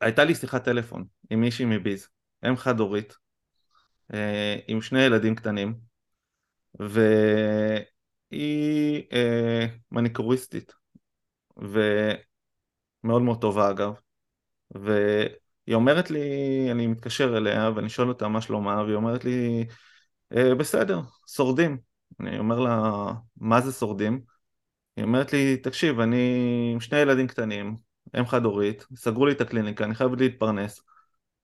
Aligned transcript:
הייתה 0.00 0.24
לי 0.24 0.34
שיחת 0.34 0.64
טלפון 0.64 1.04
עם 1.30 1.40
מישהי 1.40 1.64
מביז, 1.64 2.08
אם 2.48 2.56
חד 2.56 2.80
הורית, 2.80 3.14
אה, 4.14 4.56
עם 4.68 4.82
שני 4.82 5.02
ילדים 5.02 5.34
קטנים, 5.34 5.74
והיא 6.80 7.86
אה, 9.12 9.66
מניקוריסטית, 9.90 10.72
ומאוד 11.56 13.22
מאוד 13.22 13.40
טובה 13.40 13.70
אגב, 13.70 13.94
והיא 14.70 15.74
אומרת 15.74 16.10
לי, 16.10 16.20
אני 16.70 16.86
מתקשר 16.86 17.36
אליה 17.36 17.70
ואני 17.74 17.88
שואל 17.88 18.08
אותה 18.08 18.28
מה 18.28 18.40
שלומה, 18.40 18.82
והיא 18.82 18.96
אומרת 18.96 19.24
לי, 19.24 19.66
אה, 20.36 20.54
בסדר, 20.54 21.00
שורדים. 21.26 21.78
אני 22.20 22.38
אומר 22.38 22.60
לה, 22.60 22.92
מה 23.36 23.60
זה 23.60 23.72
שורדים? 23.72 24.20
היא 24.96 25.04
אומרת 25.04 25.32
לי, 25.32 25.56
תקשיב, 25.56 26.00
אני 26.00 26.70
עם 26.72 26.80
שני 26.80 26.98
ילדים 26.98 27.26
קטנים, 27.26 27.76
אם 28.18 28.26
חד 28.26 28.44
הורית, 28.44 28.86
סגרו 28.94 29.26
לי 29.26 29.32
את 29.32 29.40
הקליניקה, 29.40 29.84
אני 29.84 29.94
חייב 29.94 30.14
להתפרנס. 30.14 30.80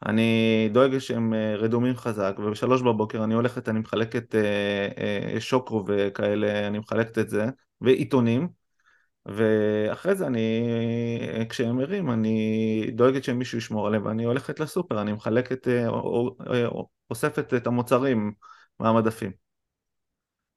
אני 0.07 0.69
דואג 0.73 0.99
שהם 0.99 1.35
אה, 1.35 1.57
רדומים 1.57 1.97
חזק, 1.97 2.35
ובשלוש 2.39 2.83
בבוקר 2.83 3.25
אני 3.25 3.35
הולכת, 3.35 3.69
אני 3.69 3.81
מחלקת 3.81 4.35
אה, 4.35 4.89
אה, 5.35 5.41
שוקרו 5.41 5.85
וכאלה, 5.87 6.67
אני 6.67 6.79
מחלקת 6.79 7.19
את 7.19 7.31
זה, 7.31 7.47
ועיתונים, 7.81 8.49
ואחרי 9.27 10.15
זה 10.15 10.27
אני, 10.27 10.67
כשהם 11.49 11.81
ערים, 11.81 12.11
אני 12.11 12.91
דואגת 12.95 13.25
שמישהו 13.25 13.59
ישמור 13.59 13.87
עליהם, 13.87 14.07
ואני 14.07 14.25
הולכת 14.25 14.61
לסופר, 14.61 15.03
אני 15.03 15.13
מחלקת, 15.13 15.69
אוספת 17.11 17.55
את 17.55 17.67
המוצרים 17.67 18.33
מהמדפים. 18.81 19.33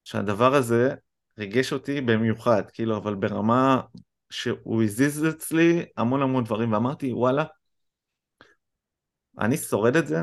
שהדבר 0.04 0.56
הזה 0.56 0.96
ריגש 1.40 1.74
אותי 1.74 2.02
במיוחד, 2.02 2.64
כאילו, 2.74 2.98
אבל 2.98 3.16
ברמה 3.16 3.82
שהוא 4.36 4.84
הזיז 4.84 5.26
אצלי 5.30 5.86
המון 5.98 6.22
המון 6.22 6.44
דברים, 6.44 6.74
ואמרתי, 6.74 7.14
וואלה, 7.14 7.44
אני 9.40 9.58
שורד 9.58 9.96
את 9.96 10.08
זה, 10.08 10.18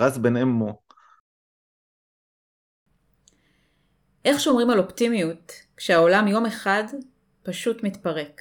רז 0.00 0.18
בן 0.18 0.36
אמו. 0.36 0.82
איך 4.24 4.40
שומרים 4.40 4.70
על 4.70 4.78
אופטימיות 4.78 5.52
כשהעולם 5.76 6.28
יום 6.28 6.46
אחד 6.46 6.84
פשוט 7.42 7.82
מתפרק? 7.82 8.40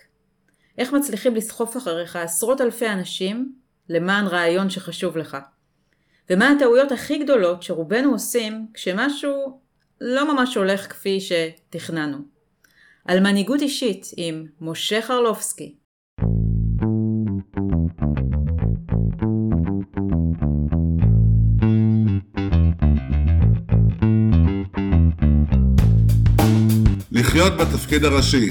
איך 0.77 0.94
מצליחים 0.94 1.35
לסחוף 1.35 1.78
אחריך 1.78 2.16
עשרות 2.16 2.61
אלפי 2.61 2.89
אנשים 2.89 3.55
למען 3.89 4.28
רעיון 4.28 4.69
שחשוב 4.69 5.17
לך? 5.17 5.38
ומה 6.30 6.50
הטעויות 6.50 6.91
הכי 6.91 7.23
גדולות 7.23 7.63
שרובנו 7.63 8.11
עושים 8.11 8.67
כשמשהו 8.73 9.61
לא 10.02 10.33
ממש 10.33 10.55
הולך 10.55 10.91
כפי 10.91 11.19
שתכננו? 11.22 12.32
על 13.05 13.19
מנהיגות 13.19 13.61
אישית 13.61 14.07
עם 14.17 14.45
משה 14.61 15.01
חרלובסקי. 15.01 15.75
לחיות 27.11 27.53
בתפקיד 27.53 28.03
הראשי, 28.03 28.49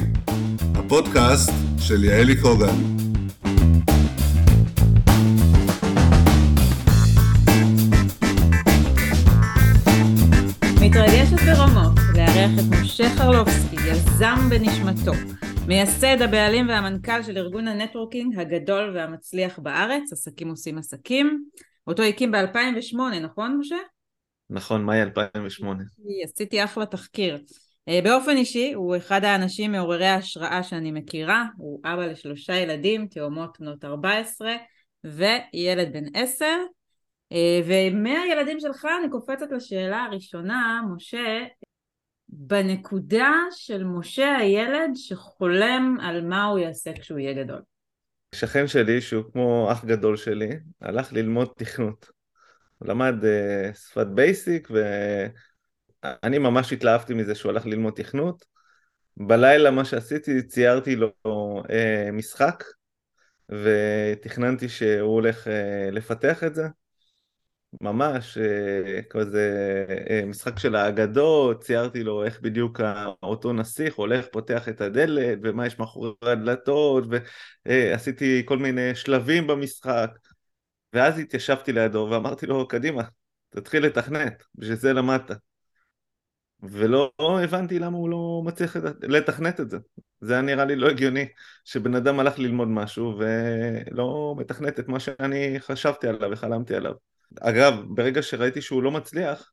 הפודקאסט 0.75 1.53
של 1.79 2.05
יעלי 2.05 2.41
קוגן. 2.41 2.92
לארח 12.43 12.59
את 12.59 12.83
משה 12.83 13.05
חרלופסקי, 13.19 13.77
יזם 13.91 14.37
בנשמתו, 14.51 15.13
מייסד 15.67 16.23
הבעלים 16.23 16.69
והמנכ"ל 16.69 17.23
של 17.23 17.39
ארגון 17.39 17.69
ה 17.69 17.75
networking 17.75 18.39
הגדול 18.39 18.93
והמצליח 18.97 19.59
בארץ, 19.59 20.13
עסקים 20.13 20.49
עושים 20.49 20.79
עסקים, 20.79 21.45
אותו 21.87 22.03
הקים 22.03 22.33
ב-2008, 22.33 22.97
נכון 23.23 23.57
משה? 23.61 23.77
נכון, 24.51 24.85
מאי 24.85 25.03
2008. 25.03 25.83
עשיתי 26.25 26.65
אחלה 26.65 26.87
תחקיר. 26.87 27.39
אה, 27.89 28.01
באופן 28.05 28.37
אישי 28.37 28.73
הוא 28.73 28.97
אחד 28.97 29.25
האנשים 29.25 29.73
מעוררי 29.73 30.07
ההשראה 30.07 30.63
שאני 30.63 30.93
מכירה, 30.93 31.45
הוא 31.57 31.81
אבא 31.85 32.07
לשלושה 32.07 32.55
ילדים, 32.57 33.07
תאומות 33.07 33.57
בנות 33.61 33.85
14 33.85 34.53
וילד 35.05 35.93
בן 35.93 36.05
10 36.15 36.47
אה, 37.33 37.61
ומהילדים 37.67 38.61
שלך 38.61 38.87
אני 39.01 39.11
קופצת 39.11 39.47
לשאלה 39.53 40.05
הראשונה, 40.05 40.81
משה, 40.97 41.45
בנקודה 42.33 43.33
של 43.51 43.85
משה 43.85 44.37
הילד 44.37 44.91
שחולם 44.95 45.97
על 46.01 46.27
מה 46.27 46.45
הוא 46.45 46.59
יעשה 46.59 46.93
כשהוא 46.93 47.19
יהיה 47.19 47.45
גדול. 47.45 47.63
שכן 48.35 48.67
שלי, 48.67 49.01
שהוא 49.01 49.25
כמו 49.33 49.69
אח 49.73 49.85
גדול 49.85 50.17
שלי, 50.17 50.51
הלך 50.81 51.13
ללמוד 51.13 51.49
תכנות. 51.57 52.11
הוא 52.79 52.89
למד 52.89 53.15
uh, 53.23 53.75
שפת 53.75 54.07
בייסיק 54.07 54.69
ו... 54.71 54.83
אני 56.05 56.39
ממש 56.39 56.73
התלהבתי 56.73 57.15
מזה 57.15 57.35
שהוא 57.35 57.51
הלך 57.51 57.67
ללמוד 57.67 57.95
תכנות. 57.97 58.45
בלילה 59.17 59.71
מה 59.71 59.85
שעשיתי, 59.85 60.43
ציירתי 60.43 60.97
לו 60.97 61.13
אה, 61.71 62.09
משחק, 62.13 62.65
ותכננתי 63.51 64.69
שהוא 64.69 65.15
הולך 65.15 65.49
אה, 65.49 65.89
לפתח 65.93 66.45
את 66.45 66.55
זה. 66.55 66.63
ממש, 67.81 68.39
אה, 68.39 69.03
כזה 69.11 69.85
אה, 70.11 70.23
משחק 70.27 70.59
של 70.59 70.77
האגדות, 70.77 71.63
ציירתי 71.63 72.05
לו 72.05 72.25
איך 72.25 72.41
בדיוק 72.41 72.81
אותו 73.23 73.53
נסיך 73.53 73.95
הולך, 73.95 74.27
פותח 74.33 74.69
את 74.69 74.81
הדלת, 74.81 75.39
ומה 75.43 75.67
יש 75.67 75.79
מאחורי 75.79 76.13
הדלתות, 76.23 77.05
ועשיתי 77.67 78.43
כל 78.45 78.59
מיני 78.59 78.95
שלבים 78.95 79.47
במשחק. 79.47 80.11
ואז 80.93 81.19
התיישבתי 81.19 81.73
לידו 81.73 82.09
ואמרתי 82.11 82.47
לו, 82.47 82.69
קדימה, 82.69 83.03
תתחיל 83.51 83.87
לתכנת, 83.87 84.43
בשביל 84.55 84.77
זה 84.77 84.93
למדת. 84.93 85.31
ולא 86.63 87.13
הבנתי 87.19 87.79
למה 87.79 87.97
הוא 87.97 88.11
לא 88.11 88.43
מצליח 88.45 88.77
לתכנת 89.03 89.61
את 89.61 89.71
זה. 89.71 89.79
זה 90.21 90.33
היה 90.33 90.43
נראה 90.43 90.65
לי 90.65 90.77
לא 90.77 90.89
הגיוני 90.89 91.27
שבן 91.65 91.95
אדם 91.95 92.21
הלך 92.21 92.39
ללמוד 92.39 92.69
משהו 92.69 93.19
ולא 93.19 94.35
מתכנת 94.39 94.81
את 94.81 94.89
מה 94.89 95.01
שאני 95.01 95.61
חשבתי 95.61 96.09
עליו 96.09 96.31
וחלמתי 96.33 96.75
עליו. 96.75 97.12
אגב, 97.41 97.75
ברגע 97.89 98.23
שראיתי 98.23 98.63
שהוא 98.63 98.83
לא 98.83 98.91
מצליח, 98.91 99.53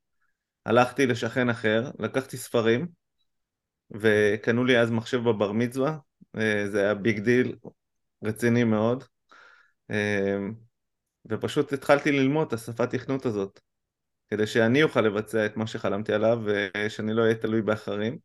הלכתי 0.65 1.07
לשכן 1.07 1.49
אחר, 1.49 1.91
לקחתי 1.99 2.37
ספרים 2.37 2.87
וקנו 3.91 4.65
לי 4.65 4.79
אז 4.79 4.91
מחשב 4.91 5.17
בבר 5.17 5.51
מצווה, 5.51 5.97
אה, 6.37 6.63
זה 6.67 6.81
היה 6.81 6.93
big 6.93 7.19
deal 7.19 7.55
רציני 8.23 8.63
מאוד 8.63 9.03
אה, 9.91 10.37
ופשוט 11.25 11.73
התחלתי 11.73 12.11
ללמוד 12.11 12.47
את 12.47 12.53
השפת 12.53 12.89
תכנות 12.89 13.25
הזאת. 13.25 13.59
כדי 14.29 14.47
שאני 14.47 14.83
אוכל 14.83 15.01
לבצע 15.01 15.45
את 15.45 15.57
מה 15.57 15.67
שחלמתי 15.67 16.13
עליו 16.13 16.39
ושאני 16.45 17.13
לא 17.13 17.21
אהיה 17.21 17.35
תלוי 17.35 17.61
באחרים. 17.61 18.17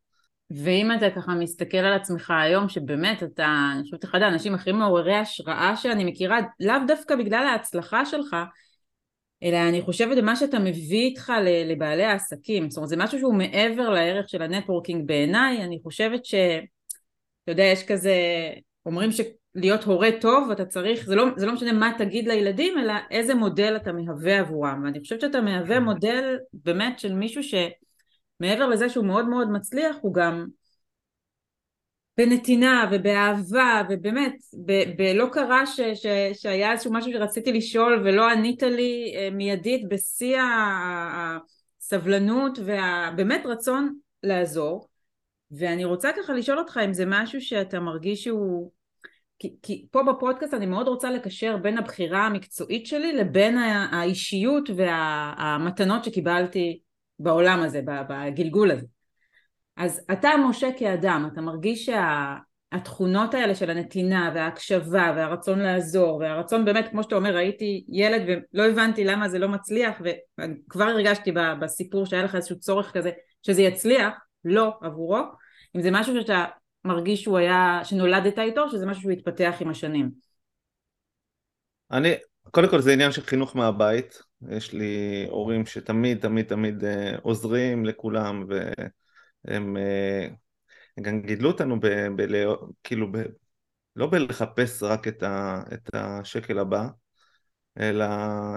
ואם 0.50 0.88
אתה 0.96 1.10
ככה 1.16 1.34
מסתכל 1.34 1.76
על 1.76 1.92
עצמך 1.92 2.30
היום, 2.30 2.68
שבאמת 2.68 3.22
אתה, 3.22 3.70
אני 3.72 3.82
חושבת, 3.82 4.04
אחד 4.04 4.22
האנשים 4.22 4.54
הכי 4.54 4.72
מעוררי 4.72 5.16
השראה 5.16 5.76
שאני 5.76 6.04
מכירה, 6.04 6.38
לאו 6.60 6.74
דווקא 6.86 7.16
בגלל 7.16 7.46
ההצלחה 7.46 8.06
שלך, 8.06 8.36
אלא 9.44 9.56
אני 9.68 9.82
חושבת 9.82 10.16
במה 10.16 10.36
שאתה 10.36 10.58
מביא 10.58 11.04
איתך 11.04 11.32
לבעלי 11.66 12.04
העסקים, 12.04 12.70
זאת 12.70 12.76
אומרת 12.76 12.88
זה 12.88 12.96
משהו 12.96 13.18
שהוא 13.18 13.34
מעבר 13.34 13.88
לערך 13.88 14.28
של 14.28 14.42
ה 14.42 14.48
networking 14.48 15.06
בעיניי, 15.06 15.64
אני 15.64 15.78
חושבת 15.82 16.24
ש... 16.24 16.34
אתה 16.34 17.52
יודע, 17.52 17.62
יש 17.62 17.86
כזה, 17.86 18.14
אומרים 18.86 19.12
ש... 19.12 19.20
להיות 19.54 19.84
הורה 19.84 20.08
טוב 20.20 20.50
אתה 20.50 20.64
צריך, 20.64 21.06
זה 21.06 21.14
לא, 21.14 21.24
זה 21.36 21.46
לא 21.46 21.52
משנה 21.52 21.72
מה 21.72 21.92
תגיד 21.98 22.28
לילדים 22.28 22.78
אלא 22.78 22.94
איזה 23.10 23.34
מודל 23.34 23.76
אתה 23.76 23.92
מהווה 23.92 24.40
עבורם 24.40 24.82
ואני 24.84 25.00
חושבת 25.00 25.20
שאתה 25.20 25.40
מהווה 25.40 25.76
כן. 25.76 25.82
מודל 25.82 26.38
באמת 26.52 26.98
של 26.98 27.14
מישהו 27.14 27.42
שמעבר 27.42 28.66
לזה 28.68 28.88
שהוא 28.88 29.06
מאוד 29.06 29.28
מאוד 29.28 29.50
מצליח 29.50 29.96
הוא 30.00 30.14
גם 30.14 30.46
בנתינה 32.16 32.88
ובאהבה 32.92 33.82
ובאמת 33.90 34.34
ב- 34.66 35.02
ב- 35.02 35.12
לא 35.14 35.26
קרה 35.32 35.66
ש- 35.66 35.80
ש- 35.80 36.42
שהיה 36.42 36.72
איזשהו 36.72 36.92
משהו 36.92 37.12
שרציתי 37.12 37.52
לשאול 37.52 38.02
ולא 38.04 38.30
ענית 38.30 38.62
לי 38.62 39.14
אה, 39.16 39.30
מיידית 39.30 39.88
בשיא 39.88 40.38
הסבלנות 41.80 42.58
ובאמת 42.58 43.46
רצון 43.46 43.94
לעזור 44.22 44.88
ואני 45.50 45.84
רוצה 45.84 46.10
ככה 46.16 46.32
לשאול 46.32 46.58
אותך 46.58 46.80
אם 46.84 46.92
זה 46.92 47.04
משהו 47.06 47.40
שאתה 47.40 47.80
מרגיש 47.80 48.24
שהוא 48.24 48.70
כי, 49.38 49.54
כי 49.62 49.86
פה 49.90 50.02
בפודקאסט 50.02 50.54
אני 50.54 50.66
מאוד 50.66 50.88
רוצה 50.88 51.10
לקשר 51.10 51.56
בין 51.56 51.78
הבחירה 51.78 52.26
המקצועית 52.26 52.86
שלי 52.86 53.12
לבין 53.12 53.58
האישיות 53.92 54.70
והמתנות 54.76 56.04
שקיבלתי 56.04 56.80
בעולם 57.18 57.62
הזה, 57.62 57.80
בגלגול 58.08 58.70
הזה. 58.70 58.86
אז 59.76 60.00
אתה 60.12 60.30
משה 60.48 60.68
כאדם, 60.78 61.28
אתה 61.32 61.40
מרגיש 61.40 61.90
שהתכונות 61.90 63.32
שה, 63.32 63.38
האלה 63.38 63.54
של 63.54 63.70
הנתינה 63.70 64.32
וההקשבה 64.34 65.12
והרצון 65.16 65.58
לעזור 65.58 66.16
והרצון 66.16 66.64
באמת 66.64 66.88
כמו 66.90 67.02
שאתה 67.02 67.14
אומר 67.14 67.36
ראיתי 67.36 67.84
ילד 67.88 68.22
ולא 68.52 68.68
הבנתי 68.68 69.04
למה 69.04 69.28
זה 69.28 69.38
לא 69.38 69.48
מצליח 69.48 70.00
וכבר 70.00 70.84
הרגשתי 70.84 71.32
בסיפור 71.60 72.06
שהיה 72.06 72.22
לך 72.22 72.34
איזשהו 72.34 72.58
צורך 72.58 72.92
כזה 72.92 73.10
שזה 73.42 73.62
יצליח, 73.62 74.14
לא 74.44 74.72
עבורו, 74.82 75.20
אם 75.76 75.82
זה 75.82 75.90
משהו 75.90 76.20
שאתה 76.20 76.44
מרגיש 76.84 77.22
שהוא 77.22 77.38
היה, 77.38 77.80
שנולדת 77.84 78.38
איתו, 78.38 78.68
שזה 78.70 78.86
משהו 78.86 79.02
שהוא 79.02 79.12
התפתח 79.12 79.54
עם 79.60 79.70
השנים? 79.70 80.10
אני, 81.90 82.14
קודם 82.50 82.68
כל 82.68 82.80
זה 82.80 82.92
עניין 82.92 83.12
של 83.12 83.22
חינוך 83.22 83.56
מהבית, 83.56 84.18
יש 84.50 84.72
לי 84.72 85.26
הורים 85.30 85.66
שתמיד 85.66 86.18
תמיד 86.20 86.46
תמיד 86.46 86.84
אה, 86.84 87.16
עוזרים 87.22 87.84
לכולם 87.84 88.46
והם 89.44 89.76
אה, 89.76 90.28
גם 91.02 91.22
גידלו 91.22 91.50
אותנו 91.50 91.80
ב, 91.80 91.86
ב, 92.16 92.22
כאילו 92.84 93.12
ב, 93.12 93.16
לא 93.96 94.06
בלחפש 94.06 94.82
רק 94.82 95.08
את, 95.08 95.22
ה, 95.22 95.62
את 95.74 95.90
השקל 95.94 96.58
הבא, 96.58 96.88
אלא 97.80 98.06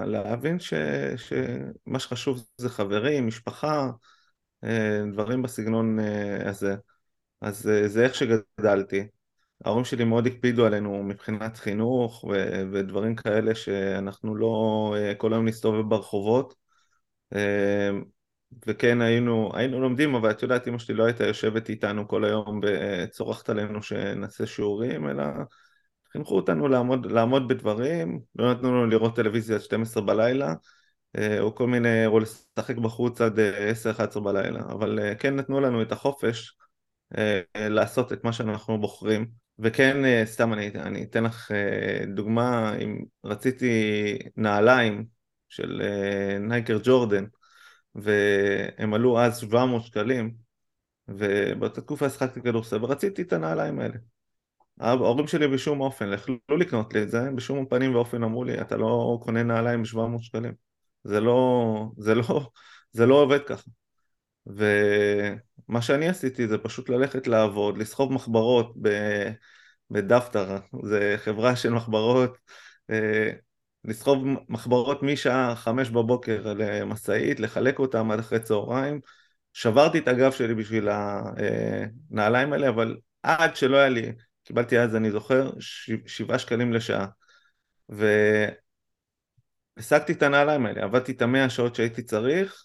להבין 0.06 0.60
ש, 0.60 0.74
שמה 1.18 2.00
שחשוב 2.00 2.46
זה 2.58 2.70
חברים, 2.70 3.28
משפחה, 3.28 3.90
אה, 4.64 5.02
דברים 5.14 5.42
בסגנון 5.42 5.98
הזה. 6.46 6.76
אז 7.42 7.70
זה 7.88 8.04
איך 8.06 8.16
שגדלתי. 8.16 9.08
ההורים 9.66 9.86
שלי 9.86 10.04
מאוד 10.04 10.28
הקפידו 10.28 10.66
עלינו 10.66 11.04
מבחינת 11.04 11.58
חינוך 11.58 12.24
ו- 12.24 12.64
ודברים 12.74 13.16
כאלה 13.16 13.56
שאנחנו 13.56 14.36
לא 14.36 14.48
אה, 14.98 15.16
כל 15.16 15.34
היום 15.34 15.48
נסתובב 15.48 15.90
ברחובות 15.90 16.56
אה, 17.36 17.90
וכן 18.68 19.02
היינו, 19.02 19.52
היינו 19.54 19.82
לומדים 19.82 20.16
אבל 20.16 20.32
את 20.32 20.44
יודעת 20.44 20.68
אמא 20.68 20.78
שלי 20.78 20.96
לא 20.96 21.06
הייתה 21.06 21.28
יושבת 21.28 21.70
איתנו 21.70 22.08
כל 22.08 22.26
היום 22.26 22.62
וצורחת 22.64 23.50
עלינו 23.50 23.84
שנעשה 23.84 24.46
שיעורים 24.46 25.10
אלא 25.10 25.24
חינכו 26.12 26.36
אותנו 26.36 26.68
לעמוד, 26.68 27.06
לעמוד 27.06 27.48
בדברים, 27.48 28.20
לא 28.36 28.52
נתנו 28.52 28.72
לנו 28.72 28.86
לראות 28.86 29.16
טלוויזיה 29.16 29.56
עד 29.56 29.62
12 29.62 30.04
בלילה 30.04 30.54
אה, 31.18 31.40
או 31.40 31.56
כל 31.56 31.68
מיני, 31.68 32.06
או 32.06 32.20
לשחק 32.20 32.78
בחוץ 32.78 33.22
עד 33.22 33.40
10-11 34.16 34.20
בלילה. 34.20 34.60
אבל 34.60 35.00
כן 35.20 35.36
נתנו 35.36 35.60
לנו 35.60 35.82
את 35.82 35.92
החופש 35.92 36.58
לעשות 37.56 38.14
את 38.14 38.24
מה 38.24 38.34
שאנחנו 38.34 38.82
בוחרים. 38.82 39.28
וכן, 39.60 40.06
אה, 40.06 40.24
סתם 40.26 40.54
אני, 40.54 40.68
אני 40.76 41.04
אתן 41.04 41.24
לך 41.24 41.52
אה, 41.52 42.06
דוגמה, 42.16 42.76
אם 42.84 43.04
רציתי 43.24 43.70
נעליים 44.36 45.06
של 45.50 45.82
אה, 45.82 46.40
נייקר 46.40 46.80
ג'ורדן, 46.84 47.26
והם 47.98 48.94
עלו 48.94 49.20
אז 49.20 49.38
700 49.40 49.84
שקלים, 49.84 50.34
ובאותה 51.08 51.82
תקופה 51.82 52.10
שחקתי 52.10 52.42
כדורסל, 52.42 52.84
ורציתי 52.84 53.22
את 53.22 53.34
הנעליים 53.34 53.80
האלה. 53.80 53.96
ההורים 54.80 55.28
שלי 55.28 55.48
בשום 55.48 55.82
אופן, 55.82 56.14
יכלו 56.14 56.58
לקנות 56.60 56.94
לי 56.94 57.04
את 57.04 57.10
זה, 57.10 57.32
בשום 57.36 57.66
פנים 57.66 57.96
ואופן 57.96 58.24
אמרו 58.24 58.44
לי, 58.44 58.62
אתה 58.62 58.78
לא 58.78 59.20
קונה 59.24 59.44
נעליים 59.44 59.84
ב-700 59.84 60.22
שקלים. 60.22 60.54
זה 61.04 61.20
לא, 61.20 61.92
זה 61.98 62.16
לא, 62.16 62.50
זה 62.92 63.06
לא 63.06 63.16
עובד 63.16 63.40
ככה. 63.44 63.70
ומה 64.46 65.82
שאני 65.82 66.08
עשיתי 66.10 66.48
זה 66.48 66.58
פשוט 66.58 66.90
ללכת 66.90 67.28
לעבוד, 67.28 67.78
לסחוב 67.78 68.14
מחברות 68.14 68.74
בדפטר, 69.92 70.58
זה 70.84 71.16
חברה 71.18 71.56
של 71.56 71.74
מחברות, 71.74 72.38
אה, 72.90 73.32
לסחוב 73.86 74.26
מחברות 74.50 75.04
משעה 75.04 75.56
חמש 75.56 75.90
בבוקר 75.90 76.54
למשאית, 76.54 77.40
לחלק 77.40 77.80
אותם 77.80 78.12
עד 78.12 78.20
אחרי 78.20 78.40
צהריים. 78.40 79.00
שברתי 79.54 80.00
את 80.00 80.08
הגב 80.08 80.32
שלי 80.32 80.56
בשביל 80.56 80.90
הנעליים 82.12 82.54
האלה, 82.54 82.70
אבל 82.70 82.98
עד 83.24 83.56
שלא 83.56 83.78
היה 83.78 83.90
לי, 83.90 84.12
קיבלתי 84.44 84.80
אז, 84.80 84.96
אני 84.96 85.12
זוכר, 85.12 85.52
שבעה 86.06 86.40
שקלים 86.40 86.74
לשעה. 86.74 87.06
והשגתי 87.90 88.54
את 90.14 90.24
הנעליים 90.24 90.66
האלה, 90.66 90.84
עבדתי 90.84 91.12
את 91.12 91.22
המאה 91.22 91.50
שעות 91.50 91.76
שהייתי 91.76 92.02
צריך, 92.02 92.64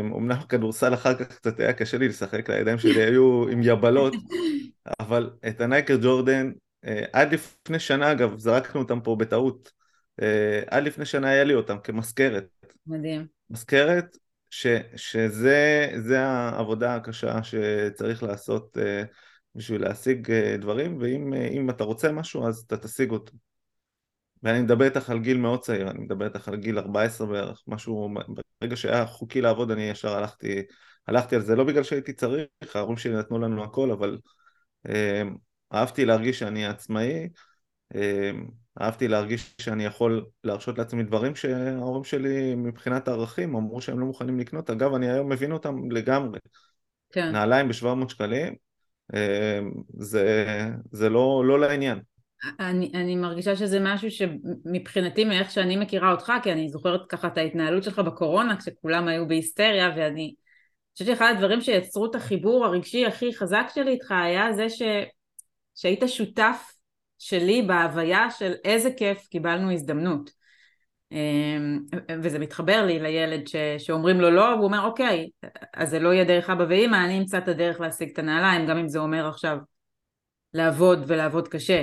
אמנם 0.00 0.36
כדורסל 0.48 0.94
אחר 0.94 1.14
כך 1.14 1.36
קצת 1.36 1.60
היה 1.60 1.72
קשה 1.72 1.98
לי 1.98 2.08
לשחק, 2.08 2.50
הידיים 2.50 2.78
שלי 2.78 3.02
היו 3.02 3.48
עם 3.48 3.60
יבלות, 3.62 4.14
אבל 5.00 5.30
את 5.48 5.60
הנייקר 5.60 5.96
ג'ורדן, 6.02 6.50
אה, 6.84 7.04
עד 7.12 7.34
לפני 7.34 7.78
שנה 7.78 8.12
אגב, 8.12 8.38
זרקנו 8.38 8.80
אותם 8.80 9.00
פה 9.00 9.16
בטעות, 9.18 9.68
אה, 9.68 9.75
עד 10.66 10.82
לפני 10.82 11.04
שנה 11.04 11.28
היה 11.28 11.44
לי 11.44 11.54
אותם 11.54 11.78
כמזכרת. 11.78 12.44
מדהים. 12.86 13.26
מזכרת, 13.50 14.16
ש, 14.50 14.66
שזה 14.96 16.20
העבודה 16.20 16.94
הקשה 16.94 17.42
שצריך 17.42 18.22
לעשות 18.22 18.78
אה, 18.78 19.02
בשביל 19.54 19.82
להשיג 19.82 20.32
דברים, 20.58 20.98
ואם 21.00 21.70
אתה 21.70 21.84
רוצה 21.84 22.12
משהו 22.12 22.48
אז 22.48 22.64
אתה 22.66 22.76
תשיג 22.76 23.10
אותו. 23.10 23.32
ואני 24.42 24.60
מדבר 24.60 24.84
איתך 24.84 25.10
על 25.10 25.18
גיל 25.18 25.36
מאוד 25.36 25.60
צעיר, 25.60 25.90
אני 25.90 25.98
מדבר 25.98 26.24
איתך 26.24 26.48
על 26.48 26.56
גיל 26.56 26.78
14 26.78 27.26
בערך, 27.26 27.62
משהו, 27.66 28.14
ברגע 28.60 28.76
שהיה 28.76 29.06
חוקי 29.06 29.40
לעבוד 29.40 29.70
אני 29.70 29.82
ישר 29.82 30.16
הלכתי, 30.16 30.62
הלכתי 31.06 31.34
על 31.34 31.42
זה, 31.42 31.56
לא 31.56 31.64
בגלל 31.64 31.82
שהייתי 31.82 32.12
צריך, 32.12 32.46
ההורים 32.74 32.96
שלי 32.96 33.14
נתנו 33.14 33.38
לנו 33.38 33.64
הכל, 33.64 33.90
אבל 33.90 34.18
אה, 34.88 35.22
אהבתי 35.72 36.04
להרגיש 36.04 36.38
שאני 36.38 36.66
עצמאי, 36.66 37.28
אה, 37.94 38.30
אהבתי 38.80 39.08
להרגיש 39.08 39.54
שאני 39.60 39.84
יכול 39.84 40.26
להרשות 40.44 40.78
לעצמי 40.78 41.02
דברים 41.02 41.34
שההורים 41.34 42.04
שלי 42.04 42.54
מבחינת 42.54 43.08
הערכים 43.08 43.56
אמרו 43.56 43.80
שהם 43.80 44.00
לא 44.00 44.06
מוכנים 44.06 44.38
לקנות, 44.38 44.70
אגב 44.70 44.94
אני 44.94 45.10
היום 45.10 45.32
מבין 45.32 45.52
אותם 45.52 45.90
לגמרי, 45.90 46.38
כן. 47.12 47.32
נעליים 47.32 47.68
ב-700 47.68 48.08
שקלים, 48.08 48.54
אה, 49.14 49.60
זה, 49.98 50.46
זה 50.92 51.08
לא, 51.08 51.42
לא 51.46 51.60
לעניין. 51.60 51.98
אני, 52.60 52.90
אני 52.94 53.16
מרגישה 53.16 53.56
שזה 53.56 53.78
משהו 53.80 54.08
שמבחינתי 54.10 55.24
מאיך 55.24 55.50
שאני 55.50 55.76
מכירה 55.76 56.12
אותך, 56.12 56.32
כי 56.42 56.52
אני 56.52 56.68
זוכרת 56.68 57.00
ככה 57.08 57.28
את 57.28 57.38
ההתנהלות 57.38 57.82
שלך 57.82 57.98
בקורונה 57.98 58.56
כשכולם 58.56 59.08
היו 59.08 59.28
בהיסטריה 59.28 59.90
ואני 59.96 60.34
חושבת 60.92 61.08
שאחד 61.08 61.32
הדברים 61.34 61.60
שיצרו 61.60 62.06
את 62.06 62.14
החיבור 62.14 62.64
הרגשי 62.64 63.06
הכי 63.06 63.34
חזק 63.34 63.66
שלי 63.74 63.90
איתך 63.90 64.12
היה 64.12 64.52
זה 64.52 64.70
ש, 64.70 64.82
שהיית 65.74 66.02
שותף 66.06 66.75
שלי 67.18 67.62
בהוויה 67.62 68.30
של 68.30 68.52
איזה 68.64 68.90
כיף 68.96 69.26
קיבלנו 69.26 69.72
הזדמנות. 69.72 70.30
אמ, 71.12 71.78
וזה 72.22 72.38
מתחבר 72.38 72.84
לי 72.86 72.98
לילד 72.98 73.48
ש, 73.48 73.56
שאומרים 73.78 74.20
לו 74.20 74.30
לא, 74.30 74.42
והוא 74.42 74.64
אומר 74.64 74.84
אוקיי, 74.84 75.28
אז 75.74 75.90
זה 75.90 75.98
לא 75.98 76.12
יהיה 76.12 76.24
דרך 76.24 76.50
אבא 76.50 76.64
ואמא, 76.68 77.04
אני 77.04 77.18
אמצא 77.18 77.38
את 77.38 77.48
הדרך 77.48 77.80
להשיג 77.80 78.10
את 78.12 78.18
הנעליים, 78.18 78.66
גם 78.66 78.78
אם 78.78 78.88
זה 78.88 78.98
אומר 78.98 79.28
עכשיו 79.28 79.58
לעבוד 80.54 81.04
ולעבוד 81.06 81.48
קשה. 81.48 81.82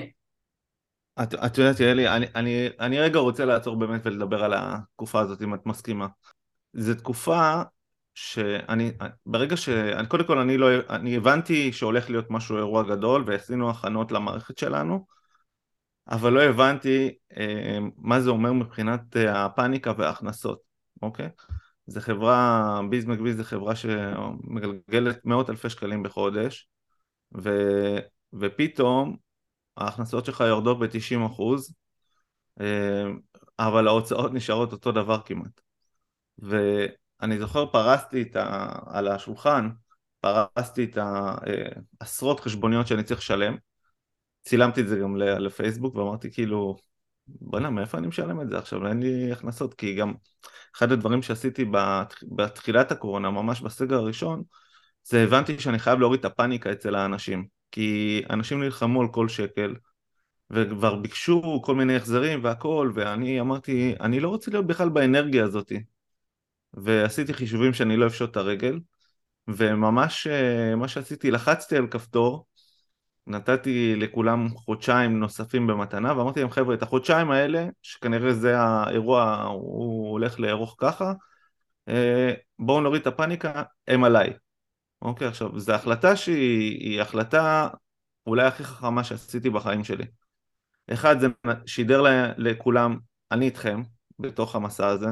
את, 1.24 1.34
את 1.34 1.58
יודעת, 1.58 1.80
יעלי, 1.80 2.10
אני, 2.10 2.26
אני, 2.36 2.70
אני 2.80 3.00
רגע 3.00 3.20
רוצה 3.20 3.46
לעצור 3.46 3.76
באמת 3.76 4.06
ולדבר 4.06 4.44
על 4.44 4.54
התקופה 4.56 5.20
הזאת, 5.20 5.42
אם 5.42 5.54
את 5.54 5.66
מסכימה. 5.66 6.08
זו 6.74 6.94
תקופה 6.96 7.62
שאני, 8.16 8.92
ברגע 9.26 9.58
ש... 9.58 9.70
אני, 9.70 10.08
קודם 10.08 10.24
כל 10.28 10.40
אני 10.40 10.58
לא... 10.58 10.68
אני 10.90 11.16
הבנתי 11.16 11.74
שהולך 11.74 12.10
להיות 12.10 12.26
משהו 12.30 12.58
אירוע 12.58 12.84
גדול 12.84 13.24
ועשינו 13.28 13.70
הכנות 13.70 14.12
למערכת 14.12 14.58
שלנו, 14.58 15.06
אבל 16.10 16.34
לא 16.34 16.42
הבנתי 16.42 17.16
אה, 17.38 17.80
מה 17.98 18.22
זה 18.22 18.30
אומר 18.30 18.54
מבחינת 18.54 19.18
אה, 19.18 19.46
הפאניקה 19.46 19.94
וההכנסות, 19.98 20.60
אוקיי? 21.02 21.30
זו 21.88 22.02
חברה, 22.02 22.80
ביז 22.90 23.06
מקביז 23.06 23.38
זו 23.38 23.44
חברה 23.44 23.76
שמגלגלת 23.76 25.26
מאות 25.26 25.50
אלפי 25.50 25.70
שקלים 25.70 26.04
בחודש, 26.04 26.70
ו, 27.44 27.50
ופתאום 28.34 29.18
ההכנסות 29.78 30.26
שלך 30.26 30.44
יורדות 30.48 30.80
ב-90 30.80 31.26
אחוז, 31.26 31.74
אה, 32.62 33.04
אבל 33.60 33.88
ההוצאות 33.88 34.34
נשארות 34.34 34.72
אותו 34.72 34.92
דבר 34.92 35.22
כמעט. 35.26 35.62
ואני 36.40 37.40
זוכר 37.40 37.66
פרסתי 37.66 38.22
את 38.22 38.36
ה... 38.36 38.70
על 38.86 39.08
השולחן, 39.08 39.70
פרסתי 40.20 40.84
את 40.84 40.98
העשרות 40.98 42.40
אה, 42.40 42.44
חשבוניות 42.44 42.88
שאני 42.88 43.04
צריך 43.04 43.20
לשלם, 43.20 43.58
צילמתי 44.44 44.82
את 44.82 44.88
זה 44.88 45.00
גם 45.00 45.18
לפייסבוק 45.18 45.96
ואמרתי 45.96 46.32
כאילו, 46.32 46.76
בוא'נה, 47.28 47.70
מאיפה 47.70 47.98
אני 47.98 48.08
משלם 48.08 48.42
את 48.42 48.50
זה 48.50 48.58
עכשיו? 48.58 48.88
אין 48.88 49.00
לי 49.00 49.32
הכנסות, 49.32 49.74
כי 49.74 49.96
גם 49.96 50.14
אחד 50.76 50.92
הדברים 50.92 51.22
שעשיתי 51.22 51.66
בתחילת 52.36 52.92
הקורונה, 52.92 53.32
ממש 53.32 53.62
בסגר 53.62 53.96
הראשון, 53.96 54.44
זה 55.04 55.24
הבנתי 55.24 55.60
שאני 55.60 55.80
חייב 55.80 56.00
להוריד 56.00 56.20
את 56.20 56.26
הפאניקה 56.26 56.72
אצל 56.72 56.96
האנשים. 56.96 57.48
כי 57.74 58.22
אנשים 58.30 58.64
נלחמו 58.64 59.02
על 59.02 59.08
כל 59.08 59.28
שקל 59.28 59.76
וכבר 60.52 60.96
ביקשו 60.96 61.62
כל 61.64 61.76
מיני 61.76 61.96
החזרים 61.96 62.44
והכל 62.44 62.92
ואני 62.96 63.42
אמרתי 63.42 63.96
אני 64.02 64.20
לא 64.20 64.30
רוצה 64.30 64.52
להיות 64.52 64.68
בכלל 64.68 64.90
באנרגיה 64.90 65.44
הזאת 65.44 65.72
ועשיתי 66.74 67.34
חישובים 67.34 67.74
שאני 67.74 67.98
לא 67.98 68.08
אפשוט 68.08 68.32
את 68.32 68.38
הרגל 68.38 68.80
וממש 69.48 70.28
אה, 70.28 70.76
מה 70.76 70.88
שעשיתי 70.88 71.32
לחצתי 71.32 71.78
על 71.78 71.88
כפתור 71.88 72.48
נתתי 73.28 73.96
לכולם 73.96 74.50
חודשיים 74.50 75.20
נוספים 75.20 75.68
במתנה 75.68 76.18
ואמרתי 76.18 76.40
להם 76.40 76.50
חבר'ה 76.50 76.76
את 76.76 76.82
החודשיים 76.84 77.32
האלה 77.32 77.68
שכנראה 77.82 78.34
זה 78.34 78.60
האירוע 78.60 79.44
הוא 79.44 80.12
הולך 80.12 80.40
לארוך 80.40 80.76
ככה 80.78 81.14
אה, 81.90 82.34
בואו 82.60 82.82
נוריד 82.82 83.02
את 83.02 83.08
הפאניקה 83.08 83.64
הם 83.88 84.04
עליי 84.04 84.34
אוקיי, 85.04 85.28
עכשיו, 85.28 85.60
זו 85.60 85.74
החלטה 85.74 86.16
שהיא 86.16 87.02
החלטה 87.02 87.68
אולי 88.28 88.48
הכי 88.48 88.64
חכמה 88.64 89.04
שעשיתי 89.04 89.50
בחיים 89.50 89.84
שלי. 89.84 90.06
אחד, 90.94 91.20
זה 91.20 91.28
שידר 91.66 92.04
לכולם, 92.38 92.98
אני 93.32 93.46
איתכם, 93.46 93.82
בתוך 94.20 94.56
המסע 94.56 94.88
הזה. 94.88 95.08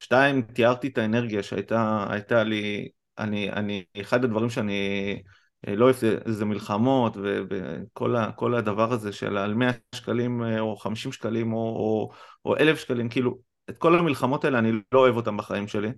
שתיים, 0.00 0.42
תיארתי 0.42 0.88
את 0.88 0.98
האנרגיה 0.98 1.42
שהייתה 1.42 2.44
לי, 2.44 2.88
אני, 3.18 3.52
אני, 3.52 3.84
אחד 4.00 4.24
הדברים 4.24 4.50
שאני 4.50 5.22
לא 5.66 5.84
אוהב 5.84 5.96
איזה 6.26 6.44
מלחמות 6.44 7.16
וכל 7.16 8.54
הדבר 8.54 8.92
הזה 8.92 9.12
של 9.12 9.36
על 9.36 9.54
100 9.54 9.70
שקלים 9.94 10.42
או 10.58 10.76
50 10.76 11.12
שקלים 11.12 11.52
או, 11.52 11.58
או, 11.58 12.10
או 12.44 12.56
1,000 12.56 12.78
שקלים, 12.78 13.08
כאילו, 13.08 13.38
את 13.70 13.78
כל 13.78 13.98
המלחמות 13.98 14.44
האלה 14.44 14.58
אני 14.58 14.72
לא 14.92 14.98
אוהב 14.98 15.16
אותן 15.16 15.36
בחיים 15.36 15.68
שלי. 15.68 15.90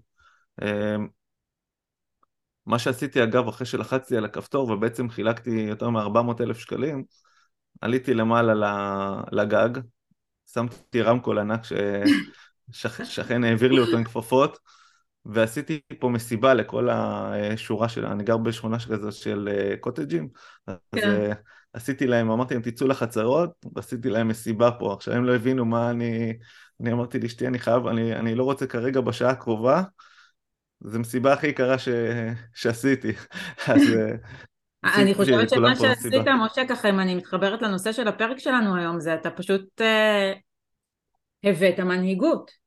מה 2.66 2.78
שעשיתי 2.78 3.22
אגב 3.22 3.48
אחרי 3.48 3.66
שלחצתי 3.66 4.16
על 4.16 4.24
הכפתור 4.24 4.70
ובעצם 4.70 5.08
חילקתי 5.08 5.50
יותר 5.50 5.90
מ-400 5.90 6.42
אלף 6.42 6.58
שקלים, 6.58 7.04
עליתי 7.80 8.14
למעלה 8.14 8.52
לגג, 9.32 9.80
שמתי 10.52 11.02
רמקול 11.02 11.38
ענק 11.38 11.60
ששכן 12.72 13.44
העביר 13.44 13.72
לי 13.72 13.78
אותו 13.78 13.96
עם 13.96 14.04
כפפות 14.04 14.58
ועשיתי 15.24 15.80
פה 15.98 16.08
מסיבה 16.08 16.54
לכל 16.54 16.88
השורה 16.90 17.88
שלה, 17.88 18.12
אני 18.12 18.24
גר 18.24 18.36
בשכונה 18.36 18.76
כזו 18.78 19.12
של 19.12 19.48
אה, 19.52 19.76
קוטג'ים, 19.76 20.28
אז 20.66 20.76
כן. 20.94 21.10
אה, 21.10 21.32
עשיתי 21.72 22.06
להם, 22.06 22.30
אמרתי 22.30 22.54
להם 22.54 22.62
תצאו 22.62 22.88
לחצרות, 22.88 23.50
ועשיתי 23.74 24.10
להם 24.10 24.28
מסיבה 24.28 24.70
פה, 24.70 24.92
עכשיו 24.92 25.14
הם 25.14 25.24
לא 25.24 25.34
הבינו 25.34 25.64
מה 25.64 25.90
אני, 25.90 26.32
אני 26.80 26.92
אמרתי 26.92 27.18
לאשתי 27.18 27.46
אני 27.46 27.58
חייב, 27.58 27.86
אני, 27.86 28.14
אני 28.14 28.34
לא 28.34 28.44
רוצה 28.44 28.66
כרגע 28.66 29.00
בשעה 29.00 29.30
הקרובה, 29.30 29.82
זו 30.80 30.98
מסיבה 30.98 31.32
הכי 31.32 31.46
יקרה 31.46 31.78
ש... 31.78 31.88
שעשיתי, 32.54 33.12
אז... 33.68 33.82
אה, 33.96 34.14
אני 34.84 35.14
חושבת 35.14 35.50
שמה 35.50 35.76
שעשית, 35.76 36.12
משה, 36.44 36.62
ככה, 36.68 36.90
אם 36.90 37.00
אני 37.00 37.14
מתחברת 37.14 37.62
לנושא 37.62 37.92
של 37.92 38.08
הפרק 38.08 38.38
שלנו 38.38 38.76
היום, 38.76 39.00
זה 39.00 39.14
אתה 39.14 39.30
פשוט 39.30 39.80
uh, 39.80 40.38
הבאת 41.44 41.80
מנהיגות. 41.80 42.61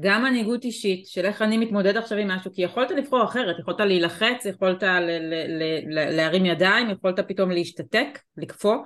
גם 0.00 0.22
מנהיגות 0.22 0.64
אישית, 0.64 1.06
של 1.06 1.24
איך 1.24 1.42
אני 1.42 1.58
מתמודד 1.58 1.96
עכשיו 1.96 2.18
עם 2.18 2.28
משהו, 2.28 2.50
כי 2.54 2.62
יכולת 2.62 2.90
לבחור 2.90 3.24
אחרת, 3.24 3.58
יכולת 3.58 3.80
להילחץ, 3.80 4.46
יכולת 4.46 4.82
להרים 5.90 6.46
ידיים, 6.46 6.90
יכולת 6.90 7.20
פתאום 7.20 7.50
להשתתק, 7.50 8.18
לקפוא, 8.36 8.76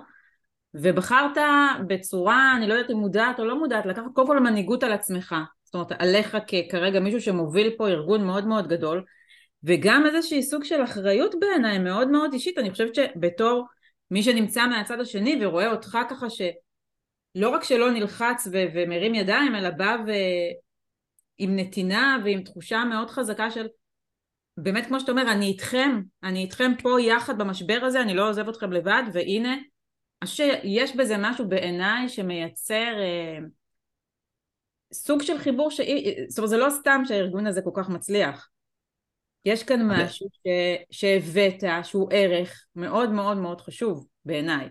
ובחרת 0.75 1.38
בצורה, 1.87 2.55
אני 2.57 2.67
לא 2.67 2.75
יודעת 2.75 2.91
אם 2.91 2.97
מודעת 2.97 3.41
או 3.41 3.45
לא 3.45 3.59
מודעת, 3.59 3.87
לקחת 3.87 4.05
קודם 4.15 4.27
כל 4.27 4.41
מנהיגות 4.41 4.83
על 4.83 4.93
עצמך, 4.93 5.35
זאת 5.65 5.75
אומרת 5.75 5.93
עליך 5.99 6.37
כרגע 6.71 7.00
מישהו 7.00 7.21
שמוביל 7.21 7.71
פה 7.77 7.88
ארגון 7.88 8.25
מאוד 8.25 8.47
מאוד 8.47 8.69
גדול 8.69 9.05
וגם 9.65 10.07
איזשהי 10.07 10.43
סוג 10.43 10.65
של 10.65 10.85
אחריות 10.85 11.35
בעיניי 11.41 11.79
מאוד 11.79 12.09
מאוד 12.09 12.33
אישית. 12.33 12.59
אני 12.59 12.71
חושבת 12.71 12.95
שבתור 12.95 13.67
מי 14.11 14.23
שנמצא 14.23 14.67
מהצד 14.67 15.00
השני 15.00 15.47
ורואה 15.47 15.71
אותך 15.71 15.99
ככה 16.11 16.27
שלא 16.31 17.49
רק 17.49 17.65
שלא 17.65 17.91
נלחץ 17.91 18.49
ו- 18.53 18.65
ומרים 18.75 19.15
ידיים 19.15 19.55
אלא 19.55 19.71
בא 19.71 19.97
ועם 21.40 21.57
נתינה 21.57 22.18
ועם 22.25 22.42
תחושה 22.42 22.85
מאוד 22.85 23.11
חזקה 23.11 23.50
של 23.50 23.66
באמת 24.57 24.87
כמו 24.87 25.00
שאתה 25.00 25.12
אומר 25.12 25.33
אני 25.33 25.47
איתכם 25.47 26.00
אני 26.23 26.42
איתכם 26.42 26.73
פה 26.83 27.00
יחד 27.00 27.38
במשבר 27.38 27.78
הזה 27.83 28.02
אני 28.02 28.14
לא 28.14 28.28
עוזב 28.28 28.49
אתכם 28.49 28.73
לבד 28.73 29.02
והנה 29.12 29.57
יש 30.64 30.97
בזה 30.97 31.14
משהו 31.18 31.49
בעיניי 31.49 32.09
שמייצר 32.09 32.95
אה, 32.99 33.38
סוג 34.92 35.23
של 35.23 35.38
חיבור, 35.38 35.71
ש... 35.71 35.80
זאת 36.28 36.38
אומרת 36.38 36.50
זה 36.50 36.57
לא 36.57 36.71
סתם 36.71 37.02
שהארגון 37.04 37.47
הזה 37.47 37.62
כל 37.62 37.71
כך 37.75 37.88
מצליח. 37.88 38.49
יש 39.45 39.62
כאן 39.62 39.88
משהו 39.88 40.26
ש... 40.33 40.49
שהבאת, 40.90 41.64
שהוא 41.83 42.09
ערך 42.12 42.66
מאוד 42.76 43.11
מאוד 43.11 43.37
מאוד 43.37 43.61
חשוב 43.61 44.07
בעיניי. 44.25 44.68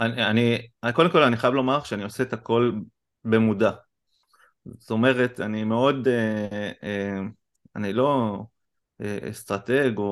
אני, 0.00 0.26
אני, 0.84 0.92
קודם 0.92 1.10
כל 1.10 1.22
אני 1.22 1.36
חייב 1.36 1.54
לומר 1.54 1.82
שאני 1.82 2.02
עושה 2.04 2.22
את 2.22 2.32
הכל 2.32 2.72
במודע. 3.24 3.70
זאת 4.78 4.90
אומרת, 4.90 5.40
אני 5.40 5.64
מאוד, 5.64 6.08
אה, 6.08 6.70
אה, 6.82 7.20
אני 7.76 7.92
לא 7.92 8.38
אה, 9.00 9.18
אסטרטג 9.30 9.92
או, 9.96 10.02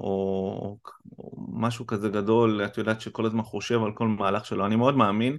או, 0.00 0.78
או 1.18 1.36
משהו 1.48 1.86
כזה 1.86 2.08
גדול, 2.08 2.64
את 2.64 2.78
יודעת 2.78 3.00
שכל 3.00 3.26
הזמן 3.26 3.42
חושב 3.42 3.82
על 3.82 3.92
כל 3.94 4.08
מהלך 4.08 4.46
שלו, 4.46 4.66
אני 4.66 4.76
מאוד 4.76 4.96
מאמין 4.96 5.38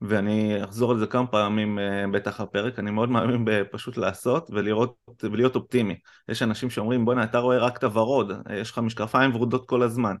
ואני 0.00 0.64
אחזור 0.64 0.90
על 0.90 0.98
זה 0.98 1.06
כמה 1.06 1.26
פעמים 1.26 1.78
בטח 2.12 2.40
הפרק, 2.40 2.78
אני 2.78 2.90
מאוד 2.90 3.10
מאמין 3.10 3.44
בפשוט 3.44 3.96
לעשות 3.96 4.50
ולראות 4.50 4.96
ולהיות 5.22 5.56
אופטימי. 5.56 5.94
יש 6.28 6.42
אנשים 6.42 6.70
שאומרים 6.70 7.04
בואנה 7.04 7.24
אתה 7.24 7.38
רואה 7.38 7.58
רק 7.58 7.78
את 7.78 7.84
הוורוד, 7.84 8.32
יש 8.50 8.70
לך 8.70 8.78
משקפיים 8.78 9.34
ורודות 9.34 9.68
כל 9.68 9.82
הזמן. 9.82 10.16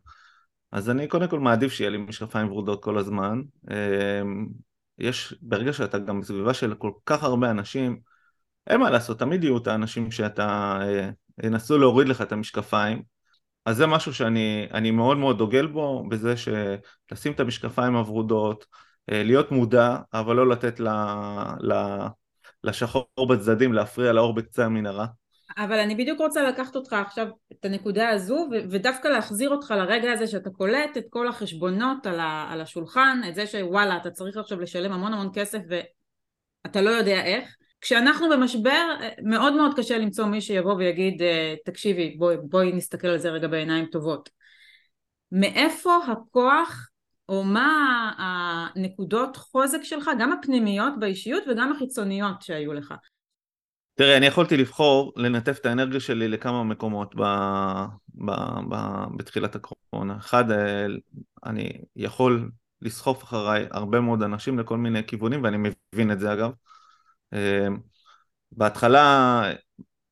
אז 0.72 0.90
אני 0.90 1.08
קודם 1.08 1.28
כל 1.28 1.40
מעדיף 1.40 1.72
שיהיה 1.72 1.90
לי 1.90 1.98
משקפיים 1.98 2.50
ורודות 2.50 2.84
כל 2.84 2.98
הזמן. 2.98 3.40
יש, 5.02 5.34
ברגע 5.42 5.72
שאתה 5.72 5.98
גם 5.98 6.20
בסביבה 6.20 6.54
של 6.54 6.74
כל 6.74 6.90
כך 7.06 7.22
הרבה 7.22 7.50
אנשים, 7.50 8.00
אין 8.66 8.80
מה 8.80 8.90
לעשות, 8.90 9.18
תמיד 9.18 9.44
יהיו 9.44 9.58
את 9.58 9.66
האנשים 9.66 10.10
שאתה, 10.10 10.78
אה, 10.82 11.10
ינסו 11.42 11.78
להוריד 11.78 12.08
לך 12.08 12.22
את 12.22 12.32
המשקפיים. 12.32 13.02
אז 13.66 13.76
זה 13.76 13.86
משהו 13.86 14.14
שאני 14.14 14.90
מאוד 14.92 15.16
מאוד 15.16 15.38
דוגל 15.38 15.66
בו, 15.66 16.08
בזה 16.08 16.34
שלשים 16.36 17.32
את 17.32 17.40
המשקפיים 17.40 17.96
הוורודות, 17.96 18.66
אה, 19.12 19.22
להיות 19.22 19.50
מודע, 19.50 19.96
אבל 20.14 20.36
לא 20.36 20.48
לתת 20.48 20.80
ל, 20.80 20.88
ל, 21.60 21.72
לשחור 22.64 23.06
בצדדים 23.28 23.72
להפריע 23.72 24.12
לאור 24.12 24.34
בקצה 24.34 24.64
המנהרה. 24.64 25.06
אבל 25.58 25.78
אני 25.78 25.94
בדיוק 25.94 26.20
רוצה 26.20 26.42
לקחת 26.42 26.76
אותך 26.76 26.92
עכשיו 26.92 27.26
את 27.52 27.64
הנקודה 27.64 28.08
הזו 28.08 28.48
ודווקא 28.70 29.08
להחזיר 29.08 29.50
אותך 29.50 29.74
לרגע 29.76 30.12
הזה 30.12 30.26
שאתה 30.26 30.50
קולט 30.50 30.96
את 30.96 31.04
כל 31.10 31.28
החשבונות 31.28 32.06
על, 32.06 32.20
על 32.20 32.60
השולחן, 32.60 33.20
את 33.28 33.34
זה 33.34 33.46
שוואלה 33.46 33.96
אתה 33.96 34.10
צריך 34.10 34.36
עכשיו 34.36 34.60
לשלם 34.60 34.92
המון 34.92 35.12
המון 35.12 35.30
כסף 35.34 35.60
ואתה 35.68 36.80
לא 36.80 36.90
יודע 36.90 37.24
איך. 37.24 37.56
כשאנחנו 37.80 38.30
במשבר 38.30 38.94
מאוד 39.22 39.52
מאוד 39.52 39.72
קשה 39.76 39.98
למצוא 39.98 40.26
מי 40.26 40.40
שיבוא 40.40 40.74
ויגיד 40.74 41.22
אה, 41.22 41.54
תקשיבי 41.64 42.16
בואי, 42.18 42.36
בואי 42.42 42.72
נסתכל 42.72 43.08
על 43.08 43.18
זה 43.18 43.30
רגע 43.30 43.48
בעיניים 43.48 43.86
טובות. 43.86 44.30
מאיפה 45.32 45.96
הכוח 45.96 46.88
או 47.28 47.44
מה 47.44 48.12
הנקודות 48.18 49.36
חוזק 49.36 49.82
שלך, 49.82 50.10
גם 50.18 50.32
הפנימיות 50.32 50.92
באישיות 50.98 51.42
וגם 51.50 51.72
החיצוניות 51.72 52.42
שהיו 52.42 52.72
לך? 52.72 52.94
תראה, 54.02 54.16
אני 54.16 54.26
יכולתי 54.26 54.56
לבחור 54.56 55.12
לנתב 55.16 55.54
את 55.60 55.66
האנרגיה 55.66 56.00
שלי 56.00 56.28
לכמה 56.28 56.64
מקומות 56.64 57.14
ב, 57.16 57.22
ב, 58.14 58.30
ב, 58.70 58.76
בתחילת 59.16 59.54
הקורונה. 59.54 60.16
אחד, 60.16 60.50
אה, 60.50 60.86
אני 61.44 61.70
יכול 61.96 62.50
לסחוף 62.80 63.24
אחריי 63.24 63.66
הרבה 63.70 64.00
מאוד 64.00 64.22
אנשים 64.22 64.58
לכל 64.58 64.78
מיני 64.78 65.06
כיוונים, 65.06 65.44
ואני 65.44 65.56
מבין 65.56 66.12
את 66.12 66.20
זה 66.20 66.32
אגב. 66.32 66.50
אה, 67.32 67.66
בהתחלה, 68.52 69.42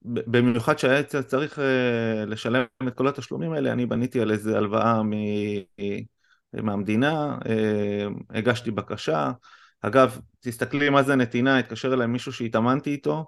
במיוחד 0.02 0.78
שהיה 0.78 1.02
צריך 1.02 1.58
אה, 1.58 2.24
לשלם 2.26 2.64
את 2.88 2.94
כל 2.94 3.08
התשלומים 3.08 3.52
האלה, 3.52 3.72
אני 3.72 3.86
בניתי 3.86 4.20
על 4.20 4.30
איזה 4.30 4.56
הלוואה 4.56 5.02
מ... 5.02 5.12
מהמדינה, 6.52 7.38
הגשתי 8.30 8.70
בקשה. 8.70 9.30
אגב, 9.82 10.20
תסתכלי 10.40 10.90
מה 10.90 11.02
זה 11.02 11.16
נתינה, 11.16 11.58
התקשר 11.58 11.94
אליי 11.94 12.06
מישהו 12.06 12.32
שהתאמנתי 12.32 12.90
איתו, 12.90 13.26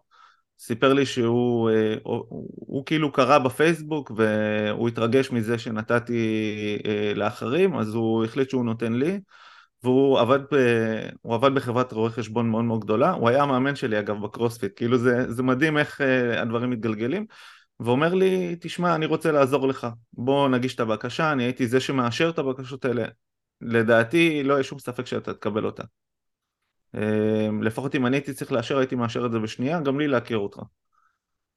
סיפר 0.64 0.92
לי 0.92 1.06
שהוא 1.06 1.70
אה, 1.70 1.94
הוא, 2.02 2.24
הוא 2.54 2.86
כאילו 2.86 3.12
קרא 3.12 3.38
בפייסבוק 3.38 4.12
והוא 4.16 4.88
התרגש 4.88 5.30
מזה 5.30 5.58
שנתתי 5.58 6.22
אה, 6.86 7.12
לאחרים, 7.14 7.74
אז 7.74 7.94
הוא 7.94 8.24
החליט 8.24 8.50
שהוא 8.50 8.64
נותן 8.64 8.92
לי. 8.92 9.20
והוא 9.82 10.20
עבד, 10.20 10.40
ב, 10.52 10.56
עבד 11.24 11.54
בחברת 11.54 11.92
רואי 11.92 12.10
חשבון 12.10 12.50
מאוד 12.50 12.64
מאוד 12.64 12.80
גדולה, 12.80 13.10
הוא 13.10 13.28
היה 13.28 13.42
המאמן 13.42 13.76
שלי 13.76 13.98
אגב 13.98 14.22
בקרוספיט, 14.22 14.72
כאילו 14.76 14.98
זה, 14.98 15.32
זה 15.32 15.42
מדהים 15.42 15.78
איך 15.78 16.00
הדברים 16.36 16.70
מתגלגלים, 16.70 17.26
ואומר 17.80 18.14
לי, 18.14 18.56
תשמע, 18.60 18.94
אני 18.94 19.06
רוצה 19.06 19.32
לעזור 19.32 19.68
לך, 19.68 19.86
בוא 20.12 20.48
נגיש 20.48 20.74
את 20.74 20.80
הבקשה, 20.80 21.32
אני 21.32 21.44
הייתי 21.44 21.66
זה 21.66 21.80
שמאשר 21.80 22.30
את 22.30 22.38
הבקשות 22.38 22.84
האלה, 22.84 23.04
לדעתי 23.60 24.42
לא 24.44 24.54
יהיה 24.54 24.64
שום 24.64 24.78
ספק 24.78 25.06
שאתה 25.06 25.34
תקבל 25.34 25.66
אותה. 25.66 25.82
אמ, 26.96 27.62
לפחות 27.62 27.94
אם 27.94 28.06
אני 28.06 28.16
הייתי 28.16 28.34
צריך 28.34 28.52
לאשר, 28.52 28.78
הייתי 28.78 28.94
מאשר 28.94 29.26
את 29.26 29.32
זה 29.32 29.38
בשנייה, 29.38 29.80
גם 29.80 29.98
לי 29.98 30.08
להכיר 30.08 30.38
אותך. 30.38 30.58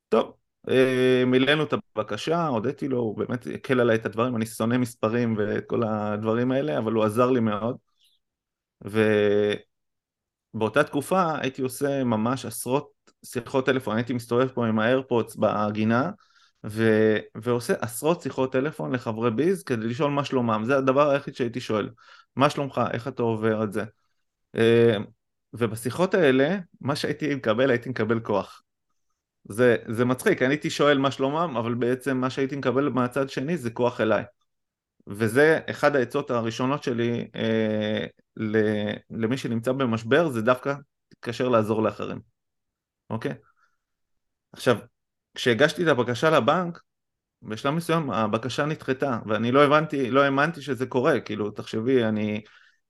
טוב, 0.10 0.34
אמ, 0.70 1.32
מילאנו 1.32 1.64
את 1.64 1.74
הבקשה, 1.74 2.48
הודיתי 2.48 2.88
לו, 2.88 3.00
הוא 3.00 3.18
באמת 3.18 3.48
הקל 3.54 3.80
עליי 3.80 3.96
את 3.96 4.06
הדברים, 4.06 4.36
אני 4.36 4.46
שונא 4.46 4.78
מספרים 4.78 5.36
ואת 5.38 5.64
כל 5.68 5.84
הדברים 5.84 6.52
האלה, 6.52 6.78
אבל 6.78 6.92
הוא 6.92 7.04
עזר 7.04 7.32
לי 7.32 7.40
מאוד. 7.40 7.78
ובאותה 10.54 10.84
תקופה 10.84 11.38
הייתי 11.40 11.62
עושה 11.62 12.04
ממש 12.04 12.46
עשרות 12.46 12.90
שיחות 13.26 13.66
טלפון, 13.66 13.96
הייתי 13.96 14.14
מסתובב 14.14 14.48
פה 14.48 14.68
עם 14.68 14.80
האיירפודס 14.80 15.36
בגינה 15.36 16.12
ו... 16.66 16.84
ועושה 17.36 17.74
עשרות 17.82 18.22
שיחות 18.22 18.52
טלפון 18.52 18.92
לחברי 18.92 19.32
ביז 19.32 19.64
כדי 19.64 19.88
לשאול 19.88 20.12
מה 20.12 20.26
שלומם, 20.26 20.64
זה 20.66 20.78
הדבר 20.78 21.10
היחיד 21.10 21.36
שהייתי 21.36 21.60
שואל, 21.60 21.90
מה 22.36 22.50
שלומך, 22.50 22.82
איך 22.94 23.08
אתה 23.08 23.24
עובר 23.24 23.64
את 23.64 23.74
זה. 23.74 23.84
ובשיחות 25.54 26.14
האלה, 26.14 26.58
מה 26.82 26.96
שהייתי 26.96 27.36
מקבל, 27.36 27.70
הייתי 27.70 27.90
מקבל 27.90 28.20
כוח. 28.20 28.62
זה, 29.50 29.78
זה 29.88 30.06
מצחיק, 30.06 30.42
אני 30.42 30.54
הייתי 30.54 30.70
שואל 30.70 30.98
מה 30.98 31.12
שלומם, 31.12 31.58
אבל 31.58 31.74
בעצם 31.74 32.18
מה 32.18 32.30
שהייתי 32.30 32.56
מקבל 32.56 32.90
מהצד 32.90 33.30
שני 33.30 33.58
זה 33.58 33.70
כוח 33.70 34.02
אליי. 34.02 34.24
וזה 35.08 35.60
אחד 35.70 35.96
העצות 35.96 36.32
הראשונות 36.32 36.84
שלי 36.84 37.28
אה, 37.36 38.06
למי 39.10 39.38
שנמצא 39.38 39.72
במשבר, 39.72 40.30
זה 40.30 40.42
דווקא 40.42 40.74
תתקשר 41.10 41.50
לעזור 41.50 41.84
לאחרים. 41.84 42.20
אוקיי? 43.10 43.34
עכשיו, 44.54 44.78
כשהגשתי 45.36 45.84
את 45.84 45.88
הבקשה 45.88 46.30
לבנק, 46.30 46.80
בשלב 47.42 47.74
מסוים 47.74 48.12
הבקשה 48.12 48.66
נדחתה, 48.66 49.20
ואני 49.26 49.52
לא 49.52 49.64
הבנתי, 49.64 50.12
לא 50.12 50.24
האמנתי 50.24 50.62
שזה 50.62 50.86
קורה, 50.86 51.20
כאילו, 51.20 51.52
תחשבי, 51.52 52.04
אני, 52.04 52.42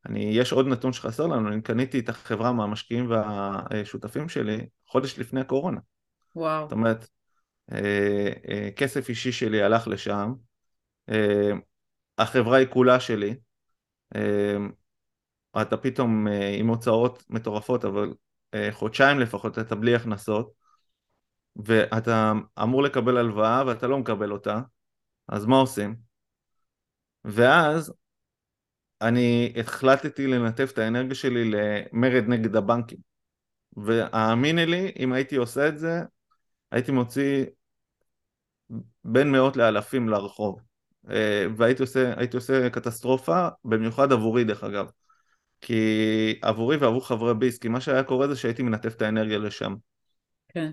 אני, 0.05 0.19
יש 0.19 0.51
עוד 0.51 0.67
נתון 0.67 0.93
שחסר 0.93 1.27
לנו, 1.27 1.47
אני 1.49 1.61
קניתי 1.61 1.99
את 1.99 2.09
החברה 2.09 2.51
מהמשקיעים 2.51 3.09
והשותפים 3.09 4.29
שלי 4.29 4.65
חודש 4.87 5.19
לפני 5.19 5.41
הקורונה. 5.41 5.79
וואו. 6.35 6.63
זאת 6.63 6.71
אומרת, 6.71 7.07
אה, 7.71 8.31
אה, 8.49 8.69
כסף 8.75 9.09
אישי 9.09 9.31
שלי 9.31 9.63
הלך 9.63 9.87
לשם, 9.87 10.33
אה, 11.09 11.51
החברה 12.17 12.57
היא 12.57 12.67
כולה 12.67 12.99
שלי, 12.99 13.35
אתה 15.61 15.77
פתאום 15.77 16.27
עם 16.59 16.67
הוצאות 16.67 17.23
מטורפות, 17.29 17.85
אבל 17.85 18.13
חודשיים 18.71 19.19
לפחות 19.19 19.59
אתה 19.59 19.75
בלי 19.75 19.95
הכנסות, 19.95 20.51
ואתה 21.55 22.31
אמור 22.63 22.83
לקבל 22.83 23.17
הלוואה 23.17 23.63
ואתה 23.67 23.87
לא 23.87 23.97
מקבל 23.97 24.31
אותה, 24.31 24.61
אז 25.27 25.45
מה 25.45 25.55
עושים? 25.55 25.95
ואז 27.25 27.93
אני 29.01 29.53
החלטתי 29.59 30.27
לנתב 30.27 30.67
את 30.73 30.77
האנרגיה 30.77 31.15
שלי 31.15 31.51
למרד 31.51 32.23
נגד 32.27 32.55
הבנקים. 32.55 32.97
והאמיני 33.77 34.65
לי, 34.65 34.91
אם 34.99 35.13
הייתי 35.13 35.35
עושה 35.35 35.67
את 35.67 35.77
זה, 35.77 36.01
הייתי 36.71 36.91
מוציא 36.91 37.45
בין 39.03 39.31
מאות 39.31 39.57
לאלפים 39.57 40.09
לרחוב. 40.09 40.59
אה, 41.09 41.45
והייתי 41.57 41.81
עושה, 41.81 42.13
עושה 42.33 42.69
קטסטרופה, 42.69 43.47
במיוחד 43.65 44.11
עבורי 44.11 44.43
דרך 44.43 44.63
אגב. 44.63 44.89
כי 45.61 46.39
עבורי 46.41 46.77
ועבור 46.77 47.07
חברי 47.07 47.33
ביס, 47.33 47.57
כי 47.57 47.67
מה 47.67 47.81
שהיה 47.81 48.03
קורה 48.03 48.27
זה 48.27 48.35
שהייתי 48.35 48.63
מנתב 48.63 48.89
את 48.89 49.01
האנרגיה 49.01 49.37
לשם. 49.37 49.75
כן. 50.47 50.71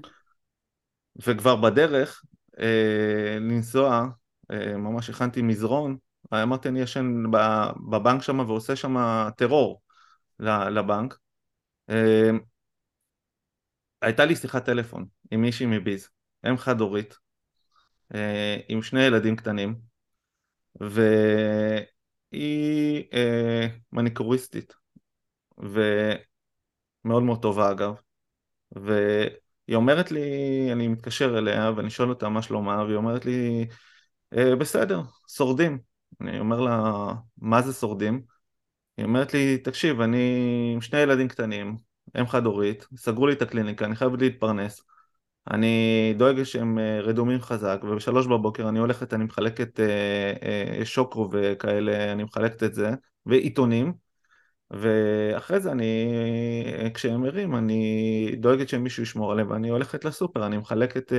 וכבר 1.26 1.56
בדרך 1.56 2.22
אה, 2.60 3.38
לנסוע, 3.40 4.06
אה, 4.50 4.76
ממש 4.76 5.10
הכנתי 5.10 5.42
מזרון, 5.42 5.96
אמרתי 6.32 6.68
אני 6.68 6.80
ישן 6.80 7.22
בבנק 7.90 8.22
שם 8.22 8.38
ועושה 8.38 8.76
שם 8.76 8.96
טרור 9.36 9.82
לבנק. 10.40 11.18
אה, 11.90 12.30
הייתה 14.02 14.24
לי 14.24 14.36
שיחת 14.36 14.64
טלפון 14.64 15.06
עם 15.30 15.42
מישהי 15.42 15.66
מביז, 15.66 16.08
אם 16.48 16.56
חד 16.56 16.80
הורית, 16.80 17.14
אה, 18.14 18.56
עם 18.68 18.82
שני 18.82 19.02
ילדים 19.02 19.36
קטנים, 19.36 19.74
והיא 20.80 21.84
אה, 23.12 23.66
מניקוריסטית, 23.92 24.74
ומאוד 25.58 27.22
מאוד 27.22 27.42
טובה 27.42 27.70
אגב, 27.70 27.94
והיא 28.72 29.76
אומרת 29.76 30.10
לי, 30.10 30.20
אני 30.72 30.88
מתקשר 30.88 31.38
אליה 31.38 31.70
ואני 31.76 31.90
שואל 31.90 32.08
אותה 32.08 32.28
מה 32.28 32.42
שלומה, 32.42 32.84
והיא 32.84 32.96
אומרת 32.96 33.24
לי, 33.24 33.66
בסדר, 34.58 35.00
שורדים. 35.28 35.91
אני 36.20 36.40
אומר 36.40 36.60
לה, 36.60 37.06
מה 37.38 37.62
זה 37.62 37.72
שורדים? 37.72 38.22
היא 38.96 39.04
אומרת 39.04 39.34
לי, 39.34 39.58
תקשיב, 39.58 40.00
אני 40.00 40.18
עם 40.74 40.80
שני 40.80 40.98
ילדים 40.98 41.28
קטנים, 41.28 41.78
אם 42.20 42.26
חד 42.26 42.46
הורית, 42.46 42.86
סגרו 42.96 43.26
לי 43.26 43.32
את 43.32 43.42
הקליניקה, 43.42 43.84
אני 43.84 43.96
חייבת 43.96 44.20
להתפרנס, 44.20 44.80
אני 45.50 46.14
דואג 46.18 46.42
שהם 46.42 46.78
אה, 46.78 47.00
רדומים 47.00 47.40
חזק, 47.40 47.80
ובשלוש 47.84 48.26
בבוקר 48.26 48.68
אני 48.68 48.78
הולכת, 48.78 49.14
אני 49.14 49.24
מחלקת 49.24 49.80
אה, 49.80 50.32
אה, 50.78 50.84
שוקו 50.84 51.28
וכאלה, 51.32 52.12
אני 52.12 52.24
מחלקת 52.24 52.62
את 52.62 52.74
זה, 52.74 52.90
ועיתונים, 53.26 53.92
ואחרי 54.70 55.60
זה 55.60 55.72
אני, 55.72 56.14
כשהם 56.94 57.24
ערים, 57.24 57.56
אני 57.56 58.36
דואגת 58.40 58.68
שמישהו 58.68 59.02
ישמור 59.02 59.32
עליהם, 59.32 59.50
ואני 59.50 59.68
הולכת 59.68 60.04
לסופר, 60.04 60.46
אני 60.46 60.56
מחלקת, 60.56 61.12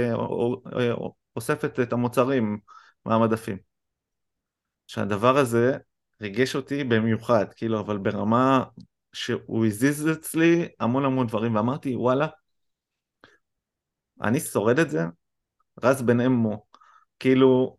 אוספת 1.36 1.80
את 1.80 1.94
המוצרים 1.94 2.60
מהמדפים. 3.06 3.73
שהדבר 4.88 5.38
הזה 5.38 5.78
ריגש 6.22 6.56
אותי 6.56 6.84
במיוחד, 6.84 7.46
כאילו, 7.56 7.80
אבל 7.80 7.98
ברמה 7.98 8.64
שהוא 9.14 9.66
הזיז 9.66 10.10
אצלי 10.12 10.68
המון 10.80 11.06
המון 11.06 11.28
דברים, 11.28 11.56
ואמרתי, 11.56 11.96
וואלה, 11.96 12.28
אני 14.22 14.40
שורד 14.40 14.80
את 14.80 14.90
זה, 14.90 15.04
רז 15.84 16.02
בן 16.02 16.20
אמו. 16.20 16.66
כאילו, 17.20 17.78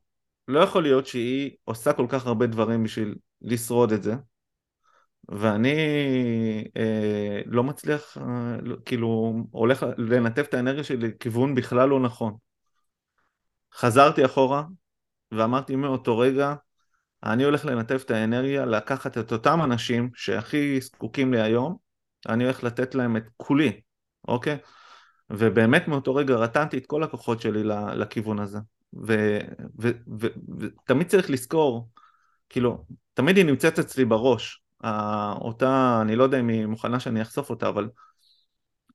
לא 0.49 0.61
יכול 0.61 0.83
להיות 0.83 1.07
שהיא 1.07 1.57
עושה 1.65 1.93
כל 1.93 2.07
כך 2.09 2.27
הרבה 2.27 2.47
דברים 2.47 2.85
בשביל 2.85 3.15
לשרוד 3.43 3.93
את 3.93 4.03
זה, 4.03 4.15
ואני 5.29 5.75
אה, 6.77 7.41
לא 7.47 7.65
מצליח, 7.65 8.19
אה, 8.19 8.57
לא, 8.63 8.77
כאילו, 8.85 9.35
הולך 9.51 9.87
לנתב 9.99 10.43
את 10.43 10.55
האנרגיה 10.55 10.85
שלי 10.85 10.97
לכיוון 10.97 11.55
בכלל 11.55 11.89
לא 11.89 12.01
נכון. 12.01 12.37
חזרתי 13.75 14.25
אחורה, 14.25 14.65
ואמרתי 15.33 15.77
מאותו 15.77 16.19
רגע, 16.19 16.55
אני 17.25 17.45
הולך 17.45 17.65
לנתב 17.65 18.01
את 18.05 18.11
האנרגיה, 18.11 18.67
לקחת 18.67 19.19
את 19.19 19.33
אותם 19.33 19.63
אנשים 19.63 20.11
שהכי 20.15 20.81
זקוקים 20.81 21.35
לי 21.35 21.41
היום, 21.41 21.77
אני 22.29 22.45
הולך 22.45 22.65
לתת 22.65 22.95
להם 22.95 23.17
את 23.17 23.25
כולי, 23.37 23.81
אוקיי? 24.29 24.59
ובאמת 25.31 25.89
מאותו 25.89 26.15
רגע 26.15 26.35
רתמתי 26.35 26.79
את 26.79 26.87
כל 26.87 27.03
הכוחות 27.03 27.41
שלי 27.41 27.63
לכיוון 27.97 28.39
הזה. 28.39 28.59
ותמיד 29.79 31.07
צריך 31.09 31.31
לזכור, 31.31 31.89
כאילו, 32.49 32.85
תמיד 33.15 33.37
היא 33.37 33.45
נמצאת 33.45 33.79
אצלי 33.79 34.05
בראש, 34.05 34.63
אותה, 35.41 35.99
אני 36.03 36.17
לא 36.17 36.23
יודע 36.23 36.41
אם 36.41 36.49
היא 36.49 36.67
מוכנה 36.67 37.01
שאני 37.01 37.23
אחשוף 37.23 37.51
אותה, 37.51 37.69
אבל, 37.69 37.89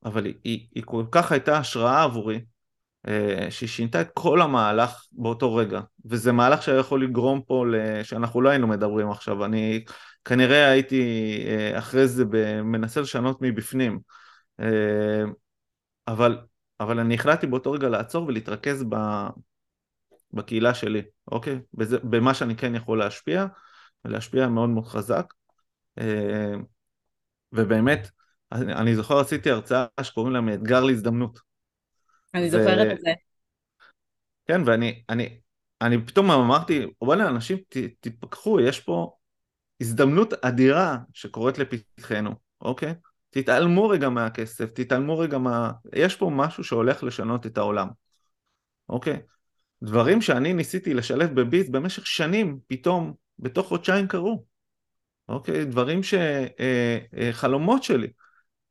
אבל 0.06 0.26
היא, 0.26 0.34
היא, 0.44 0.68
היא 0.76 0.84
כל 0.86 1.06
כך 1.12 1.32
הייתה 1.32 1.58
השראה 1.58 2.04
עבורי, 2.04 2.42
שהיא 3.50 3.70
שינתה 3.70 4.02
את 4.02 4.10
כל 4.14 4.42
המהלך 4.42 5.06
באותו 5.12 5.56
רגע, 5.56 5.82
וזה 6.06 6.32
מהלך 6.32 6.64
שהיה 6.64 6.80
יכול 6.80 7.04
לגרום 7.04 7.42
פה, 7.48 7.66
שאנחנו 8.04 8.42
לא 8.42 8.50
היינו 8.50 8.68
מדברים 8.68 9.10
עכשיו, 9.10 9.46
אני 9.46 9.84
כנראה 10.26 10.70
הייתי 10.70 11.02
אה, 11.48 11.80
אחרי 11.80 12.08
זה 12.08 12.26
מנסה 12.64 13.02
לשנות 13.02 13.38
מבפנים, 13.42 14.00
אה, 14.60 15.24
אבל, 16.08 16.38
אבל 16.80 17.00
אני 17.00 17.16
החלטתי 17.16 17.48
באותו 17.48 17.72
רגע 17.72 17.90
לעצור 17.90 18.26
ולהתרכז 18.28 18.84
ב, 18.90 18.96
בקהילה 20.34 20.74
שלי, 20.74 21.02
אוקיי? 21.32 21.60
בזה, 21.74 21.98
במה 22.00 22.34
שאני 22.34 22.56
כן 22.56 22.76
יכול 22.76 23.00
להשפיע, 23.00 23.46
ולהשפיע 24.06 24.48
מאוד 24.48 24.70
מאוד 24.70 24.86
חזק, 24.86 25.34
ובאמת, 27.54 28.10
אני 28.52 28.96
זוכר 28.96 29.20
עשיתי 29.20 29.52
הרצאה 29.52 29.86
שקוראים 30.02 30.34
לה 30.34 30.42
מאתגר 30.42 30.84
להזדמנות. 30.84 31.49
אני 32.34 32.50
זוכרת 32.50 32.92
את 32.92 33.02
זה. 33.02 33.14
כן, 34.46 34.62
ואני 34.66 35.04
אני, 35.10 35.40
אני 35.82 36.06
פתאום 36.06 36.32
אמרתי, 36.32 36.86
וואלה, 37.02 37.28
אנשים, 37.28 37.58
ת, 37.70 37.78
תתפכחו, 38.00 38.60
יש 38.60 38.80
פה 38.80 39.14
הזדמנות 39.82 40.34
אדירה 40.34 40.98
שקורית 41.14 41.58
לפתחנו, 41.58 42.32
אוקיי? 42.62 42.94
תתעלמו 43.30 43.90
רגע 43.90 44.10
מהכסף, 44.10 44.72
תתעלמו 44.72 45.20
רגע 45.20 45.38
מה... 45.38 45.72
יש 45.96 46.16
פה 46.16 46.32
משהו 46.34 46.64
שהולך 46.64 47.04
לשנות 47.04 47.46
את 47.46 47.58
העולם, 47.58 47.88
אוקיי? 48.90 49.20
דברים 49.84 50.22
שאני 50.22 50.54
ניסיתי 50.54 50.94
לשלב 50.94 51.42
בביט 51.42 51.70
במשך 51.70 52.08
שנים, 52.08 52.60
פתאום, 52.68 53.14
בתוך 53.40 53.68
חודשיים 53.68 54.08
קרו, 54.08 54.46
אוקיי? 55.30 55.66
דברים 55.66 56.04
ש... 56.04 56.14
אה, 56.14 56.98
אה, 57.18 57.30
חלומות 57.32 57.84
שלי. 57.84 58.08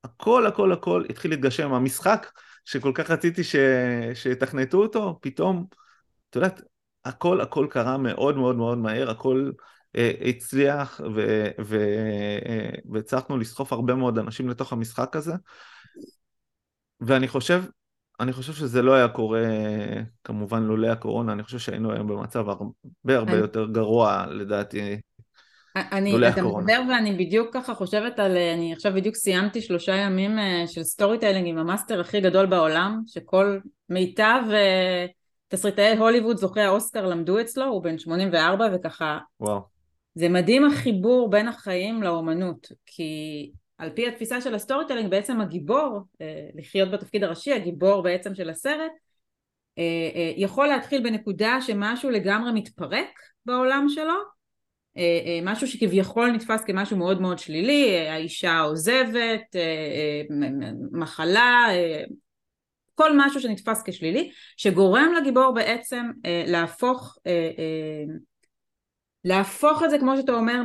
הכל 0.05 0.47
הכל 0.47 0.73
הכל 0.73 1.05
התחיל 1.11 1.31
להתגשם. 1.31 1.73
המשחק 1.73 2.27
שכל 2.69 2.93
כך 2.95 3.11
רציתי 3.11 3.45
ש... 3.45 3.57
שתכנתו 4.15 4.79
אותו, 4.79 5.19
פתאום, 5.23 5.67
את 6.31 6.37
יודעת, 6.37 6.61
הכל 7.05 7.41
הכל 7.41 7.67
קרה 7.71 7.99
מאוד 7.99 8.37
מאוד 8.37 8.57
מאוד 8.57 8.79
מהר, 8.79 9.11
הכל 9.11 9.51
אה, 9.97 10.11
הצליח 10.21 11.01
ו... 11.15 11.47
ו... 11.65 11.79
אה, 12.47 12.71
והצלחנו 12.91 13.39
לסחוף 13.39 13.73
הרבה 13.73 13.95
מאוד 13.95 14.19
אנשים 14.19 14.49
לתוך 14.49 14.73
המשחק 14.73 15.17
הזה. 15.17 15.33
ואני 17.01 17.29
חושב, 17.29 17.65
אני 18.21 18.33
חושב 18.33 18.53
שזה 18.53 18.83
לא 18.83 18.95
היה 18.95 19.09
קורה 19.09 19.47
כמובן 20.25 20.63
לולא 20.63 20.87
הקורונה, 20.87 21.33
אני 21.33 21.43
חושב 21.43 21.59
שהיינו 21.59 21.93
היום 21.93 22.07
במצב 22.07 22.49
הרבה 22.49 23.17
הרבה 23.17 23.37
יותר 23.37 23.67
גרוע 23.67 24.27
לדעתי 24.27 25.01
אני, 25.93 26.29
אתה 26.29 26.43
מדבר 26.43 26.81
ואני 26.89 27.13
בדיוק 27.13 27.49
ככה 27.53 27.75
חושבת 27.75 28.19
על, 28.19 28.37
אני 28.37 28.73
עכשיו 28.73 28.93
בדיוק 28.95 29.15
סיימתי 29.15 29.61
שלושה 29.61 29.95
ימים 29.95 30.39
אה, 30.39 30.65
של 30.67 30.83
storytelling 30.83 31.49
עם 31.49 31.59
המאסטר 31.59 32.01
הכי 32.01 32.21
גדול 32.21 32.47
בעולם, 32.47 33.03
שכל 33.07 33.59
מיטב 33.89 34.43
אה, 34.53 35.07
תסריטאי 35.49 35.97
הוליווד 35.97 36.37
זוכי 36.37 36.61
האוסקר 36.61 37.07
למדו 37.07 37.41
אצלו, 37.41 37.65
הוא 37.65 37.83
בן 37.83 37.99
84 37.99 38.69
וככה, 38.73 39.19
וואו. 39.41 39.61
זה 40.15 40.29
מדהים 40.29 40.65
החיבור 40.65 41.31
בין 41.31 41.49
החיים 41.49 42.03
לאומנות, 42.03 42.73
כי 42.87 43.51
על 43.79 43.91
פי 43.91 44.09
התפיסה 44.09 44.41
של 44.41 44.55
ה 44.55 44.87
storytelling 44.87 45.11
בעצם 45.11 45.41
הגיבור, 45.41 46.01
אה, 46.21 46.49
לחיות 46.55 46.91
בתפקיד 46.91 47.25
הראשי, 47.25 47.53
הגיבור 47.53 48.03
בעצם 48.03 48.35
של 48.35 48.51
הסרט, 48.51 48.93
יכול 50.37 50.67
להתחיל 50.67 51.03
בנקודה 51.03 51.59
שמשהו 51.61 52.11
לגמרי 52.11 52.53
מתפרק 52.53 53.09
בעולם 53.47 53.87
שלו 53.89 54.38
משהו 55.43 55.67
שכביכול 55.67 56.31
נתפס 56.31 56.65
כמשהו 56.65 56.97
מאוד 56.97 57.21
מאוד 57.21 57.39
שלילי, 57.39 57.91
אה, 57.91 58.13
האישה 58.13 58.61
עוזבת, 58.61 59.57
מחלה, 60.93 61.67
כל 62.99 63.13
משהו 63.17 63.41
שנתפס 63.41 63.83
כשלילי, 63.83 64.31
שגורם 64.57 65.13
לגיבור 65.21 65.55
בעצם 65.55 66.11
אה, 66.27 66.45
להפוך, 66.47 67.19
אה, 67.27 67.33
אה, 67.59 68.15
להפוך 69.25 69.83
את 69.83 69.91
זה 69.91 69.99
כמו 69.99 70.17
שאתה 70.17 70.33
אומר 70.33 70.63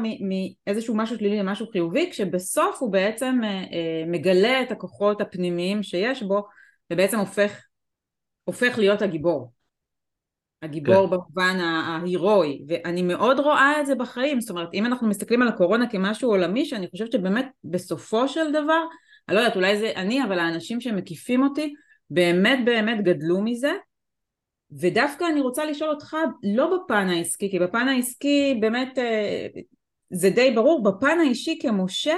מאיזשהו 0.67 0.96
משהו 0.96 1.17
שלילי 1.17 1.39
למשהו 1.39 1.67
חיובי, 1.72 2.12
כשבסוף 2.12 2.78
הוא 2.80 2.91
בעצם 2.91 3.39
אה, 3.43 3.50
אה, 3.50 4.04
מגלה 4.08 4.62
את 4.62 4.72
הכוחות 4.72 5.22
הפנימיים 5.22 5.84
שיש 5.84 6.24
בו, 6.24 6.43
ובעצם 6.91 7.19
הופך, 7.19 7.65
הופך 8.43 8.78
להיות 8.78 9.02
הגיבור. 9.02 9.52
הגיבור 10.63 11.08
כן. 11.10 11.15
במובן 11.15 11.60
ההירואי, 11.60 12.62
ואני 12.67 13.02
מאוד 13.02 13.39
רואה 13.39 13.82
את 13.82 13.86
זה 13.86 13.95
בחיים, 13.95 14.41
זאת 14.41 14.49
אומרת 14.49 14.73
אם 14.73 14.86
אנחנו 14.86 15.08
מסתכלים 15.08 15.41
על 15.41 15.47
הקורונה 15.47 15.89
כמשהו 15.89 16.30
עולמי, 16.30 16.65
שאני 16.65 16.88
חושבת 16.88 17.12
שבאמת 17.12 17.47
בסופו 17.63 18.28
של 18.28 18.52
דבר, 18.52 18.84
אני 19.28 19.36
לא 19.36 19.41
יודעת 19.41 19.56
אולי 19.56 19.78
זה 19.78 19.91
אני, 19.95 20.23
אבל 20.23 20.39
האנשים 20.39 20.82
שמקיפים 20.82 21.43
אותי 21.43 21.73
באמת 22.10 22.60
באמת 22.65 23.04
גדלו 23.04 23.41
מזה, 23.41 23.73
ודווקא 24.80 25.26
אני 25.32 25.41
רוצה 25.41 25.65
לשאול 25.65 25.89
אותך 25.89 26.17
לא 26.43 26.78
בפן 26.78 27.08
העסקי, 27.10 27.52
כי 27.52 27.60
בפן 27.60 27.88
העסקי 27.88 28.58
באמת 28.62 28.97
אה, 28.97 29.47
זה 30.10 30.30
די 30.30 30.52
ברור, 30.52 30.84
בפן 30.84 31.19
האישי 31.19 31.60
כמשה, 31.62 32.15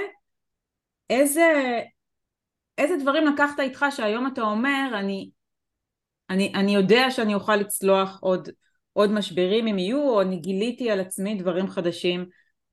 איזה, 1.10 1.80
איזה 2.78 2.96
דברים 2.96 3.26
לקחת 3.26 3.60
איתך 3.60 3.86
שהיום 3.90 4.26
אתה 4.26 4.42
אומר, 4.42 4.90
אני, 4.94 5.30
אני, 6.30 6.52
אני 6.54 6.74
יודע 6.74 7.10
שאני 7.10 7.34
אוכל 7.34 7.56
לצלוח 7.56 8.18
עוד, 8.20 8.48
עוד 8.92 9.10
משברים 9.10 9.66
אם 9.66 9.78
יהיו, 9.78 10.08
או 10.08 10.22
אני 10.22 10.36
גיליתי 10.36 10.90
על 10.90 11.00
עצמי 11.00 11.34
דברים 11.34 11.68
חדשים 11.68 12.26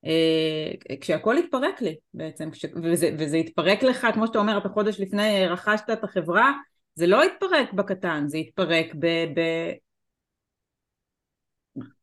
אה, 0.06 0.98
כשהכל 1.02 1.38
התפרק 1.38 1.82
לי 1.82 1.96
בעצם, 2.13 2.52
כש, 2.52 2.66
וזה, 2.84 3.10
וזה 3.20 3.38
התפרק 3.38 3.84
לך, 3.84 4.08
כמו 4.13 4.28
שאתה 4.28 4.39
אומר, 4.39 4.58
אתה 4.58 4.70
חודש 4.70 5.00
לפני 5.00 5.48
רכשת 5.48 5.89
את 5.94 6.04
החברה, 6.04 6.52
זה 6.96 7.08
לא 7.08 7.24
התפרק 7.24 7.74
בקטן, 7.74 8.24
זה 8.28 8.38
התפרק 8.38 8.86
ב... 9.00 9.08
ב... 9.08 9.39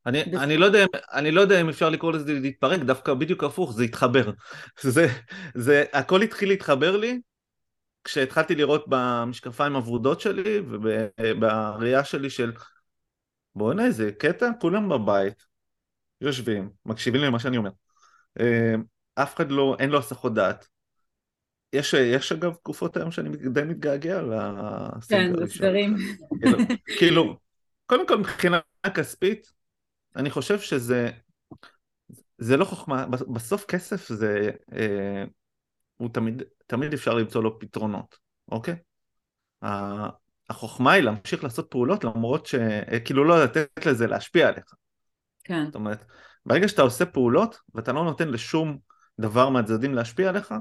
אני, 0.07 0.23
אני, 0.23 0.57
לא 0.57 0.67
יודע, 0.67 0.85
אני 1.13 1.31
לא 1.31 1.41
יודע 1.41 1.61
אם 1.61 1.69
אפשר 1.69 1.91
לקרוא 1.91 2.13
לזה 2.13 2.33
להתפרק, 2.33 2.81
דווקא 2.81 3.15
בדיוק 3.15 3.45
הפוך, 3.45 3.73
זה 3.73 3.85
התחבר. 3.85 4.31
זה, 4.81 5.07
זה, 5.55 5.85
הכל 5.93 6.23
התחיל 6.23 6.49
להתחבר 6.49 6.97
לי 6.97 7.21
כשהתחלתי 8.05 8.55
לראות 8.55 8.85
במשקפיים 8.89 9.77
הוורודות 9.77 10.21
שלי 10.21 10.61
ובראייה 10.67 12.05
שלי 12.05 12.31
של 12.31 12.53
בוא'נה 13.55 13.87
איזה 13.87 14.13
קטע, 14.19 14.51
כולם 14.61 14.89
בבית, 14.89 15.45
יושבים, 16.21 16.71
מקשיבים 16.87 17.21
למה 17.21 17.39
שאני 17.39 17.57
אומר. 17.57 17.71
אה, 18.41 18.75
אף 19.15 19.37
אחד 19.37 19.51
לא, 19.51 19.77
אין 19.79 19.91
לו 19.91 19.99
הסחות 19.99 20.35
דעת. 20.35 20.69
יש, 21.73 21.95
יש 21.95 22.33
אגב 22.33 22.55
תקופות 22.55 22.97
היום 22.97 23.11
שאני 23.11 23.29
די 23.37 23.63
מתגעגע 23.63 24.21
כן, 25.09 25.33
לסגרים. 25.33 25.97
כאילו, 26.41 26.59
כאילו, 26.99 27.39
קודם 27.87 28.07
כל 28.09 28.19
מבחינה 28.19 28.61
כספית, 28.95 29.53
אני 30.17 30.31
חושב 30.31 30.61
שזה, 30.61 31.11
זה 32.39 32.57
לא 32.57 32.65
חוכמה, 32.65 33.07
בסוף 33.07 33.65
כסף 33.65 34.09
זה, 34.09 34.51
אה, 34.73 35.25
הוא 35.97 36.09
תמיד, 36.13 36.43
תמיד 36.71 36.93
אפשר 36.93 37.15
למצוא 37.15 37.43
לו 37.43 37.59
פתרונות, 37.59 38.19
אוקיי? 38.51 38.77
החוכמה 40.51 40.93
היא 40.93 41.03
להמשיך 41.03 41.45
לעשות 41.45 41.71
פעולות 41.71 42.05
למרות 42.05 42.47
שכאילו 42.47 43.25
לא 43.25 43.45
לתת 43.45 43.87
לזה 43.87 44.07
להשפיע 44.07 44.49
עליך. 44.49 44.65
כן. 45.45 45.65
זאת 45.65 45.75
אומרת, 45.75 46.05
ברגע 46.47 46.69
שאתה 46.69 46.83
עושה 46.83 47.07
פעולות 47.07 47.59
ואתה 47.75 47.93
לא 47.93 48.05
נותן 48.05 48.29
לשום 48.29 48.79
דבר 49.21 49.49
מהצדדים 49.49 49.95
להשפיע 49.95 50.29
עליך, 50.29 50.55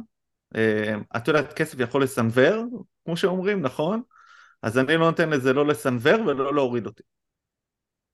אה, 0.55 0.95
את 1.17 1.27
יודעת, 1.27 1.53
כסף 1.53 1.79
יכול 1.79 2.03
לסנוור, 2.03 2.65
כמו 3.05 3.17
שאומרים, 3.17 3.61
נכון? 3.61 4.01
אז 4.61 4.77
אני 4.77 4.97
לא 4.97 5.05
נותן 5.05 5.29
לזה 5.29 5.53
לא 5.53 5.67
לסנוור 5.67 6.21
ולא 6.25 6.55
להוריד 6.55 6.85
אותי. 6.85 7.03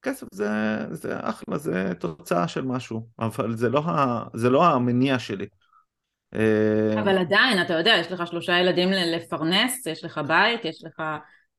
כסף 0.02 0.26
זה, 0.32 0.48
זה 0.90 1.16
אחלה, 1.20 1.58
זה 1.58 1.92
תוצאה 2.00 2.48
של 2.48 2.62
משהו, 2.64 3.08
אבל 3.18 3.56
זה 3.56 3.68
לא, 3.68 3.78
ה, 3.78 4.24
זה 4.34 4.50
לא 4.50 4.66
המניע 4.66 5.18
שלי. 5.18 5.46
אה, 6.34 7.00
אבל 7.00 7.18
עדיין, 7.18 7.62
אתה 7.62 7.74
יודע, 7.74 7.94
יש 8.00 8.12
לך 8.12 8.26
שלושה 8.26 8.58
ילדים 8.58 8.90
לפרנס, 8.90 9.86
יש 9.86 10.04
לך 10.04 10.20
בית, 10.28 10.64
יש 10.64 10.84
לך... 10.84 11.02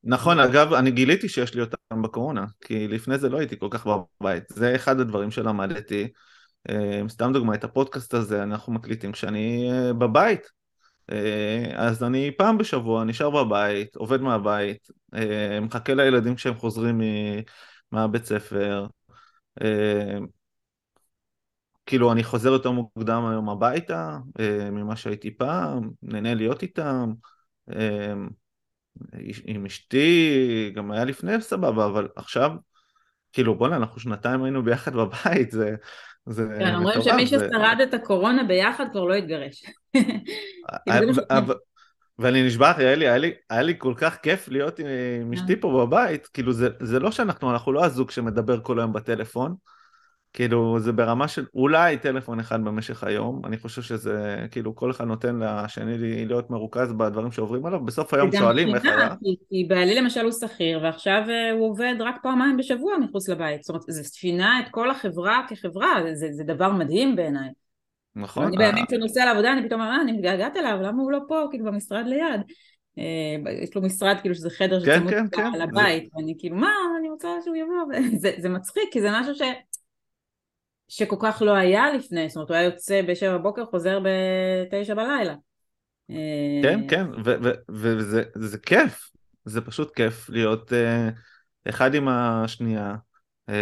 נכון, 0.03 0.39
אגב, 0.39 0.73
אני 0.73 0.91
גיליתי 0.91 1.29
שיש 1.29 1.53
לי 1.55 1.61
אותם 1.61 2.01
בקורונה, 2.01 2.45
כי 2.61 2.87
לפני 2.87 3.17
זה 3.17 3.29
לא 3.29 3.37
הייתי 3.37 3.59
כל 3.59 3.67
כך 3.71 3.87
בבית. 3.87 4.43
זה 4.49 4.75
אחד 4.75 4.99
הדברים 4.99 5.31
שלמדתי. 5.31 6.07
אה, 6.69 7.01
סתם 7.09 7.33
דוגמא, 7.33 7.53
את 7.53 7.63
הפודקאסט 7.63 8.13
הזה 8.13 8.43
אנחנו 8.43 8.73
מקליטים 8.73 9.11
כשאני 9.11 9.69
אה, 9.71 9.93
בבית. 9.93 10.57
אז 11.75 12.03
אני 12.03 12.31
פעם 12.37 12.57
בשבוע 12.57 13.03
נשאר 13.03 13.29
בבית, 13.29 13.95
עובד 13.95 14.21
מהבית, 14.21 14.87
מחכה 15.61 15.93
לילדים 15.93 16.35
כשהם 16.35 16.55
חוזרים 16.55 17.01
מהבית 17.91 18.25
ספר, 18.25 18.85
כאילו 21.87 22.11
אני 22.11 22.23
חוזר 22.23 22.49
יותר 22.49 22.71
מוקדם 22.71 23.25
היום 23.25 23.49
הביתה 23.49 24.17
אה, 24.39 24.71
ממה 24.71 24.95
שהייתי 24.95 25.37
פעם, 25.37 25.89
נהנה 26.03 26.33
להיות 26.33 26.61
איתם. 26.61 27.13
אה, 27.71 28.13
עם 29.45 29.65
אשתי, 29.65 30.71
גם 30.75 30.91
היה 30.91 31.05
לפני 31.05 31.41
סבבה, 31.41 31.85
אבל 31.85 32.07
עכשיו, 32.15 32.51
כאילו 33.33 33.55
בוא'נה, 33.55 33.75
אנחנו 33.75 33.99
שנתיים 33.99 34.43
היינו 34.43 34.63
ביחד 34.63 34.93
בבית, 34.95 35.51
זה... 35.51 35.75
זה 36.25 36.47
כן, 36.59 36.75
אומרים 36.75 37.01
שמי 37.01 37.27
ששרד 37.27 37.77
את 37.83 37.93
הקורונה 37.93 38.43
ביחד 38.43 38.85
כבר 38.91 39.03
לא 39.03 39.13
התגרש. 39.13 39.65
ואני 42.19 42.47
נשבע, 42.47 42.77
היה 42.77 42.95
לי, 42.95 43.07
היה, 43.07 43.17
לי, 43.17 43.31
היה 43.49 43.61
לי 43.61 43.73
כל 43.77 43.93
כך 43.97 44.17
כיף 44.17 44.47
להיות 44.47 44.79
עם 44.79 45.33
אשתי 45.33 45.55
פה 45.55 45.85
בבית, 45.85 46.27
כאילו 46.27 46.53
זה, 46.53 46.69
זה 46.79 46.99
לא 46.99 47.11
שאנחנו, 47.11 47.51
אנחנו 47.51 47.71
לא 47.71 47.85
הזוג 47.85 48.11
שמדבר 48.11 48.59
כל 48.61 48.79
היום 48.79 48.93
בטלפון, 48.93 49.55
כאילו 50.37 50.79
זה 50.79 50.91
ברמה 50.91 51.27
של 51.27 51.45
אולי 51.53 51.97
טלפון 51.97 52.39
אחד 52.39 52.63
במשך 52.63 53.03
היום, 53.03 53.41
אני 53.45 53.57
חושב 53.57 53.81
שזה 53.81 54.45
כאילו 54.51 54.75
כל 54.75 54.91
אחד 54.91 55.05
נותן 55.05 55.39
לשני 55.39 56.25
להיות 56.25 56.49
מרוכז 56.49 56.93
בדברים 56.93 57.31
שעוברים 57.31 57.65
עליו, 57.65 57.85
בסוף 57.85 58.13
היום 58.13 58.31
שואלים 58.31 58.75
איך 58.75 58.85
היה. 58.85 59.09
כי, 59.23 59.35
כי 59.49 59.65
בעלי 59.67 59.95
למשל 59.95 60.21
הוא 60.21 60.31
שכיר 60.31 60.79
ועכשיו 60.83 61.21
אה, 61.29 61.51
הוא 61.51 61.69
עובד 61.69 61.95
רק 61.99 62.15
פעמיים 62.23 62.57
בשבוע 62.57 62.97
מחוץ 62.97 63.29
לבית, 63.29 63.63
זאת 63.63 63.69
אומרת 63.69 63.83
זה 63.87 64.03
ספינה 64.03 64.59
את 64.59 64.65
כל 64.71 64.91
החברה 64.91 65.41
כחברה, 65.49 66.01
זה, 66.13 66.27
זה 66.31 66.43
דבר 66.43 66.71
מדהים 66.71 67.15
בעיניי. 67.15 67.49
נכון. 68.15 68.43
אני 68.43 68.57
בימים 68.57 68.85
שאני 68.89 69.01
נוסע 69.01 69.25
לעבודה 69.25 69.53
אני 69.53 69.65
פתאום 69.65 69.81
אומר, 69.81 69.91
אה, 69.91 70.01
אני 70.01 70.11
מתגעגעת 70.11 70.57
אליו, 70.57 70.77
למה 70.81 71.01
הוא 71.01 71.11
לא 71.11 71.19
פה, 71.27 71.45
כאילו 71.51 71.65
במשרד 71.65 72.05
ליד. 72.07 72.41
אה, 72.97 73.51
יש 73.63 73.75
לו 73.75 73.81
משרד 73.81 74.17
כאילו 74.21 74.35
שזה 74.35 74.49
חדר 74.49 74.85
כן, 74.85 74.95
שצמוד 74.95 75.13
כן, 75.13 75.27
כן. 75.31 75.51
לבית, 75.59 76.03
זה... 76.03 76.09
ואני 76.15 76.35
כאילו 76.39 76.55
מה, 76.55 76.71
אני 76.99 77.09
רוצה 77.09 77.27
שהוא 77.43 77.55
יבוא, 77.55 77.75
זה, 78.21 78.31
זה 78.37 78.49
מצחיק 78.49 78.83
כי 78.91 79.01
זה 79.01 79.09
משהו 79.11 79.35
ש... 79.35 79.41
שכל 80.87 81.15
כך 81.19 81.41
לא 81.41 81.55
היה 81.55 81.93
לפני, 81.93 82.29
זאת 82.29 82.35
אומרת 82.35 82.49
הוא 82.49 82.57
היה 82.57 82.65
יוצא 82.65 83.01
בשבע 83.07 83.37
בבוקר, 83.37 83.65
חוזר 83.65 83.99
בתשע 83.99 84.93
בלילה. 84.93 85.35
כן, 86.63 86.87
כן, 86.89 87.05
וזה 88.35 88.57
כיף, 88.57 89.09
זה 89.45 89.61
פשוט 89.61 89.95
כיף 89.95 90.29
להיות 90.29 90.71
uh, 90.71 91.69
אחד 91.69 91.95
עם 91.95 92.07
השנייה, 92.07 92.95
uh, 93.49 93.53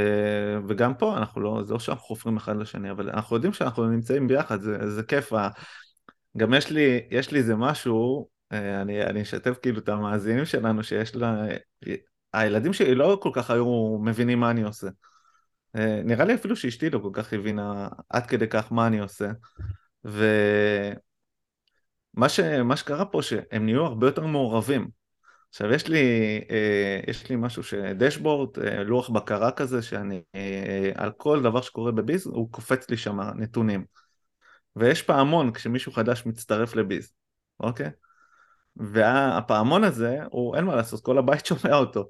וגם 0.68 0.94
פה 0.94 1.18
אנחנו 1.18 1.42
לא, 1.42 1.64
זה 1.64 1.74
לא 1.74 1.80
שאנחנו 1.80 2.04
חופרים 2.04 2.38
אחד 2.38 2.58
לשני, 2.58 2.92
אבל 2.92 3.10
אנחנו 3.10 3.36
יודעים 3.36 3.54
שאנחנו 3.54 3.88
נמצאים 3.88 4.28
ביחד, 4.28 4.62
זה, 4.62 4.90
זה 4.90 5.04
כיף. 5.04 5.32
גם 6.38 6.54
יש 6.54 6.70
לי, 6.70 7.02
יש 7.12 7.32
לי 7.32 7.40
איזה 7.40 7.56
משהו, 7.56 8.28
אני, 8.52 9.04
אני 9.04 9.22
אשתף 9.22 9.58
כאילו 9.62 9.80
את 9.80 9.90
המאזינים 9.90 10.46
שלנו, 10.46 10.84
שיש 10.84 11.16
לה, 11.16 11.46
הילדים 12.34 12.74
שלי 12.74 12.96
לא 12.96 13.18
כל 13.22 13.30
כך 13.34 13.52
היו 13.52 13.98
מבינים 14.04 14.40
מה 14.40 14.52
אני 14.52 14.64
עושה. 14.64 14.88
אה, 15.76 16.02
נראה 16.04 16.26
לי 16.26 16.36
אפילו 16.36 16.56
שאשתי 16.56 16.90
לא 16.90 17.00
כל 17.00 17.10
כך 17.14 17.34
הבינה 17.34 17.88
עד 18.10 18.26
כדי 18.26 18.48
כך 18.48 18.72
מה 18.72 18.88
אני 18.88 19.00
עושה. 19.00 19.32
ומה 20.04 20.30
ש... 22.30 22.40
שקרה 22.76 23.06
פה 23.06 23.22
שהם 23.22 23.66
נהיו 23.66 23.86
הרבה 23.86 24.08
יותר 24.08 24.26
מעורבים. 24.26 24.90
עכשיו 25.50 25.72
יש 25.72 25.88
לי, 25.88 26.02
אה, 26.52 27.00
יש 27.08 27.30
לי 27.30 27.36
משהו 27.36 27.64
שדשבורד, 27.64 28.60
אה, 28.60 28.84
לוח 28.84 29.10
בקרה 29.10 29.52
כזה, 29.52 29.82
שאני 29.82 30.22
על 30.96 31.12
כל 31.18 31.44
דבר 31.44 31.62
שקורה 31.62 31.92
בביז, 31.92 32.28
הוא 32.28 32.52
קופץ 32.52 32.90
לי 32.90 32.98
שם 32.98 33.20
נתונים. 33.36 33.86
ויש 34.76 35.02
פעמון 35.02 35.54
כשמישהו 35.54 35.92
חדש 35.92 36.26
מצטרף 36.26 36.76
לביז, 36.76 37.12
אוקיי? 37.60 37.90
והפעמון 38.76 39.84
הזה, 39.84 40.18
הוא 40.32 40.56
אין 40.56 40.66
מה 40.66 40.76
לעשות, 40.76 41.02
כל 41.02 41.18
הבית 41.18 41.46
שומע 41.56 41.76
אותו. 41.76 42.10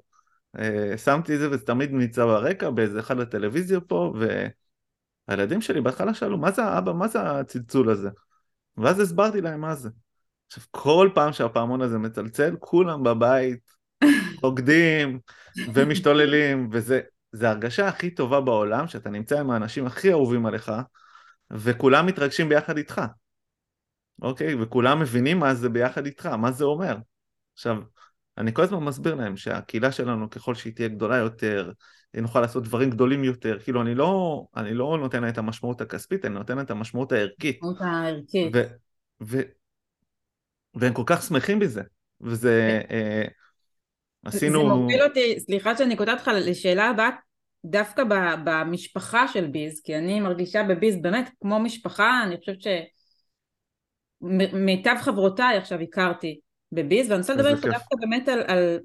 אה, 0.58 0.98
שמתי 0.98 1.34
את 1.34 1.38
זה 1.38 1.50
וזה 1.50 1.66
תמיד 1.66 1.92
נמצא 1.92 2.24
ברקע 2.24 2.70
באיזה 2.70 3.00
אחד 3.00 3.20
הטלוויזיה 3.20 3.80
פה 3.80 4.14
והילדים 5.28 5.60
שלי 5.60 5.80
בהתחלה 5.80 6.14
שאלו 6.14 6.38
מה 6.38 6.50
זה 6.50 6.78
אבא 6.78 6.92
מה 6.92 7.08
זה 7.08 7.20
הצלצול 7.22 7.90
הזה? 7.90 8.08
ואז 8.76 9.00
הסברתי 9.00 9.40
להם 9.40 9.60
מה 9.60 9.74
זה. 9.74 9.88
עכשיו 10.46 10.64
כל 10.70 11.10
פעם 11.14 11.32
שהפעמון 11.32 11.82
הזה 11.82 11.98
מצלצל 11.98 12.56
כולם 12.60 13.02
בבית 13.02 13.70
רוקדים 14.42 15.20
ומשתוללים 15.74 16.68
וזה 16.72 17.00
זה 17.32 17.50
הרגשה 17.50 17.88
הכי 17.88 18.10
טובה 18.10 18.40
בעולם 18.40 18.88
שאתה 18.88 19.10
נמצא 19.10 19.40
עם 19.40 19.50
האנשים 19.50 19.86
הכי 19.86 20.12
אהובים 20.12 20.46
עליך 20.46 20.72
וכולם 21.50 22.06
מתרגשים 22.06 22.48
ביחד 22.48 22.76
איתך. 22.76 23.02
אוקיי? 24.22 24.62
וכולם 24.62 25.00
מבינים 25.00 25.38
מה 25.38 25.54
זה 25.54 25.68
ביחד 25.68 26.06
איתך 26.06 26.26
מה 26.26 26.52
זה 26.52 26.64
אומר. 26.64 26.96
עכשיו 27.54 27.76
אני 28.38 28.54
כל 28.54 28.62
הזמן 28.62 28.78
מסביר 28.78 29.14
להם 29.14 29.36
שהקהילה 29.36 29.92
שלנו, 29.92 30.30
ככל 30.30 30.54
שהיא 30.54 30.72
תהיה 30.72 30.88
גדולה 30.88 31.16
יותר, 31.16 31.72
נוכל 32.14 32.40
לעשות 32.40 32.64
דברים 32.64 32.90
גדולים 32.90 33.24
יותר. 33.24 33.58
כאילו, 33.58 33.82
אני 33.82 33.94
לא, 33.94 34.44
אני 34.56 34.74
לא 34.74 34.98
נותן 35.00 35.22
לה 35.22 35.28
את 35.28 35.38
המשמעות 35.38 35.80
הכספית, 35.80 36.24
אני 36.24 36.34
נותן 36.34 36.56
לה 36.56 36.62
את 36.62 36.70
המשמעות 36.70 37.12
הערכית. 37.12 37.56
המשמעות 37.62 37.80
הערכית. 37.80 38.52
ו, 38.54 38.62
ו, 39.22 39.40
והם 40.74 40.92
כל 40.92 41.02
כך 41.06 41.22
שמחים 41.22 41.58
בזה. 41.58 41.82
וזה... 42.20 42.80
אה, 42.90 43.24
עשינו... 44.24 44.58
זה 44.58 44.74
מוביל 44.74 45.02
אותי, 45.02 45.40
סליחה 45.40 45.76
שאני 45.76 45.96
קוטעת 45.96 46.18
אותך 46.18 46.30
לשאלה 46.34 46.84
הבאה, 46.84 47.10
דווקא 47.64 48.02
במשפחה 48.44 49.28
של 49.28 49.46
ביז, 49.46 49.80
כי 49.84 49.96
אני 49.96 50.20
מרגישה 50.20 50.62
בביז 50.62 51.02
באמת 51.02 51.30
כמו 51.40 51.58
משפחה, 51.58 52.22
אני 52.24 52.36
חושבת 52.38 52.58
שמיטב 54.22 54.96
חברותיי 55.00 55.56
עכשיו 55.56 55.80
הכרתי 55.80 56.40
בביז, 56.72 57.10
ואני 57.10 57.20
רוצה 57.20 57.34
לדבר 57.34 57.48
איתך 57.48 57.64
דווקא 57.64 57.96
באמת 58.00 58.28
על, 58.28 58.42
על 58.46 58.78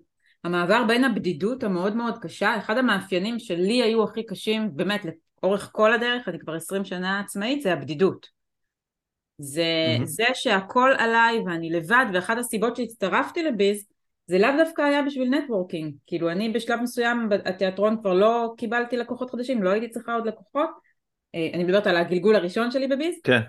המעבר 0.43 0.83
בין 0.87 1.03
הבדידות 1.03 1.63
המאוד 1.63 1.95
מאוד 1.95 2.17
קשה, 2.21 2.57
אחד 2.57 2.77
המאפיינים 2.77 3.39
שלי 3.39 3.83
היו 3.83 4.03
הכי 4.03 4.25
קשים 4.25 4.69
באמת 4.75 5.05
לאורך 5.43 5.69
כל 5.71 5.93
הדרך, 5.93 6.27
אני 6.27 6.39
כבר 6.39 6.53
עשרים 6.53 6.85
שנה 6.85 7.19
עצמאית, 7.19 7.61
זה 7.61 7.73
הבדידות. 7.73 8.27
זה, 9.37 9.63
mm-hmm. 9.99 10.05
זה 10.05 10.25
שהכל 10.33 10.91
עליי 10.97 11.39
ואני 11.45 11.69
לבד, 11.69 12.05
ואחת 12.13 12.37
הסיבות 12.37 12.75
שהצטרפתי 12.75 13.43
לביז 13.43 13.85
זה 14.27 14.37
לאו 14.37 14.49
דווקא 14.57 14.81
היה 14.81 15.01
בשביל 15.01 15.29
נטוורקינג, 15.29 15.93
כאילו 16.07 16.29
אני 16.29 16.49
בשלב 16.49 16.81
מסוים 16.81 17.29
בתיאטרון 17.29 17.97
כבר 18.01 18.13
לא 18.13 18.53
קיבלתי 18.57 18.97
לקוחות 18.97 19.31
חדשים, 19.31 19.63
לא 19.63 19.69
הייתי 19.69 19.89
צריכה 19.89 20.13
עוד 20.13 20.27
לקוחות, 20.27 20.69
אה, 21.35 21.49
אני 21.53 21.63
מדברת 21.63 21.87
על 21.87 21.97
הגלגול 21.97 22.35
הראשון 22.35 22.71
שלי 22.71 22.87
בביז, 22.87 23.15
כן. 23.23 23.39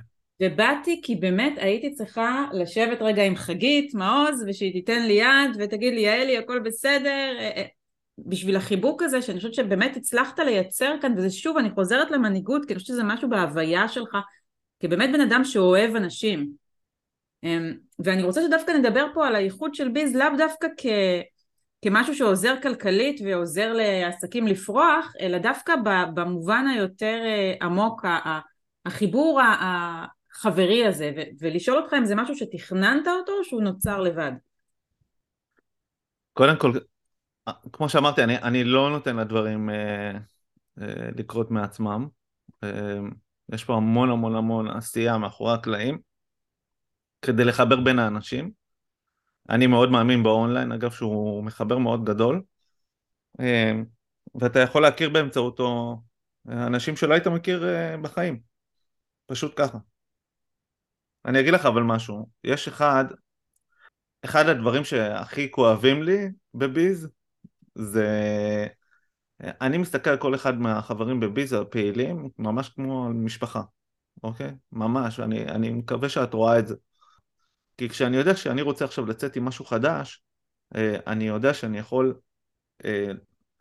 ובאתי 0.42 1.00
כי 1.04 1.16
באמת 1.16 1.52
הייתי 1.56 1.94
צריכה 1.94 2.44
לשבת 2.52 3.02
רגע 3.02 3.24
עם 3.24 3.36
חגית, 3.36 3.94
מעוז, 3.94 4.44
ושהיא 4.48 4.72
תיתן 4.72 5.06
לי 5.06 5.12
יד 5.12 5.56
ותגיד 5.58 5.94
לי 5.94 6.00
יעלי 6.00 6.38
הכל 6.38 6.58
בסדר, 6.58 7.36
אה, 7.38 7.50
אה, 7.56 7.64
בשביל 8.18 8.56
החיבוק 8.56 9.02
הזה 9.02 9.22
שאני 9.22 9.36
חושבת 9.36 9.54
שבאמת 9.54 9.96
הצלחת 9.96 10.38
לייצר 10.38 10.94
כאן, 11.02 11.14
וזה 11.16 11.30
שוב 11.30 11.56
אני 11.56 11.70
חוזרת 11.70 12.10
למנהיגות, 12.10 12.64
כי 12.64 12.72
אני 12.72 12.80
חושבת 12.80 12.94
שזה 12.94 13.04
משהו 13.04 13.28
בהוויה 13.28 13.88
שלך, 13.88 14.16
כבאמת 14.80 15.10
בן 15.12 15.20
אדם 15.20 15.44
שאוהב 15.44 15.96
אנשים, 15.96 16.50
אמ, 17.44 17.74
ואני 17.98 18.22
רוצה 18.22 18.42
שדווקא 18.42 18.72
נדבר 18.72 19.06
פה 19.14 19.26
על 19.26 19.36
הייחוד 19.36 19.74
של 19.74 19.88
ביז 19.88 20.16
לאו 20.16 20.28
דווקא 20.38 20.68
כ... 20.76 20.86
כמשהו 21.84 22.14
שעוזר 22.14 22.54
כלכלית 22.62 23.20
ועוזר 23.24 23.72
לעסקים 23.72 24.46
לפרוח, 24.46 25.12
אלא 25.20 25.38
דווקא 25.38 25.74
במובן 26.14 26.66
היותר 26.66 27.20
אה, 27.24 27.66
עמוק, 27.66 28.04
החיבור 28.86 29.40
החברי 30.46 30.86
הזה, 30.86 31.12
ולשאול 31.38 31.78
אותך 31.78 31.94
אם 31.98 32.04
זה 32.04 32.14
משהו 32.14 32.36
שתכננת 32.36 33.06
אותו 33.06 33.32
או 33.38 33.44
שהוא 33.44 33.62
נוצר 33.62 34.00
לבד. 34.00 34.32
קודם 36.32 36.56
כל, 36.58 36.72
כמו 37.72 37.88
שאמרתי, 37.88 38.24
אני, 38.24 38.38
אני 38.38 38.64
לא 38.64 38.90
נותן 38.90 39.16
לדברים 39.16 39.70
אה, 39.70 40.10
אה, 40.80 41.10
לקרות 41.16 41.50
מעצמם. 41.50 42.08
אה, 42.64 42.98
יש 43.52 43.64
פה 43.64 43.76
המון 43.76 44.10
המון 44.10 44.36
המון 44.36 44.68
עשייה 44.68 45.18
מאחורי 45.18 45.54
הקלעים. 45.54 45.98
כדי 47.22 47.44
לחבר 47.44 47.80
בין 47.80 47.98
האנשים. 47.98 48.50
אני 49.50 49.66
מאוד 49.66 49.90
מאמין 49.90 50.22
באונליין, 50.22 50.72
אגב 50.72 50.90
שהוא 50.90 51.44
מחבר 51.44 51.78
מאוד 51.78 52.04
גדול, 52.04 52.42
אמ, 53.40 53.84
ואתה 54.34 54.58
יכול 54.58 54.82
להכיר 54.82 55.08
באמצעותו 55.08 55.96
אנשים 56.48 56.96
שלא 56.96 57.14
היית 57.14 57.26
מכיר 57.26 57.68
אה, 57.68 57.96
בחיים, 57.96 58.40
פשוט 59.26 59.52
ככה. 59.56 59.78
אני 61.24 61.40
אגיד 61.40 61.54
לך 61.54 61.66
אבל 61.66 61.82
משהו, 61.82 62.28
יש 62.44 62.68
אחד, 62.68 63.04
אחד 64.24 64.48
הדברים 64.48 64.84
שהכי 64.84 65.50
כואבים 65.50 66.02
לי 66.02 66.28
בביז, 66.54 67.08
זה... 67.74 68.66
אני 69.40 69.78
מסתכל 69.78 70.10
על 70.10 70.16
כל 70.16 70.34
אחד 70.34 70.58
מהחברים 70.58 71.20
בביז 71.20 71.52
הפעילים, 71.52 72.28
ממש 72.38 72.68
כמו 72.68 73.06
על 73.06 73.12
משפחה, 73.12 73.62
אוקיי? 74.22 74.54
ממש, 74.72 75.20
אני, 75.20 75.44
אני 75.44 75.70
מקווה 75.70 76.08
שאת 76.08 76.34
רואה 76.34 76.58
את 76.58 76.66
זה. 76.66 76.74
כי 77.78 77.88
כשאני 77.88 78.16
יודע 78.16 78.36
שאני 78.36 78.62
רוצה 78.62 78.84
עכשיו 78.84 79.06
לצאת 79.06 79.36
עם 79.36 79.44
משהו 79.44 79.64
חדש, 79.64 80.22
אה, 80.76 80.96
אני 81.06 81.24
יודע 81.24 81.54
שאני 81.54 81.78
יכול 81.78 82.14
אה, 82.84 83.10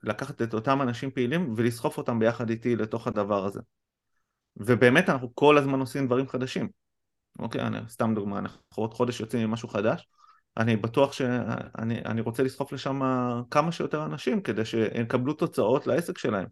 לקחת 0.04 0.42
את 0.42 0.54
אותם 0.54 0.82
אנשים 0.82 1.12
פעילים 1.12 1.54
ולסחוף 1.58 1.98
אותם 1.98 2.20
ביחד 2.20 2.50
איתי 2.50 2.76
לתוך 2.76 3.08
הדבר 3.08 3.46
הזה. 3.46 3.60
ובאמת 4.58 5.10
אנחנו 5.10 5.36
כל 5.36 5.58
הזמן 5.58 5.80
עושים 5.80 6.06
דברים 6.06 6.28
חדשים. 6.28 6.81
אוקיי, 7.40 7.62
אני, 7.62 7.78
סתם 7.90 8.16
דוגמה, 8.16 8.40
אנחנו 8.40 8.62
עוד 8.76 8.94
חודש 8.94 9.20
יוצאים 9.20 9.44
עם 9.44 9.52
משהו 9.52 9.68
חדש, 9.68 10.08
אני 10.58 10.76
בטוח 10.76 11.14
שאני 11.14 12.02
אני 12.06 12.22
רוצה 12.22 12.44
לסחוף 12.44 12.74
לשם 12.74 13.02
כמה 13.52 13.72
שיותר 13.72 14.06
אנשים 14.06 14.42
כדי 14.42 14.66
שהם 14.66 15.02
יקבלו 15.02 15.34
תוצאות 15.34 15.88
לעסק 15.88 16.18
שלהם. 16.18 16.48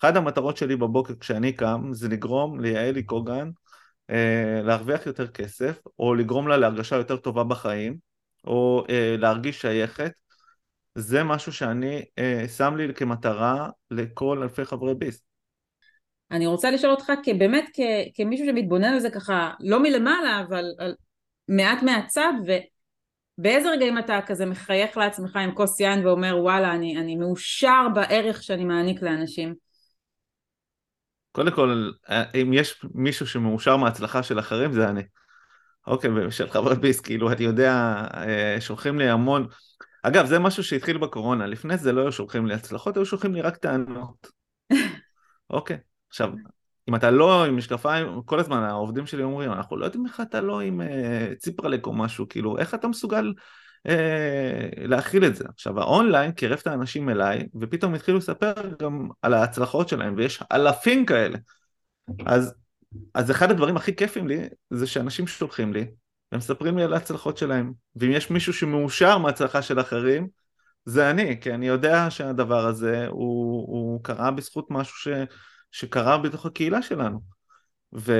אחת 0.00 0.16
המטרות 0.16 0.56
שלי 0.56 0.76
בבוקר 0.76 1.14
כשאני 1.20 1.52
קם 1.52 1.88
זה 1.92 2.08
לגרום 2.08 2.60
ליעלי 2.60 3.02
קוגן 3.02 3.50
אה, 4.10 4.60
להרוויח 4.64 5.06
יותר 5.06 5.26
כסף, 5.26 5.80
או 5.98 6.14
לגרום 6.14 6.48
לה 6.48 6.56
להרגשה 6.56 6.96
יותר 6.96 7.16
טובה 7.16 7.44
בחיים, 7.44 7.96
או 8.46 8.84
אה, 8.90 9.16
להרגיש 9.18 9.60
שייכת, 9.60 10.12
זה 10.94 11.24
משהו 11.24 11.52
שאני 11.52 12.04
אה, 12.18 12.48
שם 12.48 12.76
לי 12.76 12.94
כמטרה 12.94 13.70
לכל 13.90 14.42
אלפי 14.42 14.64
חברי 14.64 14.94
ביס. 14.94 15.29
אני 16.30 16.46
רוצה 16.46 16.70
לשאול 16.70 16.92
אותך 16.92 17.12
באמת 17.38 17.68
כמישהו 18.14 18.46
שמתבונן 18.46 18.92
על 18.92 19.00
זה 19.00 19.10
ככה, 19.10 19.50
לא 19.60 19.82
מלמעלה, 19.82 20.44
אבל 20.48 20.64
מעט 21.48 21.82
מהצד, 21.82 22.32
ובאיזה 23.38 23.70
רגעים 23.70 23.98
אתה 23.98 24.20
כזה 24.26 24.46
מחייך 24.46 24.96
לעצמך 24.96 25.36
עם 25.36 25.54
כוס 25.54 25.80
יין 25.80 26.06
ואומר 26.06 26.36
וואלה 26.42 26.72
אני, 26.72 26.96
אני 26.96 27.16
מאושר 27.16 27.86
בערך 27.94 28.42
שאני 28.42 28.64
מעניק 28.64 29.02
לאנשים? 29.02 29.54
קודם 31.32 31.50
כל, 31.50 31.90
אם 32.34 32.52
יש 32.52 32.84
מישהו 32.94 33.26
שמאושר 33.26 33.76
מההצלחה 33.76 34.22
של 34.22 34.38
אחרים, 34.38 34.72
זה 34.72 34.88
אני. 34.88 35.02
אוקיי, 35.86 36.10
ושל 36.26 36.50
חברי 36.50 36.76
ביס, 36.76 37.00
כאילו, 37.00 37.32
אני 37.32 37.44
יודע, 37.44 37.72
אה, 38.14 38.56
שולחים 38.60 38.98
לי 38.98 39.08
המון... 39.08 39.46
אגב, 40.02 40.26
זה 40.26 40.38
משהו 40.38 40.64
שהתחיל 40.64 40.98
בקורונה, 40.98 41.46
לפני 41.46 41.76
זה 41.76 41.92
לא 41.92 42.00
היו 42.00 42.12
שולחים 42.12 42.46
לי 42.46 42.54
הצלחות, 42.54 42.96
היו 42.96 43.06
שולחים 43.06 43.34
לי 43.34 43.40
רק 43.40 43.56
טענות. 43.56 44.26
אוקיי, 45.50 45.78
עכשיו, 46.10 46.30
אם 46.88 46.94
אתה 46.94 47.10
לא 47.10 47.44
עם 47.44 47.56
משקפיים, 47.56 48.22
כל 48.24 48.40
הזמן 48.40 48.62
העובדים 48.62 49.06
שלי 49.06 49.22
אומרים, 49.22 49.52
אנחנו 49.52 49.76
לא 49.76 49.84
יודעים 49.84 50.06
איך 50.06 50.20
אתה 50.20 50.40
לא 50.40 50.60
עם 50.60 50.80
אה, 50.80 51.32
ציפרלק 51.38 51.86
או 51.86 51.92
משהו, 51.92 52.28
כאילו, 52.28 52.58
איך 52.58 52.74
אתה 52.74 52.88
מסוגל 52.88 53.32
אה, 53.86 54.68
להכיל 54.76 55.24
את 55.24 55.36
זה. 55.36 55.44
עכשיו 55.48 55.80
האונליין 55.80 56.32
קירב 56.32 56.58
את 56.62 56.66
האנשים 56.66 57.08
אליי, 57.08 57.48
ופתאום 57.60 57.94
התחילו 57.94 58.18
לספר 58.18 58.52
גם 58.82 59.08
על 59.22 59.34
ההצלחות 59.34 59.88
שלהם, 59.88 60.14
ויש 60.16 60.42
אלפים 60.52 61.06
כאלה. 61.06 61.38
אז, 62.26 62.54
אז 63.14 63.30
אחד 63.30 63.50
הדברים 63.50 63.76
הכי 63.76 63.96
כיפים 63.96 64.28
לי, 64.28 64.48
זה 64.70 64.86
שאנשים 64.86 65.26
שולחים 65.26 65.72
לי, 65.72 65.86
והם 66.32 66.38
מספרים 66.38 66.78
לי 66.78 66.84
על 66.84 66.92
ההצלחות 66.92 67.36
שלהם. 67.36 67.72
ואם 67.96 68.10
יש 68.10 68.30
מישהו 68.30 68.52
שמאושר 68.52 69.18
מההצלחה 69.18 69.62
של 69.62 69.80
אחרים, 69.80 70.28
זה 70.84 71.10
אני, 71.10 71.40
כי 71.40 71.54
אני 71.54 71.68
יודע 71.68 72.10
שהדבר 72.10 72.66
הזה 72.66 73.06
הוא, 73.08 73.66
הוא 73.66 74.04
קרה 74.04 74.30
בזכות 74.30 74.66
משהו 74.70 74.96
ש, 74.96 75.08
שקרה 75.72 76.18
בתוך 76.18 76.46
הקהילה 76.46 76.82
שלנו. 76.82 77.20
ו... 77.94 78.12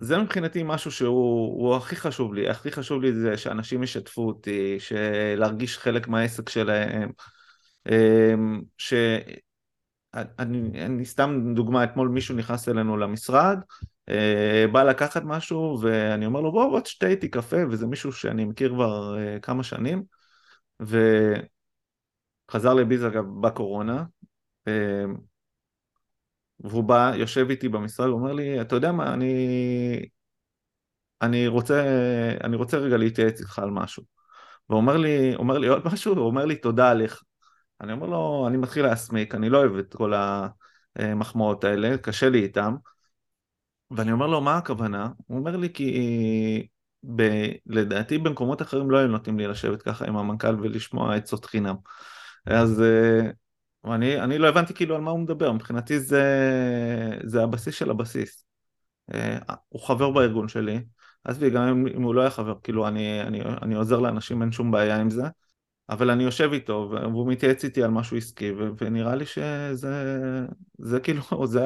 זה 0.00 0.18
מבחינתי 0.18 0.62
משהו 0.64 0.90
שהוא 0.90 1.76
הכי 1.76 1.96
חשוב 1.96 2.34
לי, 2.34 2.48
הכי 2.48 2.70
חשוב 2.70 3.02
לי 3.02 3.12
זה 3.12 3.36
שאנשים 3.36 3.82
ישתפו 3.82 4.26
אותי, 4.26 4.78
להרגיש 5.36 5.78
חלק 5.78 6.08
מהעסק 6.08 6.48
שלהם, 6.48 7.10
אמ, 7.88 8.60
ש... 8.78 8.94
אני, 10.14 10.84
אני 10.84 11.04
סתם 11.04 11.54
דוגמה, 11.54 11.84
אתמול 11.84 12.08
מישהו 12.08 12.36
נכנס 12.36 12.68
אלינו 12.68 12.96
למשרד, 12.96 13.58
אה, 14.08 14.64
בא 14.72 14.82
לקחת 14.82 15.22
משהו 15.24 15.78
ואני 15.82 16.26
אומר 16.26 16.40
לו 16.40 16.52
בוא 16.52 16.68
בוא 16.68 16.80
תשתה 16.80 17.06
איתי 17.06 17.28
קפה 17.28 17.56
וזה 17.70 17.86
מישהו 17.86 18.12
שאני 18.12 18.44
מכיר 18.44 18.74
כבר 18.74 19.18
אה, 19.18 19.40
כמה 19.40 19.62
שנים. 19.62 20.02
וחזר 20.80 22.74
לביז 22.74 23.06
אגב 23.06 23.24
בקורונה. 23.40 24.04
אמ, 24.66 25.16
והוא 26.60 26.84
בא, 26.84 27.12
יושב 27.14 27.46
איתי 27.50 27.68
במשרד, 27.68 28.06
הוא 28.06 28.18
אומר 28.18 28.32
לי, 28.32 28.60
אתה 28.60 28.76
יודע 28.76 28.92
מה, 28.92 29.14
אני, 29.14 30.08
אני, 31.22 31.46
רוצה, 31.46 31.84
אני 32.44 32.56
רוצה 32.56 32.78
רגע 32.78 32.96
להתייעץ 32.96 33.40
איתך 33.40 33.58
על 33.58 33.70
משהו. 33.70 34.02
והוא 34.68 34.80
אומר 34.80 34.96
לי, 34.96 35.34
אומר 35.34 35.58
לי 35.58 35.68
עוד 35.68 35.82
משהו, 35.86 36.14
הוא 36.14 36.26
אומר 36.26 36.44
לי 36.44 36.56
תודה 36.56 36.90
עליך. 36.90 37.22
אני 37.80 37.92
אומר 37.92 38.06
לו, 38.06 38.44
אני 38.48 38.56
מתחיל 38.56 38.86
להסמיק, 38.86 39.34
אני 39.34 39.50
לא 39.50 39.58
אוהב 39.58 39.76
את 39.76 39.94
כל 39.94 40.12
המחמאות 40.96 41.64
האלה, 41.64 41.98
קשה 41.98 42.28
לי 42.28 42.42
איתם. 42.42 42.74
ואני 43.90 44.12
אומר 44.12 44.26
לו, 44.26 44.40
מה 44.40 44.56
הכוונה? 44.56 45.08
הוא 45.26 45.38
אומר 45.38 45.56
לי, 45.56 45.72
כי 45.72 46.68
ב... 47.16 47.22
לדעתי 47.66 48.18
במקומות 48.18 48.62
אחרים 48.62 48.90
לא 48.90 48.98
היו 48.98 49.08
נותנים 49.08 49.38
לי 49.38 49.46
לשבת 49.46 49.82
ככה 49.82 50.06
עם 50.06 50.16
המנכ"ל 50.16 50.60
ולשמוע 50.60 51.14
עצות 51.14 51.44
חינם. 51.44 51.76
אז 52.46 52.82
אני, 53.84 54.20
אני 54.20 54.38
לא 54.38 54.48
הבנתי 54.48 54.74
כאילו 54.74 54.94
על 54.94 55.00
מה 55.00 55.10
הוא 55.10 55.20
מדבר, 55.20 55.52
מבחינתי 55.52 56.00
זה, 56.00 56.22
זה 57.24 57.42
הבסיס 57.42 57.74
של 57.74 57.90
הבסיס. 57.90 58.44
אה, 59.14 59.38
הוא 59.68 59.82
חבר 59.82 60.10
בארגון 60.10 60.48
שלי, 60.48 60.84
עזבי, 61.24 61.50
גם 61.50 61.86
אם 61.96 62.02
הוא 62.02 62.14
לא 62.14 62.20
היה 62.20 62.30
חבר, 62.30 62.54
כאילו 62.62 62.88
אני, 62.88 63.22
אני, 63.22 63.40
אני 63.62 63.74
עוזר 63.74 64.00
לאנשים, 64.00 64.42
אין 64.42 64.52
שום 64.52 64.70
בעיה 64.70 65.00
עם 65.00 65.10
זה. 65.10 65.22
אבל 65.88 66.10
אני 66.10 66.24
יושב 66.24 66.50
איתו 66.52 66.88
והוא 66.92 67.32
מתייעץ 67.32 67.64
איתי 67.64 67.82
על 67.82 67.90
משהו 67.90 68.16
עסקי 68.16 68.52
ונראה 68.78 69.14
לי 69.14 69.26
שזה 69.26 70.46
זה 70.78 71.00
כאילו, 71.00 71.22
זה, 71.46 71.64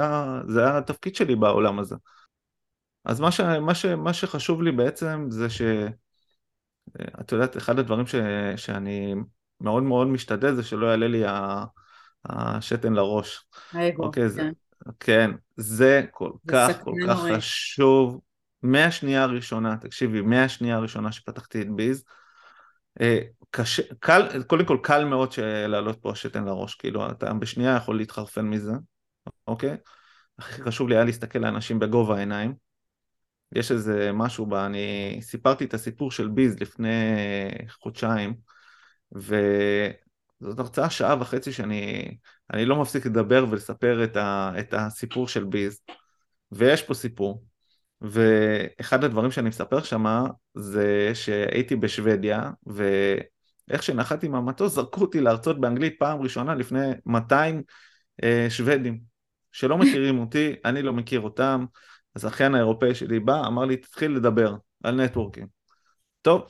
זה 0.49 0.79
התפקיד 0.79 1.15
שלי 1.15 1.37
בעולם 1.37 1.79
הזה. 1.79 1.97
אז 3.05 3.21
מה, 3.21 3.33
ש, 3.33 3.41
מה, 3.41 3.75
ש, 3.75 3.87
מה 3.87 4.13
שחשוב 4.13 4.63
לי 4.63 4.73
בעצם 4.73 5.27
זה 5.31 5.51
ש... 5.51 5.63
את 7.21 7.33
יודעת, 7.33 7.57
אחד 7.57 7.79
הדברים 7.79 8.07
ש, 8.07 8.15
שאני 8.57 9.15
מאוד 9.61 9.83
מאוד 9.83 10.07
משתדל 10.07 10.55
זה 10.55 10.63
שלא 10.63 10.87
יעלה 10.87 11.09
לי 11.09 11.23
השתן 12.29 12.93
לראש. 12.93 13.45
האגו, 13.73 14.05
אוקיי, 14.05 14.23
כן. 14.23 14.29
זה, 14.29 14.51
כן, 15.01 15.31
זה 15.57 16.03
כל 16.11 16.31
זה 16.45 16.53
כך, 16.53 16.81
כל 16.85 16.93
כך 17.07 17.17
נוראית. 17.17 17.37
חשוב. 17.37 18.21
מהשנייה 18.63 19.23
הראשונה, 19.23 19.77
תקשיבי, 19.77 20.21
מהשנייה 20.21 20.77
הראשונה 20.77 21.13
שפתחתי 21.13 21.63
את 21.63 21.71
ביז, 21.71 22.05
אה, 23.01 23.21
קשה, 23.51 23.83
קל, 24.01 24.43
קודם 24.47 24.65
כל 24.65 24.79
קל 24.83 25.05
מאוד 25.05 25.35
לעלות 25.69 25.99
פה 26.03 26.11
השתן 26.13 26.45
לראש, 26.45 26.75
כאילו 26.75 27.11
אתה 27.11 27.33
בשנייה 27.35 27.77
יכול 27.77 27.97
להתחרפן 27.97 28.45
מזה, 28.45 28.73
אוקיי? 29.47 29.77
הכי 30.39 30.63
חשוב 30.63 30.89
לי 30.89 30.95
היה 30.95 31.05
להסתכל 31.05 31.39
לאנשים 31.39 31.79
בגובה 31.79 32.17
העיניים. 32.17 32.55
יש 33.55 33.73
איזה 33.73 34.11
משהו, 34.15 34.47
בה, 34.47 34.67
אני 34.67 35.19
סיפרתי 35.23 35.65
את 35.65 35.75
הסיפור 35.75 36.11
של 36.11 36.29
ביז 36.29 36.61
לפני 36.61 37.15
חודשיים, 37.81 38.35
וזאת 40.43 40.59
הרצאה 40.59 40.91
שעה 40.91 41.17
וחצי 41.21 41.53
שאני 41.53 42.15
אני 42.53 42.65
לא 42.65 42.81
מפסיק 42.81 43.07
לדבר 43.07 43.47
ולספר 43.51 44.05
את, 44.05 44.17
ה, 44.17 44.53
את 44.59 44.75
הסיפור 44.75 45.29
של 45.29 45.45
ביז, 45.45 45.81
ויש 46.53 46.83
פה 46.83 46.95
סיפור. 46.95 47.45
ואחד 48.01 49.05
הדברים 49.05 49.31
שאני 49.31 49.49
מספר 49.49 49.83
שמה 49.83 50.27
זה 50.55 51.11
שהייתי 51.15 51.77
בשוודיה 51.77 52.51
ואיך 52.67 53.83
שנחתי 53.83 54.29
מהמטוס 54.29 54.73
זרקו 54.75 55.01
אותי 55.01 55.21
להרצות 55.21 55.61
באנגלית 55.61 55.95
פעם 55.99 56.23
ראשונה 56.23 56.55
לפני 56.55 56.91
200 57.07 57.63
אה, 58.23 58.47
שוודים 58.51 59.01
שלא 59.53 59.79
מכירים 59.79 60.19
אותי, 60.19 60.55
אני 60.65 60.83
לא 60.83 60.93
מכיר 60.93 61.21
אותם, 61.21 61.65
הזכיין 62.17 62.55
האירופאי 62.55 62.95
שלי 62.95 63.21
בא, 63.21 63.47
אמר 63.47 63.65
לי 63.65 63.77
תתחיל 63.77 64.11
לדבר 64.13 64.57
על 64.85 65.05
נטוורקינג. 65.05 65.47
טוב, 66.23 66.43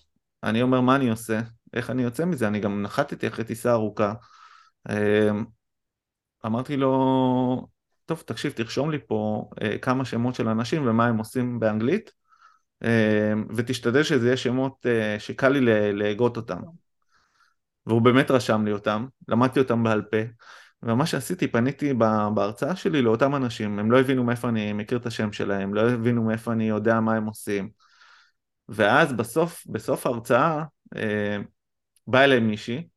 אני 0.43 0.63
אומר 0.63 0.81
מה 0.81 0.97
אני 0.97 1.11
עושה, 1.11 1.41
איך 1.75 1.91
אני 1.91 2.03
יוצא 2.03 2.25
מזה, 2.25 2.49
אני 2.49 2.61
גם 2.61 2.83
נחתתי 2.83 3.29
אחרי 3.29 3.45
טיסה 3.45 3.73
ארוכה. 3.73 4.13
אה, 4.91 5.31
אמרתי 6.47 6.77
לו, 6.77 7.67
טוב, 8.07 8.23
תקשיב, 8.27 8.53
תרשום 8.53 8.91
לי 8.91 8.99
פה 9.07 9.51
אה, 9.63 9.79
כמה 9.79 10.05
שמות 10.05 10.35
של 10.35 10.49
אנשים 10.49 10.87
ומה 10.87 11.07
הם 11.07 11.19
עושים 11.19 11.61
באנגלית, 11.61 12.13
אה, 12.85 13.33
ותשתדל 13.57 14.03
שזה 14.03 14.27
יהיה 14.27 14.37
שמות 14.37 14.87
שקל 15.19 15.49
לי 15.49 15.93
להגות 15.93 16.37
אותם. 16.37 16.61
והוא 17.87 18.03
באמת 18.03 18.31
רשם 18.31 18.65
לי 18.65 18.73
אותם, 18.73 19.07
למדתי 19.29 19.61
אותם 19.61 19.83
בעל 19.83 20.03
פה, 20.03 20.17
ומה 20.83 21.07
שעשיתי, 21.07 21.49
פניתי 21.49 21.95
בהרצאה 22.35 22.77
שלי 22.77 23.03
לאותם 23.03 23.35
אנשים, 23.35 23.79
הם 23.79 23.91
לא 23.91 24.01
הבינו 24.01 24.25
מאיפה 24.25 24.49
אני 24.49 24.73
מכיר 24.73 24.99
את 24.99 25.07
השם 25.07 25.33
שלהם, 25.33 25.75
לא 25.75 25.91
הבינו 25.91 26.25
מאיפה 26.25 26.53
אני 26.53 26.69
יודע 26.69 27.01
מה 27.01 27.15
הם 27.15 27.27
עושים. 27.27 27.71
ואז 28.69 29.13
בסוף, 29.13 29.67
בסוף 29.67 30.07
ההרצאה, 30.07 30.65
אה, 30.97 31.39
באה 32.07 32.25
אליי 32.25 32.41
מישהי, 32.41 32.89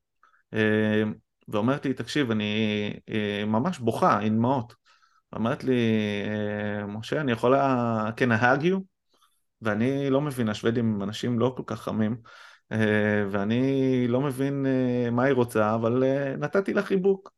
אה, 0.54 1.04
ואומרת 1.48 1.86
לי, 1.86 1.94
תקשיב, 1.94 2.32
אני 2.32 2.94
אה, 3.10 3.44
ממש 3.48 3.80
בוכה, 3.80 4.20
עם 4.20 4.36
דמעות. 4.36 4.74
אמרת 5.36 5.64
לי, 5.64 5.74
אה, 6.28 6.86
משה, 6.86 7.22
אני 7.22 7.32
יכולה, 7.32 8.10
hug 8.20 8.62
you? 8.62 8.80
ואני 9.62 10.10
לא 10.10 10.22
מבין, 10.22 10.50
השוודים 10.50 10.94
הם 10.96 11.04
אנשים 11.04 11.40
לא 11.40 11.54
כל 11.58 11.64
כך 11.66 11.82
חמים, 11.82 12.18
ואני 13.32 14.08
לא 14.08 14.22
מבין 14.22 14.66
מה 15.12 15.24
היא 15.24 15.34
רוצה, 15.34 15.76
אבל 15.76 16.04
נתתי 16.38 16.74
לה 16.74 16.84
חיבוק. 16.84 17.32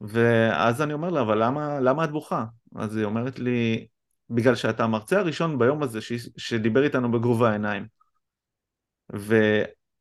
ואז 0.00 0.82
אני 0.82 0.92
אומר 0.92 1.10
לה, 1.10 1.20
אבל 1.20 1.44
למה, 1.44 1.80
למה 1.80 2.04
את 2.04 2.10
בוכה? 2.10 2.44
אז 2.76 2.96
היא 2.96 3.04
אומרת 3.04 3.38
לי, 3.38 3.86
בגלל 4.30 4.54
שאתה 4.54 4.84
המרצה 4.84 5.18
הראשון 5.18 5.58
ביום 5.58 5.82
הזה 5.82 6.00
ש, 6.00 6.12
שדיבר 6.36 6.84
איתנו 6.84 7.12
בגובה 7.12 7.50
העיניים. 7.50 7.86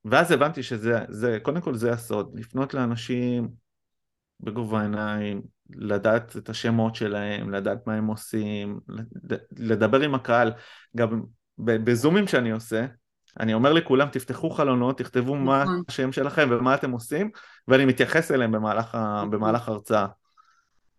ואז 0.10 0.32
הבנתי 0.32 0.64
שזה, 0.64 1.00
זה, 1.10 1.38
קודם 1.42 1.62
כל 1.62 1.76
זה 1.76 1.92
הסוד, 1.92 2.32
לפנות 2.34 2.74
לאנשים 2.74 3.50
בגובה 4.40 4.80
העיניים, 4.80 5.42
לדעת 5.70 6.38
את 6.38 6.50
השמות 6.50 6.96
שלהם, 6.96 7.50
לדעת 7.50 7.88
מה 7.88 7.94
הם 7.94 8.08
עושים, 8.08 8.80
לדבר 9.58 10.02
עם 10.02 10.16
הקהל. 10.16 10.52
גם 10.96 11.22
בזומים 11.60 12.28
שאני 12.28 12.52
עושה, 12.52 12.86
אני 13.40 13.54
אומר 13.54 13.74
לכולם, 13.74 14.08
תפתחו 14.12 14.50
חלונות, 14.50 14.98
תכתבו 14.98 15.36
מה 15.36 15.64
נכון. 15.64 15.84
השם 15.88 16.12
שלכם 16.12 16.48
ומה 16.52 16.76
אתם 16.76 16.92
עושים, 16.92 17.30
ואני 17.68 17.86
מתייחס 17.86 18.32
אליהם 18.32 18.52
במהלך, 18.52 18.96
ה- 18.96 19.16
נכון. 19.18 19.32
במהלך 19.32 19.70
ההרצאה. 19.70 20.06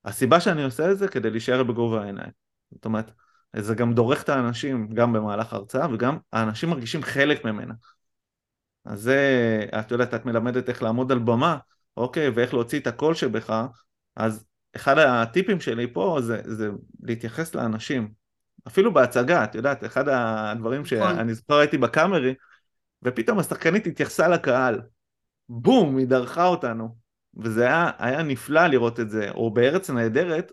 הסיבה 0.04 0.40
שאני 0.40 0.64
עושה 0.64 0.90
את 0.90 0.98
זה 0.98 1.08
כדי 1.08 1.30
להישאר 1.30 1.62
בגובה 1.62 2.02
העיניים. 2.02 2.30
זאת 2.74 2.84
אומרת, 2.84 3.10
זה 3.56 3.74
גם 3.74 3.94
דורך 3.94 4.22
את 4.22 4.28
האנשים 4.28 4.88
גם 4.88 5.12
במהלך 5.12 5.52
ההרצאה, 5.52 5.86
וגם 5.92 6.18
האנשים 6.32 6.70
מרגישים 6.70 7.02
חלק 7.02 7.44
ממנה. 7.44 7.74
אז 8.84 9.00
זה, 9.00 9.66
את 9.78 9.90
יודעת, 9.90 10.14
את 10.14 10.26
מלמדת 10.26 10.68
איך 10.68 10.82
לעמוד 10.82 11.12
על 11.12 11.18
במה, 11.18 11.58
אוקיי, 11.96 12.28
ואיך 12.28 12.54
להוציא 12.54 12.80
את 12.80 12.86
הקול 12.86 13.14
שבך, 13.14 13.66
אז 14.16 14.44
אחד 14.76 14.98
הטיפים 14.98 15.60
שלי 15.60 15.92
פה 15.92 16.18
זה, 16.20 16.40
זה 16.44 16.70
להתייחס 17.02 17.54
לאנשים. 17.54 18.10
אפילו 18.66 18.94
בהצגה, 18.94 19.44
את 19.44 19.54
יודעת, 19.54 19.84
אחד 19.84 20.08
הדברים 20.08 20.82
נכון. 20.82 21.16
שאני 21.16 21.34
זוכר 21.34 21.54
הייתי 21.54 21.78
בקאמרי, 21.78 22.34
ופתאום 23.02 23.38
השחקנית 23.38 23.86
התייחסה 23.86 24.28
לקהל. 24.28 24.80
בום, 25.48 25.96
היא 25.96 26.06
דרכה 26.06 26.46
אותנו. 26.46 26.96
וזה 27.36 27.66
היה, 27.66 27.90
היה 27.98 28.22
נפלא 28.22 28.66
לראות 28.66 29.00
את 29.00 29.10
זה. 29.10 29.30
או 29.30 29.50
בארץ 29.50 29.90
נהדרת, 29.90 30.52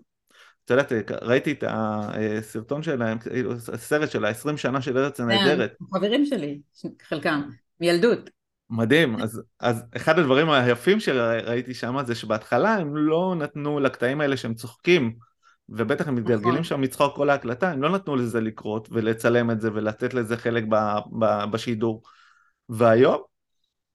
את 0.66 0.70
יודעת, 0.70 0.92
ראיתי 1.22 1.52
את 1.52 1.64
הסרטון 1.68 2.84
שלהם, 2.84 3.20
כאילו, 3.20 3.54
הסרט 3.74 4.12
של 4.12 4.26
ה-20 4.26 4.58
שנה 4.58 4.82
של 4.82 4.98
ארץ 4.98 5.20
הנהדרת. 5.20 5.76
כן, 5.80 5.86
חברים 5.98 6.26
שלי, 6.26 6.60
חלקם, 7.02 7.42
מילדות. 7.80 8.30
מדהים, 8.70 9.22
אז, 9.22 9.42
אז 9.60 9.84
אחד 9.96 10.20
הדברים 10.20 10.50
היפים 10.50 11.00
שראיתי 11.00 11.74
שם 11.74 11.98
זה 12.06 12.16
שבהתחלה 12.16 12.74
הם 12.74 12.98
לא 12.98 13.36
נתנו 13.38 13.80
לקטעים 13.80 14.22
האלה 14.22 14.38
שהם 14.38 14.54
צוחקים 14.54 15.14
ובטח 15.70 16.08
הם 16.08 16.16
מתגלגלים 16.16 16.52
נכון. 16.52 16.64
שם 16.64 16.82
מצחוק 16.82 17.16
כל 17.16 17.30
ההקלטה, 17.30 17.72
הם 17.72 17.82
לא 17.82 17.90
נתנו 17.90 18.16
לזה 18.16 18.42
לקרות 18.42 18.90
ולצלם 18.92 19.52
את 19.52 19.62
זה 19.62 19.74
ולתת 19.74 20.14
לזה 20.14 20.38
חלק 20.38 20.64
ב, 20.70 20.76
ב, 21.20 21.52
בשידור 21.52 22.04
והיום, 22.70 23.22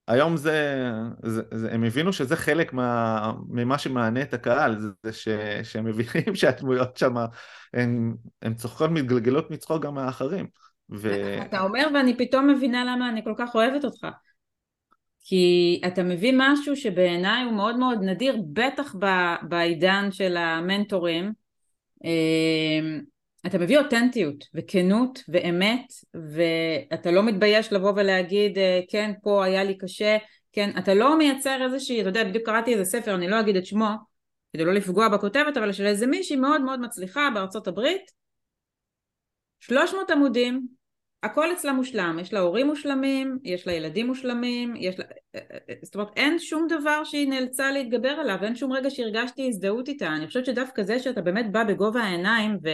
היום 0.07 0.37
זה, 0.37 0.89
זה, 1.23 1.41
זה, 1.51 1.71
הם 1.71 1.83
הבינו 1.83 2.13
שזה 2.13 2.35
חלק 2.35 2.73
מה, 2.73 3.31
ממה 3.49 3.77
שמענה 3.77 4.21
את 4.21 4.33
הקהל, 4.33 4.79
זה, 4.79 4.87
זה 5.03 5.13
ש, 5.13 5.27
שהם 5.63 5.85
מבינים 5.85 6.35
שהדמויות 6.39 6.97
שם 6.97 7.15
הן 8.41 8.53
צוחקות 8.55 8.89
מתגלגלות 8.89 9.51
מצחוק 9.51 9.83
גם 9.83 9.95
מהאחרים. 9.95 10.47
ו... 10.93 11.09
אתה 11.41 11.61
אומר 11.61 11.87
ואני 11.93 12.17
פתאום 12.17 12.49
מבינה 12.49 12.85
למה 12.85 13.09
אני 13.09 13.23
כל 13.23 13.33
כך 13.37 13.55
אוהבת 13.55 13.85
אותך. 13.85 14.07
כי 15.25 15.81
אתה 15.87 16.03
מביא 16.03 16.33
משהו 16.37 16.75
שבעיניי 16.75 17.43
הוא 17.43 17.53
מאוד 17.53 17.77
מאוד 17.77 17.99
נדיר, 18.01 18.37
בטח 18.53 18.95
ב- 18.99 19.35
בעידן 19.49 20.11
של 20.11 20.37
המנטורים. 20.37 21.33
אמ, 22.03 23.01
אתה 23.45 23.57
מביא 23.57 23.77
אותנטיות 23.77 24.45
וכנות 24.53 25.19
ואמת, 25.27 25.85
ואתה 26.33 27.11
לא 27.11 27.23
מתבייש 27.23 27.73
לבוא 27.73 27.91
ולהגיד, 27.95 28.57
אה, 28.57 28.79
כן, 28.89 29.11
פה 29.23 29.45
היה 29.45 29.63
לי 29.63 29.77
קשה, 29.77 30.17
כן, 30.51 30.77
אתה 30.77 30.93
לא 30.93 31.17
מייצר 31.17 31.63
איזושהי, 31.63 32.01
אתה 32.01 32.09
יודע, 32.09 32.23
בדיוק 32.23 32.45
קראתי 32.45 32.73
איזה 32.73 32.85
ספר, 32.85 33.15
אני 33.15 33.27
לא 33.27 33.39
אגיד 33.39 33.55
את 33.55 33.65
שמו, 33.65 33.89
כדי 34.53 34.65
לא 34.65 34.73
לפגוע 34.73 35.09
בכותבת, 35.09 35.57
אבל 35.57 35.71
של 35.71 35.85
איזה 35.85 36.07
מישהי 36.07 36.35
מאוד 36.35 36.61
מאוד 36.61 36.79
מצליחה 36.79 37.29
בארצות 37.33 37.67
הברית, 37.67 38.11
300 39.59 40.09
עמודים, 40.09 40.67
הכל 41.23 41.51
אצלה 41.51 41.73
מושלם, 41.73 42.17
יש 42.21 42.33
לה 42.33 42.39
הורים 42.39 42.67
מושלמים, 42.67 43.37
יש 43.43 43.67
לה 43.67 43.73
ילדים 43.73 44.07
מושלמים, 44.07 44.73
יש 44.77 44.99
לה... 44.99 45.05
זאת 45.83 45.95
אומרת 45.95 46.09
אין 46.15 46.39
שום 46.39 46.67
דבר 46.67 47.03
שהיא 47.03 47.29
נאלצה 47.29 47.71
להתגבר 47.71 48.09
עליו, 48.09 48.37
אין 48.41 48.55
שום 48.55 48.73
רגע 48.73 48.89
שהרגשתי 48.89 49.47
הזדהות 49.47 49.87
איתה, 49.87 50.07
אני 50.07 50.27
חושבת 50.27 50.45
שדווקא 50.45 50.83
זה 50.83 50.99
שאתה 50.99 51.21
באמת 51.21 51.51
בא 51.51 51.63
בגובה 51.63 52.01
העיניים 52.01 52.57
ו... 52.63 52.69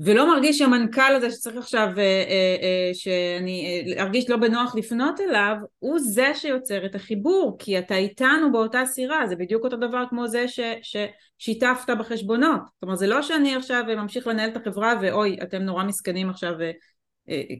ולא 0.00 0.34
מרגיש 0.34 0.58
שהמנכ"ל 0.58 1.14
הזה 1.16 1.30
שצריך 1.30 1.56
עכשיו, 1.56 1.88
אה, 1.98 2.02
אה, 2.02 2.56
אה, 2.62 2.90
שאני 2.94 3.84
ארגיש 3.98 4.30
לא 4.30 4.36
בנוח 4.36 4.74
לפנות 4.74 5.20
אליו, 5.20 5.56
הוא 5.78 5.98
זה 5.98 6.32
שיוצר 6.34 6.86
את 6.86 6.94
החיבור, 6.94 7.56
כי 7.58 7.78
אתה 7.78 7.96
איתנו 7.96 8.52
באותה 8.52 8.86
סירה, 8.86 9.26
זה 9.26 9.36
בדיוק 9.36 9.64
אותו 9.64 9.76
דבר 9.76 10.04
כמו 10.10 10.28
זה 10.28 10.48
ש, 10.48 10.60
ששיתפת 10.82 11.90
בחשבונות. 11.98 12.60
זאת 12.64 12.82
אומרת, 12.82 12.98
זה 12.98 13.06
לא 13.06 13.22
שאני 13.22 13.56
עכשיו 13.56 13.84
ממשיך 13.96 14.26
לנהל 14.26 14.50
את 14.50 14.56
החברה 14.56 14.94
ואוי, 15.02 15.36
אתם 15.42 15.62
נורא 15.62 15.84
מסכנים 15.84 16.30
עכשיו 16.30 16.52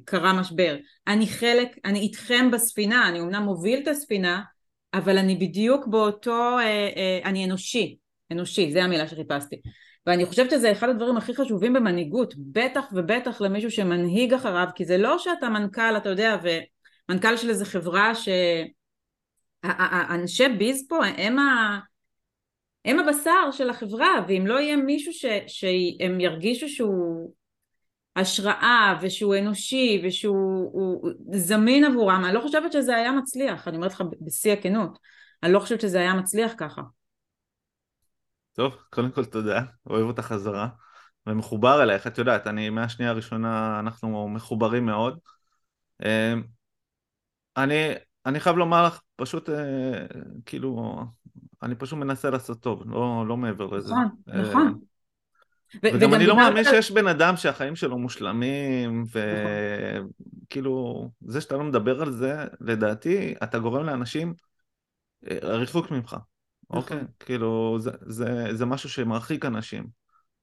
קרה 0.05 0.33
משבר. 0.33 0.77
אני 1.07 1.27
חלק, 1.27 1.69
אני 1.85 1.99
איתכם 1.99 2.51
בספינה, 2.51 3.09
אני 3.09 3.21
אמנם 3.21 3.43
מוביל 3.43 3.83
את 3.83 3.89
הספינה, 3.89 4.43
אבל 4.95 5.19
אני 5.19 5.35
בדיוק 5.35 5.87
באותו, 5.87 6.57
אני 7.25 7.45
אנושי, 7.45 7.97
אנושי, 8.33 8.73
זה 8.73 8.85
המילה 8.85 9.09
שחיפשתי. 9.09 9.57
ואני 10.07 10.27
חושבת 10.27 10.51
שזה 10.51 10.73
אחד 10.73 10.89
הדברים 10.89 11.17
הכי 11.17 11.35
חשובים 11.35 11.73
במנהיגות, 11.73 12.35
בטח 12.39 12.85
ובטח 12.93 13.41
למישהו 13.41 13.71
שמנהיג 13.71 14.35
אחריו, 14.35 14.67
כי 14.75 14.85
זה 14.85 14.99
לא 14.99 15.19
שאתה 15.19 15.49
מנכ"ל, 15.49 15.97
אתה 15.97 16.09
יודע, 16.09 16.37
ומנכ"ל 17.09 17.37
של 17.37 17.51
איזה 17.51 17.65
חברה 17.65 18.15
ש... 18.15 18.29
אנשי 20.11 20.49
ביז 20.49 20.89
פה 20.89 21.07
הם, 21.07 21.39
ה, 21.39 21.79
הם 22.85 22.99
הבשר 22.99 23.51
של 23.53 23.71
החברה, 23.71 24.25
ואם 24.29 24.47
לא 24.47 24.61
יהיה 24.61 24.77
מישהו 24.77 25.13
ש, 25.13 25.25
שהם 25.47 26.21
ירגישו 26.21 26.69
שהוא 26.69 27.33
השראה 28.17 28.99
ושהוא 29.03 29.37
אנושי 29.37 30.03
ושהוא 30.05 31.11
זמין 31.33 31.85
עבורם, 31.85 32.23
אני 32.25 32.35
לא 32.35 32.41
חושבת 32.41 32.73
שזה 32.73 32.97
היה 32.97 33.13
מצליח, 33.13 33.69
אני 33.69 33.77
אומרת 33.77 33.93
לך 33.93 34.03
בשיא 34.21 34.53
הכנות, 34.53 34.99
אני 35.43 35.53
לא 35.53 35.61
חושבת 35.61 35.81
שזה 35.81 35.99
היה 35.99 36.15
מצליח 36.15 36.55
ככה. 36.59 36.83
טוב, 38.57 38.77
קודם 38.91 39.11
כל 39.11 39.25
תודה, 39.25 39.63
אוהב 39.87 40.07
אותך 40.07 40.23
חזרה, 40.23 40.69
ומחובר 41.27 41.83
אלייך, 41.83 42.07
את 42.07 42.19
יודעת, 42.19 42.47
אני 42.47 42.71
מהשנייה 42.71 43.11
הראשונה, 43.11 43.81
אנחנו 43.81 44.29
מחוברים 44.29 44.87
מאוד. 44.87 45.19
אמ, 46.05 46.43
אני, 47.57 47.93
אני 48.27 48.41
חייב 48.41 48.57
לומר 48.57 48.87
לך, 48.87 49.01
פשוט, 49.17 49.51
אה, 49.51 50.07
כאילו, 50.47 51.01
אני 51.63 51.75
פשוט 51.75 51.99
מנסה 51.99 52.31
לעשות 52.31 52.61
טוב, 52.61 52.83
לא, 52.87 53.25
לא 53.29 53.37
מעבר 53.37 53.67
לזה. 53.67 53.95
נכון, 53.95 54.09
נכון. 54.27 54.79
וגם 55.83 56.15
אני 56.15 56.27
לא 56.27 56.37
מאמין 56.37 56.65
שיש 56.65 56.91
בן 56.91 57.07
אדם 57.07 57.37
שהחיים 57.37 57.77
שלו 57.77 57.99
מושלמים, 57.99 59.05
וכאילו, 59.13 60.95
נכון. 60.97 61.33
זה 61.33 61.41
שאתה 61.41 61.57
לא 61.57 61.65
מדבר 61.65 62.03
על 62.03 62.13
זה, 62.13 62.45
לדעתי, 62.61 63.35
אתה 63.43 63.59
גורם 63.59 63.87
לאנשים 63.87 64.35
אה, 65.31 65.39
ריחוק 65.43 65.91
ממך. 65.91 66.17
אוקיי? 66.71 67.01
כאילו, 67.21 67.77
זה, 67.81 67.91
זה, 68.01 68.49
זה 68.53 68.67
משהו 68.67 68.89
שמרחיק 68.89 69.45
אנשים. 69.45 69.87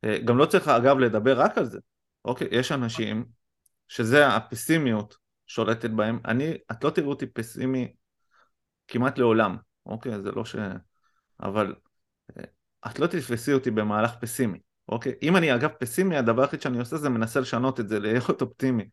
אה, 0.03 0.19
גם 0.25 0.37
לא 0.37 0.45
צריך, 0.45 0.67
אגב, 0.67 0.97
לדבר 0.99 1.39
רק 1.39 1.57
על 1.57 1.65
זה. 1.65 1.79
אוקיי? 2.25 2.47
יש 2.51 2.71
אנשים 2.71 3.25
שזה 3.87 4.27
הפסימיות 4.27 5.17
שולטת 5.47 5.89
בהם. 5.89 6.19
אני, 6.25 6.53
את 6.71 6.83
לא 6.83 6.89
תראו 6.89 7.09
אותי 7.09 7.25
פסימי 7.25 7.93
כמעט 8.87 9.17
לעולם, 9.17 9.57
אוקיי? 9.85 10.21
זה 10.21 10.31
לא 10.31 10.45
ש... 10.45 10.55
אבל 11.43 11.75
אה, 12.37 12.43
את 12.87 12.99
לא 12.99 13.07
תתפסי 13.07 13.53
אותי 13.53 13.71
במהלך 13.71 14.15
פסימי. 14.21 14.59
אוקיי? 14.89 15.13
אם 15.21 15.37
אני 15.37 15.55
אגב 15.55 15.69
פסימי, 15.79 16.17
הדבר 16.17 16.41
היחיד 16.41 16.61
שאני 16.61 16.79
עושה 16.79 16.97
זה 16.97 17.09
מנסה 17.09 17.39
לשנות 17.39 17.79
את 17.79 17.89
זה, 17.89 17.99
להיות 17.99 18.41
אופטימי. 18.41 18.89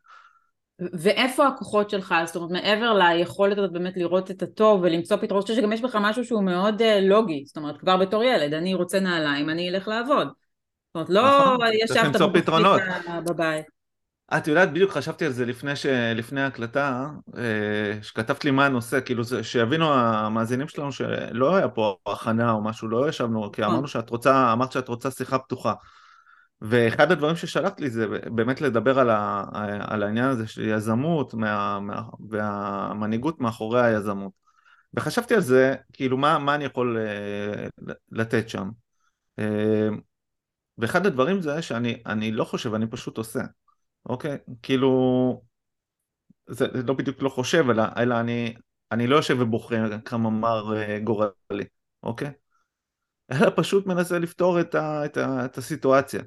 ואיפה 0.93 1.47
הכוחות 1.47 1.91
שלך? 1.91 2.15
זאת 2.25 2.37
אומרת, 2.37 2.51
מעבר 2.51 2.93
ליכולת 2.93 3.59
הזאת 3.59 3.73
באמת 3.73 3.97
לראות 3.97 4.31
את 4.31 4.43
הטוב 4.43 4.81
ולמצוא 4.83 5.17
פתרון, 5.17 5.43
אני 5.49 5.57
שגם 5.57 5.73
יש 5.73 5.81
בך 5.81 5.99
משהו 6.01 6.25
שהוא 6.25 6.43
מאוד 6.43 6.83
uh, 6.83 6.85
לוגי, 7.03 7.45
זאת 7.47 7.57
אומרת, 7.57 7.79
כבר 7.79 7.97
בתור 7.97 8.25
ילד, 8.25 8.55
אני 8.55 8.75
רוצה 8.75 9.01
נעליים, 9.01 9.51
אני 9.51 9.69
אלך 9.69 9.89
לעבוד. 9.89 10.27
זאת 10.27 10.95
אומרת, 10.95 11.11
לא 11.11 11.23
נכון, 11.23 11.69
ישבת 11.85 12.17
בבית. 13.27 13.81
את 14.37 14.49
יודעת, 14.49 14.71
בדיוק 14.71 14.91
חשבתי 14.91 15.27
על 15.27 15.33
זה 15.33 15.47
לפני, 15.47 15.77
ש... 15.77 15.87
לפני 15.87 16.41
ההקלטה, 16.41 17.07
אה, 17.37 18.03
שכתבת 18.03 18.45
לי 18.45 18.51
מה 18.51 18.67
הנושא, 18.67 19.01
כאילו 19.01 19.25
שיבינו 19.43 19.95
המאזינים 19.95 20.69
שלנו 20.69 20.93
שלא 20.93 21.57
היה 21.57 21.69
פה 21.69 21.97
הכנה 22.07 22.53
או 22.53 22.63
משהו, 22.63 22.89
לא 22.89 23.09
ישבנו, 23.09 23.53
כי 23.53 23.63
נכון. 23.63 23.73
אמרנו 23.73 23.89
שאת 23.89 24.11
רוצה, 24.11 24.53
אמרת 24.53 24.73
שאת 24.73 24.89
רוצה 24.89 25.11
שיחה 25.11 25.39
פתוחה. 25.39 25.75
ואחד 26.63 27.13
הדברים 27.13 27.37
ששלחת 27.37 27.81
לי 27.81 27.91
זה 27.91 28.07
באמת 28.09 28.61
לדבר 28.61 28.99
על, 28.99 29.11
ה, 29.11 29.45
על 29.81 30.03
העניין 30.03 30.29
הזה 30.29 30.47
של 30.47 30.65
יזמות 30.65 31.35
מה, 31.35 31.81
מה, 31.81 32.03
והמנהיגות 32.29 33.41
מאחורי 33.41 33.83
היזמות. 33.87 34.33
וחשבתי 34.95 35.35
על 35.35 35.41
זה, 35.41 35.75
כאילו 35.93 36.17
מה, 36.19 36.39
מה 36.39 36.55
אני 36.55 36.65
יכול 36.65 36.99
uh, 36.99 37.93
לתת 38.11 38.49
שם. 38.49 38.71
Uh, 39.41 39.45
ואחד 40.79 41.07
הדברים 41.07 41.41
זה 41.41 41.63
שאני 41.63 42.33
לא 42.33 42.45
חושב, 42.45 42.75
אני 42.75 42.87
פשוט 42.87 43.19
עושה. 43.19 43.41
אוקיי? 44.07 44.39
כאילו, 44.63 45.43
זה, 46.47 46.67
זה 46.75 46.83
לא 46.83 46.95
בדיוק 46.95 47.23
לא 47.23 47.29
חושב, 47.29 47.65
אלא, 47.71 47.83
אלא 47.97 48.21
אני, 48.21 48.55
אני 48.93 49.07
לא 49.07 49.17
יושב 49.17 49.37
ובוחר 49.41 49.99
כמאמר 50.05 50.77
אה, 50.77 50.99
גורלי, 50.99 51.65
אוקיי? 52.03 52.31
אלא 53.33 53.51
פשוט 53.57 53.87
מנסה 53.87 54.19
לפתור 54.19 54.61
את, 54.61 54.75
ה, 54.75 55.05
את, 55.05 55.17
ה, 55.17 55.45
את 55.45 55.59
הסיטואציה. 55.59 56.23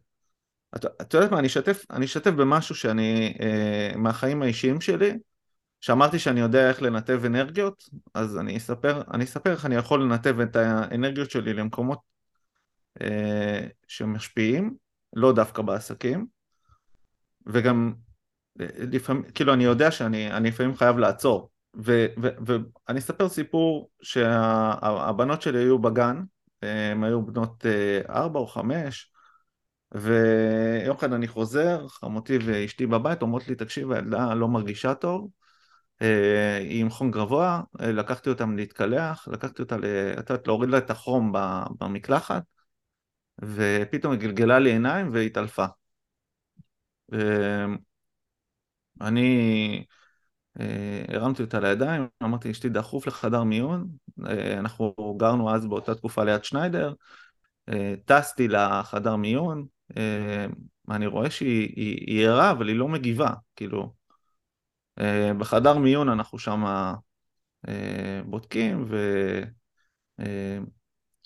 את, 0.75 0.85
את 1.01 1.13
יודעת 1.13 1.31
מה, 1.31 1.39
אני 1.39 1.47
אשתף, 1.47 1.85
אני 1.91 2.05
אשתף 2.05 2.31
במשהו 2.31 2.75
שאני, 2.75 3.33
אה, 3.41 3.91
מהחיים 3.97 4.41
האישיים 4.41 4.81
שלי, 4.81 5.13
שאמרתי 5.81 6.19
שאני 6.19 6.39
יודע 6.39 6.69
איך 6.69 6.81
לנתב 6.81 7.21
אנרגיות, 7.25 7.89
אז 8.13 8.37
אני 8.37 8.57
אספר, 8.57 9.01
אני 9.13 9.23
אספר 9.23 9.51
איך 9.51 9.65
אני 9.65 9.75
יכול 9.75 10.03
לנתב 10.03 10.39
את 10.39 10.55
האנרגיות 10.55 11.31
שלי 11.31 11.53
למקומות 11.53 11.99
אה, 13.01 13.67
שמשפיעים, 13.87 14.75
לא 15.13 15.33
דווקא 15.33 15.61
בעסקים, 15.61 16.25
וגם 17.45 17.93
לפעמים, 18.55 19.23
כאילו 19.23 19.53
אני 19.53 19.63
יודע 19.63 19.91
שאני 19.91 20.29
לפעמים 20.49 20.75
חייב 20.75 20.97
לעצור 20.97 21.49
ואני 21.75 22.99
אספר 22.99 23.29
סיפור 23.29 23.89
שהבנות 24.01 25.41
שלי 25.41 25.59
היו 25.59 25.79
בגן, 25.79 26.21
הן 26.61 27.03
היו 27.03 27.25
בנות 27.25 27.65
אה, 27.65 28.01
ארבע 28.09 28.39
או 28.39 28.47
חמש 28.47 29.12
ויום 29.93 30.95
אחד 30.95 31.13
אני 31.13 31.27
חוזר, 31.27 31.87
חמותי 31.87 32.37
ואשתי 32.45 32.87
בבית 32.87 33.21
אומרות 33.21 33.47
לי 33.47 33.55
תקשיב 33.55 33.91
הילדה 33.91 34.33
לא 34.33 34.47
מרגישה 34.47 34.93
טוב 34.93 35.29
אה, 36.01 36.57
היא 36.57 36.81
עם 36.81 36.89
חום 36.89 37.11
גבוה, 37.11 37.61
אה, 37.81 37.91
לקחתי 37.91 38.29
אותם 38.29 38.55
להתקלח, 38.57 39.27
לקחתי 39.31 39.61
אותה, 39.61 39.75
את 40.19 40.29
יודעת, 40.29 40.47
להוריד 40.47 40.69
לה 40.69 40.77
את 40.77 40.89
החום 40.89 41.31
במקלחת 41.79 42.43
ופתאום 43.41 44.13
היא 44.13 44.21
גלגלה 44.21 44.59
לי 44.59 44.71
עיניים 44.71 45.09
והתעלפה 45.13 45.65
אני 49.01 49.85
אה, 50.59 51.05
הרמתי 51.07 51.43
אותה 51.43 51.59
לידיים, 51.59 52.07
אמרתי 52.23 52.51
אשתי 52.51 52.69
דחוף 52.69 53.07
לחדר 53.07 53.43
מיון, 53.43 53.87
אנחנו 54.59 54.95
גרנו 55.17 55.55
אז 55.55 55.65
באותה 55.65 55.95
תקופה 55.95 56.23
ליד 56.23 56.43
שניידר, 56.43 56.93
טסתי 58.05 58.47
לחדר 58.47 59.15
מיון, 59.15 59.65
אני 60.91 61.07
רואה 61.07 61.29
שהיא 61.29 62.27
ערה 62.27 62.51
אבל 62.51 62.67
היא 62.67 62.75
לא 62.75 62.87
מגיבה, 62.87 63.29
כאילו. 63.55 63.93
בחדר 65.37 65.77
מיון 65.77 66.09
אנחנו 66.09 66.39
שם 66.39 66.63
בודקים 68.25 68.85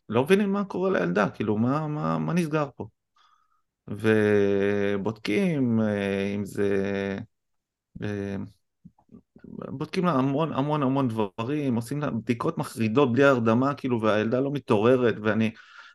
ולא 0.10 0.24
מבינים 0.24 0.52
מה 0.52 0.66
קורה 0.66 0.92
לילדה, 0.92 1.30
כאילו 1.30 1.58
מה, 1.58 1.88
מה, 1.88 2.18
מה 2.18 2.34
נסגר 2.34 2.70
פה? 2.76 2.88
ובודקים 3.88 5.82
אה, 5.82 6.36
אם 6.36 6.46
זה... 6.46 7.18
אה, 8.04 8.36
בודקים 9.70 10.06
לה 10.06 10.12
המון 10.12 10.54
המון 10.54 10.84
המון 10.84 11.08
דברים, 11.08 11.76
עושים 11.76 12.02
לה 12.02 12.12
בדיקות 12.12 12.58
מחרידות 12.58 13.12
בלי 13.12 13.24
הרדמה, 13.24 13.74
כאילו, 13.74 14.02
והילדה 14.02 14.40
לא 14.40 14.52
מתעוררת, 14.52 15.16
ואני 15.22 15.52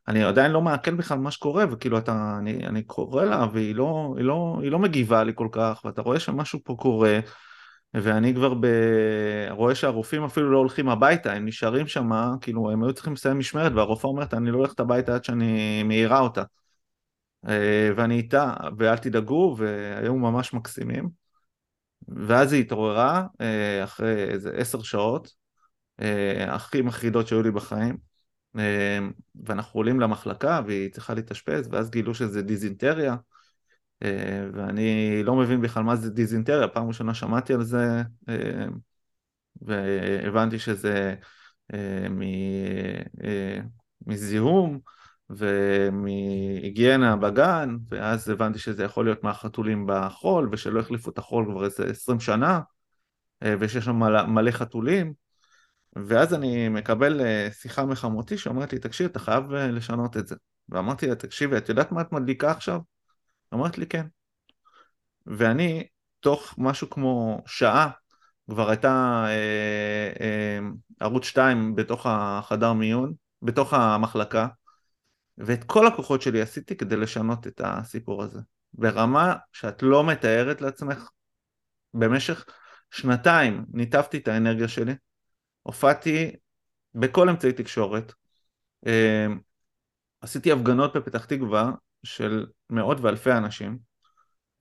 אני 0.09 0.25
עדיין 0.25 0.53
לא 0.53 0.63
מעכל 0.63 0.95
בכלל 0.95 1.19
מה 1.19 1.31
שקורה, 1.31 1.65
וכאילו, 1.71 1.99
אתה, 1.99 2.37
אני, 2.39 2.67
אני 2.67 2.83
קורא 2.83 3.25
לה, 3.25 3.47
והיא 3.53 3.75
לא, 3.75 4.15
היא 4.17 4.25
לא, 4.25 4.59
היא 4.63 4.71
לא 4.71 4.79
מגיבה 4.79 5.25
לי 5.25 5.33
כל 5.35 5.49
כך, 5.53 5.81
ואתה 5.85 6.03
רואה 6.03 6.21
שמשהו 6.21 6.61
פה 6.65 6.77
קורה, 6.79 7.21
ואני 7.95 8.35
כבר 8.35 8.55
ב... 8.55 8.67
רואה 9.51 9.75
שהרופאים 9.75 10.25
אפילו 10.25 10.53
לא 10.53 10.59
הולכים 10.59 10.89
הביתה, 10.89 11.33
הם 11.33 11.47
נשארים 11.47 11.87
שם, 11.87 12.11
כאילו, 12.41 12.71
הם 12.71 12.85
היו 12.85 12.93
צריכים 12.93 13.13
לסיים 13.13 13.39
משמרת, 13.39 13.73
והרופאה 13.75 14.11
אומרת, 14.11 14.35
אני 14.35 14.51
לא 14.51 14.57
הולכת 14.59 14.81
הביתה 14.81 15.15
עד 15.15 15.25
שאני 15.25 15.83
מעירה 15.83 16.21
אותה. 16.21 16.43
אה, 17.49 17.91
ואני 17.97 18.17
איתה, 18.17 18.55
ואל 18.79 18.97
תדאגו, 18.97 19.55
והיו 19.59 20.17
ממש 20.17 20.55
מקסימים. 20.55 21.09
ואז 22.09 22.53
היא 22.53 22.61
התעוררה 22.61 23.27
אה, 23.41 23.85
אחרי 23.85 24.25
איזה 24.25 24.51
עשר 24.57 24.83
שעות, 24.83 25.33
אה, 26.01 26.55
הכי 26.55 26.83
מחרידות 26.83 27.29
שהיו 27.29 27.43
לי 27.43 27.51
בחיים, 27.51 27.97
ואנחנו 29.45 29.81
עולים 29.81 30.01
למחלקה 30.01 30.61
והיא 30.67 30.93
צריכה 30.93 31.15
להתאשפז, 31.15 31.69
ואז 31.71 31.91
גילו 31.91 32.15
שזה 32.15 32.43
דיזינטריה, 32.43 33.17
ואני 34.53 35.23
לא 35.25 35.37
מבין 35.37 35.61
בכלל 35.61 35.83
מה 35.83 35.97
זה 35.97 36.11
דיזינטריה, 36.11 36.69
פעם 36.69 36.89
ראשונה 36.89 37.15
שמעתי 37.15 37.55
על 37.55 37.63
זה, 37.63 38.03
והבנתי 39.63 40.59
שזה 40.59 41.15
מזיהום, 44.07 44.81
ומהיגיינה 45.31 47.17
בגן, 47.17 47.77
ואז 47.89 48.29
הבנתי 48.29 48.59
שזה 48.59 48.85
יכול 48.85 49.05
להיות 49.05 49.25
מהחתולים 49.25 49.87
בחול, 49.89 50.49
ושלא 50.53 50.81
החליפו 50.81 51.11
את 51.11 51.19
החול 51.19 51.47
כבר 51.51 51.65
איזה 51.65 51.85
עשרים 51.85 52.21
שנה, 52.21 52.61
ושיש 53.45 53.85
שם 53.85 53.97
מלא 54.35 54.51
חתולים, 54.51 55.13
ואז 55.97 56.35
אני 56.35 56.69
מקבל 56.69 57.21
אה, 57.21 57.49
שיחה 57.53 57.85
מחמותי 57.85 58.39
שאומרת 58.39 58.73
לי, 58.73 58.79
תקשיב, 58.79 59.07
אתה 59.11 59.19
חייב 59.19 59.53
אה, 59.53 59.67
לשנות 59.67 60.17
את 60.17 60.27
זה. 60.27 60.37
ואמרתי 60.69 61.07
לה, 61.07 61.15
תקשיבי, 61.15 61.57
את 61.57 61.69
יודעת 61.69 61.93
מה 61.93 62.01
את 62.01 62.13
מדליקה 62.13 62.51
עכשיו? 62.51 62.81
אמרת 63.55 63.79
לי, 63.79 63.87
כן. 63.87 64.07
ואני, 65.27 65.87
תוך 66.21 66.55
משהו 66.59 66.91
כמו 66.91 67.43
שעה, 67.47 67.91
כבר 68.51 68.71
הייתה 68.71 69.25
אה, 69.27 70.13
אה, 70.21 70.59
ערוץ 71.01 71.25
2 71.25 71.75
בתוך 71.75 72.07
החדר 72.09 72.73
מיון, 72.73 73.15
בתוך 73.43 73.75
המחלקה, 73.75 74.49
ואת 75.39 75.65
כל 75.65 75.87
הכוחות 75.87 76.23
שלי 76.23 76.41
עשיתי 76.41 76.77
כדי 76.77 76.97
לשנות 76.97 77.47
את 77.47 77.61
הסיפור 77.65 78.23
הזה. 78.23 78.41
ברמה 78.73 79.37
שאת 79.53 79.83
לא 79.83 80.05
מתארת 80.05 80.61
לעצמך, 80.61 81.09
במשך 81.95 82.45
שנתיים 82.91 83.65
ניתבתי 83.73 84.19
את 84.19 84.29
האנרגיה 84.29 84.69
שלי, 84.69 84.95
הופעתי 85.63 86.37
בכל 86.95 87.29
אמצעי 87.29 87.53
תקשורת. 87.53 88.13
אה, 88.87 89.27
עשיתי 90.21 90.53
הפגנות 90.53 90.97
בפתח 90.97 91.25
תקווה 91.25 91.73
של 92.05 92.47
מאות 92.71 93.01
ואלפי 93.01 93.33
אנשים, 93.33 93.79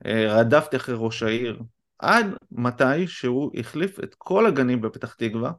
אה, 0.06 0.26
רדפתי 0.28 0.76
אחרי 0.76 0.94
ראש 0.98 1.22
העיר 1.22 1.62
עד 1.98 2.26
מתי 2.50 3.06
שהוא 3.06 3.50
החליף 3.54 4.00
את 4.00 4.14
כל 4.18 4.46
הגנים 4.46 4.80
בפתח 4.80 5.14
תקווה, 5.14 5.52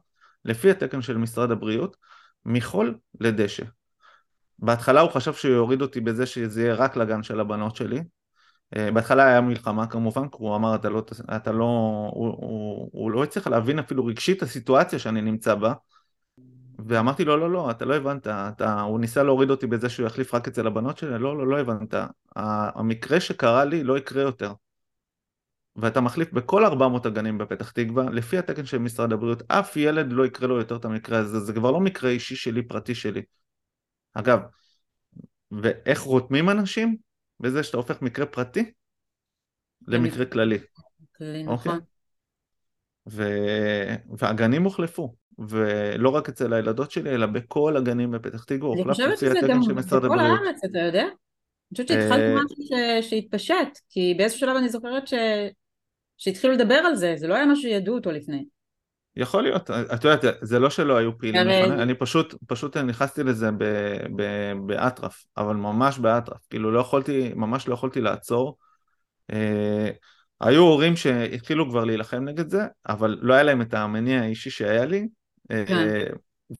לפי 0.44 0.70
התקן 0.70 1.02
של 1.02 1.16
משרד 1.16 1.50
הבריאות, 1.50 1.96
מחול 2.44 2.98
לדשא. 3.20 3.64
בהתחלה 4.58 5.00
הוא 5.00 5.10
חשב 5.10 5.34
שהוא 5.34 5.54
יוריד 5.54 5.82
אותי 5.82 6.00
בזה 6.00 6.26
שזה 6.26 6.62
יהיה 6.62 6.74
רק 6.74 6.96
לגן 6.96 7.22
של 7.22 7.40
הבנות 7.40 7.76
שלי. 7.76 8.00
אה, 8.76 8.92
בהתחלה 8.92 9.26
היה 9.26 9.40
מלחמה 9.40 9.86
כמובן, 9.86 10.28
כי 10.28 10.36
הוא 10.38 10.56
אמר 10.56 10.74
אתה 10.74 10.88
לא, 10.88 11.02
אתה 11.36 11.52
לא, 11.52 11.64
הוא, 12.14 12.26
הוא, 12.26 12.90
הוא 12.92 13.10
לא 13.10 13.24
הצליח 13.24 13.46
להבין 13.46 13.78
אפילו 13.78 14.06
רגשית 14.06 14.36
את 14.36 14.42
הסיטואציה 14.42 14.98
שאני 14.98 15.20
נמצא 15.20 15.54
בה. 15.54 15.72
ואמרתי 16.86 17.24
לו 17.24 17.36
לא 17.36 17.50
לא 17.50 17.70
אתה 17.70 17.84
לא 17.84 17.94
הבנת, 17.94 18.26
אתה, 18.26 18.80
הוא 18.80 19.00
ניסה 19.00 19.22
להוריד 19.22 19.50
אותי 19.50 19.66
בזה 19.66 19.88
שהוא 19.88 20.06
יחליף 20.06 20.34
רק 20.34 20.48
אצל 20.48 20.66
הבנות 20.66 20.98
שלי, 20.98 21.18
לא 21.18 21.38
לא 21.38 21.46
לא 21.46 21.60
הבנת, 21.60 21.94
המקרה 22.36 23.20
שקרה 23.20 23.64
לי 23.64 23.84
לא 23.84 23.98
יקרה 23.98 24.22
יותר. 24.22 24.52
ואתה 25.76 26.00
מחליף 26.00 26.32
בכל 26.32 26.64
400 26.64 27.06
הגנים 27.06 27.38
בפתח 27.38 27.70
תקווה, 27.70 28.10
לפי 28.10 28.38
התקן 28.38 28.66
של 28.66 28.78
משרד 28.78 29.12
הבריאות, 29.12 29.42
אף 29.48 29.76
ילד 29.76 30.12
לא 30.12 30.26
יקרה 30.26 30.48
לו 30.48 30.58
יותר 30.58 30.76
את 30.76 30.84
המקרה 30.84 31.18
הזה, 31.18 31.40
זה 31.40 31.52
כבר 31.52 31.70
לא 31.70 31.80
מקרה 31.80 32.10
אישי 32.10 32.36
שלי, 32.36 32.62
פרטי 32.62 32.94
שלי. 32.94 33.22
אגב, 34.14 34.40
ואיך 35.50 36.00
רותמים 36.00 36.50
אנשים? 36.50 36.96
בזה 37.40 37.62
שאתה 37.62 37.76
הופך 37.76 38.02
מקרה 38.02 38.26
פרטי 38.26 38.72
למקרה 39.86 40.24
כללי. 40.24 40.58
כללי, 41.16 41.46
אוקיי? 41.46 41.72
נכון. 41.72 41.78
ו... 43.08 43.22
והגנים 44.18 44.64
הוחלפו, 44.64 45.14
ולא 45.38 46.08
רק 46.08 46.28
אצל 46.28 46.52
הילדות 46.52 46.90
שלי, 46.90 47.10
אלא 47.10 47.26
בכל 47.26 47.76
הגנים 47.76 48.10
בפתח 48.10 48.44
תקווה, 48.44 48.74
אני 48.74 48.84
חושבת 48.84 49.18
שזה 49.18 49.40
גם 49.48 49.60
בכל 49.60 50.18
הארץ, 50.18 50.64
אתה 50.64 50.78
יודע? 50.78 51.02
אני 51.02 51.70
חושבת 51.70 51.88
שהתחלתי 51.88 52.22
אה, 52.22 52.34
משהו 52.44 53.10
שהתפשט, 53.10 53.78
כי 53.90 54.14
באיזשהו 54.18 54.40
שלב 54.40 54.56
אני 54.56 54.68
זוכרת 54.68 55.08
ש... 55.08 55.14
שהתחילו 56.16 56.52
לדבר 56.52 56.74
על 56.74 56.96
זה, 56.96 57.14
זה 57.16 57.26
לא 57.26 57.34
היה 57.34 57.46
משהו 57.46 57.62
שידעו 57.62 57.94
אותו 57.94 58.10
לפני. 58.10 58.44
יכול 59.16 59.42
להיות, 59.42 59.70
את 59.70 60.04
יודעת, 60.04 60.24
זה 60.42 60.58
לא 60.58 60.70
שלא 60.70 60.96
היו 60.96 61.18
פעילים 61.18 61.46
לפני, 61.46 61.82
אני 61.82 61.94
פשוט, 61.94 62.34
פשוט 62.46 62.76
נכנסתי 62.76 63.22
לזה 63.22 63.50
באטרף, 64.66 65.24
אבל 65.36 65.54
ממש 65.54 65.98
באטרף, 65.98 66.46
כאילו 66.50 66.70
לא 66.70 66.80
יכולתי, 66.80 67.32
ממש 67.36 67.68
לא 67.68 67.74
יכולתי 67.74 68.00
לעצור. 68.00 68.58
אה, 69.32 69.90
היו 70.40 70.62
הורים 70.62 70.96
שהתחילו 70.96 71.70
כבר 71.70 71.84
להילחם 71.84 72.24
נגד 72.24 72.48
זה, 72.48 72.66
אבל 72.88 73.18
לא 73.20 73.34
היה 73.34 73.42
להם 73.42 73.62
את 73.62 73.74
המניע 73.74 74.20
האישי 74.20 74.50
שהיה 74.50 74.84
לי, 74.84 75.08
אה, 75.50 75.64
כן. 75.66 76.04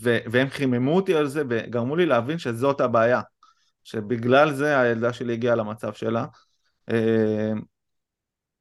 והם 0.00 0.48
חיממו 0.48 0.96
אותי 0.96 1.14
על 1.14 1.26
זה 1.26 1.42
וגרמו 1.48 1.96
לי 1.96 2.06
להבין 2.06 2.38
שזאת 2.38 2.80
הבעיה, 2.80 3.20
שבגלל 3.84 4.52
זה 4.52 4.80
הילדה 4.80 5.12
שלי 5.12 5.32
הגיעה 5.32 5.54
למצב 5.54 5.92
שלה. 5.92 6.24
אה, 6.90 7.52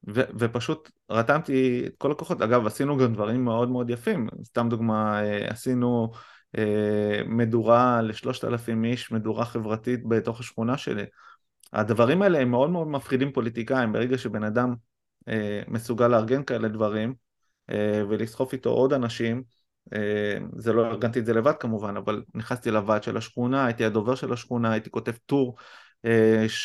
ו- 0.08 0.30
ופשוט 0.39 0.91
רתמתי 1.10 1.84
את 1.88 1.93
כל 1.97 2.12
הכוחות, 2.12 2.41
אגב 2.41 2.68
עשינו 2.68 2.97
גם 2.97 3.14
דברים 3.14 3.45
מאוד 3.45 3.70
מאוד 3.70 3.89
יפים, 3.89 4.28
סתם 4.43 4.70
דוגמה 4.70 5.24
אה, 5.24 5.47
עשינו 5.47 6.12
אה, 6.58 7.22
מדורה 7.26 8.01
לשלושת 8.01 8.45
אלפים 8.45 8.84
איש, 8.86 9.12
מדורה 9.12 9.45
חברתית 9.45 10.08
בתוך 10.08 10.39
השכונה 10.39 10.78
שלי. 10.78 11.04
הדברים 11.74 12.22
האלה 12.22 12.39
הם 12.39 12.51
מאוד 12.51 12.70
מאוד 12.70 12.88
מפחידים 12.88 13.32
פוליטיקאים, 13.32 13.93
ברגע 13.93 14.18
שבן 14.18 14.43
אדם 14.43 14.76
אה, 15.28 15.62
מסוגל 15.68 16.08
לארגן 16.08 16.43
כאלה 16.43 16.68
דברים 16.68 17.14
ולסחוף 18.10 18.54
איתו 18.54 18.70
עוד 18.70 18.93
אנשים, 18.93 19.43
זה 20.58 20.74
לא 20.74 20.86
ארגנתי 20.86 21.20
את 21.20 21.26
זה 21.26 21.34
לבד 21.34 21.54
כמובן, 21.60 21.97
אבל 21.97 22.24
נכנסתי 22.34 22.72
לוועד 22.72 23.04
של 23.04 23.18
השכונה, 23.18 23.66
הייתי 23.66 23.86
הדובר 23.86 24.16
של 24.16 24.34
השכונה, 24.34 24.72
הייתי 24.72 24.91
כותב 24.91 25.12
טור 25.26 25.56
אה, 25.58 25.64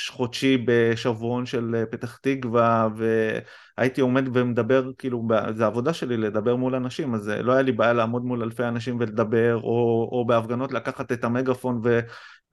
חודשי 0.09 0.64
בשבועון 0.66 1.47
של 1.47 1.74
אה, 1.74 1.86
פתח 1.86 2.16
תקווה 2.16 2.89
והייתי 2.97 4.01
עומד 4.01 4.36
ומדבר, 4.36 4.91
כאילו 4.99 5.28
זה 5.55 5.64
העבודה 5.64 5.93
שלי 5.93 6.16
לדבר 6.16 6.57
מול 6.57 6.74
אנשים 6.74 7.14
אז 7.14 7.28
אה, 7.28 7.43
לא 7.43 7.53
היה 7.53 7.62
לי 7.62 7.72
בעיה 7.72 7.93
לעמוד 7.93 8.24
מול 8.24 8.43
אלפי 8.43 8.64
אנשים 8.64 8.97
ולדבר 9.01 9.57
או, 9.57 10.09
או 10.12 10.24
בהפגנות 10.26 10.72
לקחת 10.72 11.12
את 11.12 11.24
המגפון 11.24 11.80
ו, 11.84 12.01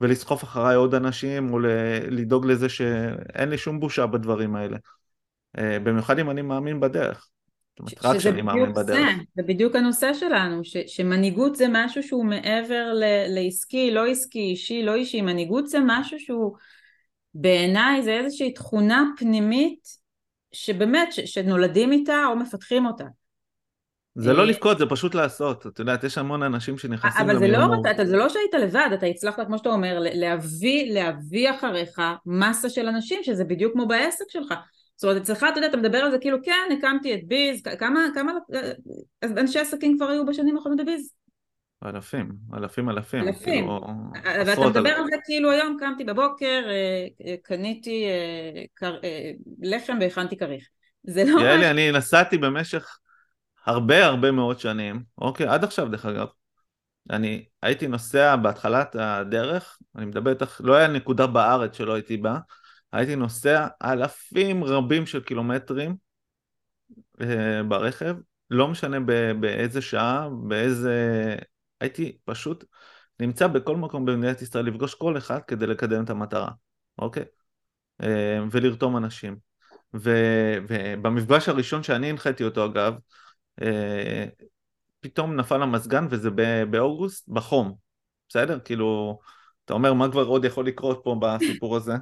ולסחוף 0.00 0.44
אחריי 0.44 0.74
עוד 0.76 0.94
אנשים 0.94 1.52
או 1.52 1.58
לדאוג 2.10 2.46
לזה 2.46 2.68
שאין 2.68 3.48
לי 3.48 3.58
שום 3.58 3.80
בושה 3.80 4.06
בדברים 4.06 4.56
האלה. 4.56 4.76
במיוחד 5.58 6.18
אם 6.18 6.30
אני 6.30 6.42
מאמין 6.42 6.80
בדרך 6.80 7.28
אומרת, 7.80 8.04
רק 8.04 8.18
שאני 8.18 8.42
מאמין 8.42 8.72
בדרך. 8.72 8.96
זה, 8.96 9.22
זה 9.36 9.42
בדיוק 9.42 9.76
הנושא 9.76 10.14
שלנו, 10.14 10.64
ש, 10.64 10.76
שמנהיגות 10.86 11.56
זה 11.56 11.66
משהו 11.72 12.02
שהוא 12.02 12.24
מעבר 12.24 12.92
ל, 12.94 13.04
לעסקי, 13.28 13.90
לא 13.90 14.06
עסקי, 14.06 14.38
אישי, 14.38 14.82
לא 14.82 14.94
אישי, 14.94 15.20
מנהיגות 15.20 15.68
זה 15.68 15.78
משהו 15.86 16.20
שהוא 16.20 16.56
בעיניי 17.34 18.02
זה 18.02 18.12
איזושהי 18.12 18.52
תכונה 18.52 19.04
פנימית 19.16 19.88
שבאמת, 20.52 21.12
ש, 21.12 21.20
שנולדים 21.20 21.92
איתה 21.92 22.24
או 22.30 22.36
מפתחים 22.36 22.86
אותה. 22.86 23.04
זה 24.14 24.32
לא 24.32 24.42
אה, 24.42 24.46
לבכות, 24.46 24.78
זה 24.78 24.86
פשוט 24.86 25.14
לעשות. 25.14 25.66
את 25.66 25.78
יודעת, 25.78 26.04
יש 26.04 26.18
המון 26.18 26.42
אנשים 26.42 26.78
שנכנסים... 26.78 27.30
אבל 27.30 27.38
זה 27.38 27.48
לא, 27.48 27.66
אתה, 27.90 28.04
זה 28.04 28.16
לא 28.16 28.28
שהיית 28.28 28.54
לבד, 28.54 28.88
אתה 28.94 29.06
הצלחת, 29.06 29.46
כמו 29.46 29.58
שאתה 29.58 29.68
אומר, 29.68 29.98
להביא, 30.00 30.94
להביא 30.94 31.50
אחריך 31.50 32.00
מסה 32.26 32.70
של 32.70 32.86
אנשים, 32.88 33.22
שזה 33.22 33.44
בדיוק 33.44 33.72
כמו 33.72 33.86
בעסק 33.86 34.24
שלך. 34.28 34.54
זאת 34.96 35.04
אומרת, 35.04 35.22
אצלך, 35.22 35.46
אתה 35.52 35.58
יודע, 35.58 35.66
אתה 35.68 35.76
מדבר 35.76 35.98
על 35.98 36.10
זה 36.10 36.18
כאילו, 36.18 36.38
כן, 36.42 36.76
הקמתי 36.78 37.14
את 37.14 37.20
ביז, 37.28 37.62
כמה, 37.78 38.00
כמה 38.14 38.32
אנשי 39.22 39.58
עסקים 39.58 39.96
כבר 39.96 40.06
היו 40.06 40.26
בשנים 40.26 40.56
האחרונות 40.56 40.80
בביז? 40.80 41.12
אלפים, 41.84 42.32
אלפים 42.54 42.90
אלפים. 42.90 43.28
אלפים. 43.28 43.64
כאילו, 43.64 43.80
ואתה 44.46 44.68
מדבר 44.68 44.90
על 44.90 45.04
זה 45.04 45.16
כאילו 45.24 45.50
היום 45.50 45.76
קמתי 45.80 46.04
בבוקר, 46.04 46.62
אה, 46.66 47.06
אה, 47.26 47.34
קניתי 47.42 48.06
אה, 48.82 48.90
לחם 49.62 49.98
והכנתי 50.00 50.36
כריך. 50.36 50.68
זה 51.04 51.24
לא... 51.24 51.40
יאלי, 51.40 51.70
אני 51.70 51.92
נסעתי 51.92 52.38
במשך 52.38 52.98
הרבה 53.66 54.06
הרבה 54.06 54.30
מאוד 54.30 54.60
שנים, 54.60 55.02
אוקיי, 55.18 55.46
עד 55.46 55.64
עכשיו 55.64 55.88
דרך 55.88 56.06
אגב. 56.06 56.26
אני 57.10 57.44
הייתי 57.62 57.86
נוסע 57.86 58.36
בהתחלת 58.36 58.96
הדרך, 58.98 59.78
אני 59.96 60.06
מדבר 60.06 60.30
איתך, 60.30 60.60
לא 60.64 60.74
היה 60.74 60.88
נקודה 60.88 61.26
בארץ 61.26 61.76
שלא 61.76 61.94
הייתי 61.94 62.16
בה, 62.16 62.38
הייתי 62.96 63.16
נוסע 63.16 63.66
אלפים 63.82 64.64
רבים 64.64 65.06
של 65.06 65.22
קילומטרים 65.22 65.96
ברכב, 67.68 68.16
לא 68.50 68.68
משנה 68.68 68.96
באיזה 69.40 69.82
שעה, 69.82 70.28
באיזה 70.48 71.36
הייתי 71.80 72.18
פשוט 72.24 72.64
נמצא 73.20 73.46
בכל 73.46 73.76
מקום 73.76 74.04
במדינת 74.04 74.42
ישראל 74.42 74.64
לפגוש 74.64 74.94
כל 74.94 75.18
אחד 75.18 75.40
כדי 75.46 75.66
לקדם 75.66 76.04
את 76.04 76.10
המטרה, 76.10 76.50
אוקיי? 76.98 77.24
אה, 78.02 78.38
ולרתום 78.50 78.96
אנשים. 78.96 79.36
ו, 79.96 80.10
ובמפגש 80.68 81.48
הראשון 81.48 81.82
שאני 81.82 82.10
הנחיתי 82.10 82.44
אותו 82.44 82.66
אגב, 82.66 82.94
אה, 83.62 84.26
פתאום 85.00 85.36
נפל 85.36 85.62
המזגן 85.62 86.06
וזה 86.10 86.30
באוגוסט 86.70 87.28
בחום, 87.28 87.74
בסדר? 88.28 88.58
כאילו, 88.60 89.18
אתה 89.66 89.74
אומר 89.74 89.92
מה 89.92 90.10
כבר 90.10 90.24
עוד 90.26 90.44
יכול 90.44 90.66
לקרות 90.66 91.00
פה 91.04 91.16
בסיפור 91.20 91.76
הזה? 91.76 91.92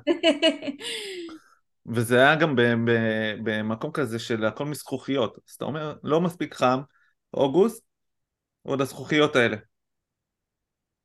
וזה 1.95 2.19
היה 2.19 2.37
גם 2.37 2.57
במקום 3.45 3.93
כזה 3.93 4.19
של 4.19 4.45
הכל 4.45 4.65
מזכוכיות, 4.65 5.39
אז 5.49 5.55
אתה 5.55 5.65
אומר 5.65 5.95
לא 6.03 6.21
מספיק 6.21 6.55
חם, 6.55 6.81
אוגוסט, 7.35 7.83
עוד 8.63 8.81
הזכוכיות 8.81 9.37
האלה. 9.37 9.57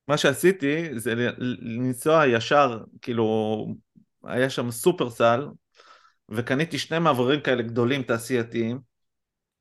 מה 0.07 0.18
שעשיתי 0.18 0.99
זה 0.99 1.14
לנסוע 1.60 2.28
ישר, 2.28 2.84
כאילו, 3.01 3.68
היה 4.24 4.49
שם 4.49 4.72
סופרסל, 4.72 5.47
וקניתי 6.30 6.78
שני 6.78 6.99
מעברים 6.99 7.41
כאלה 7.41 7.64
גדולים 7.64 8.03
תעשייתיים, 8.03 8.80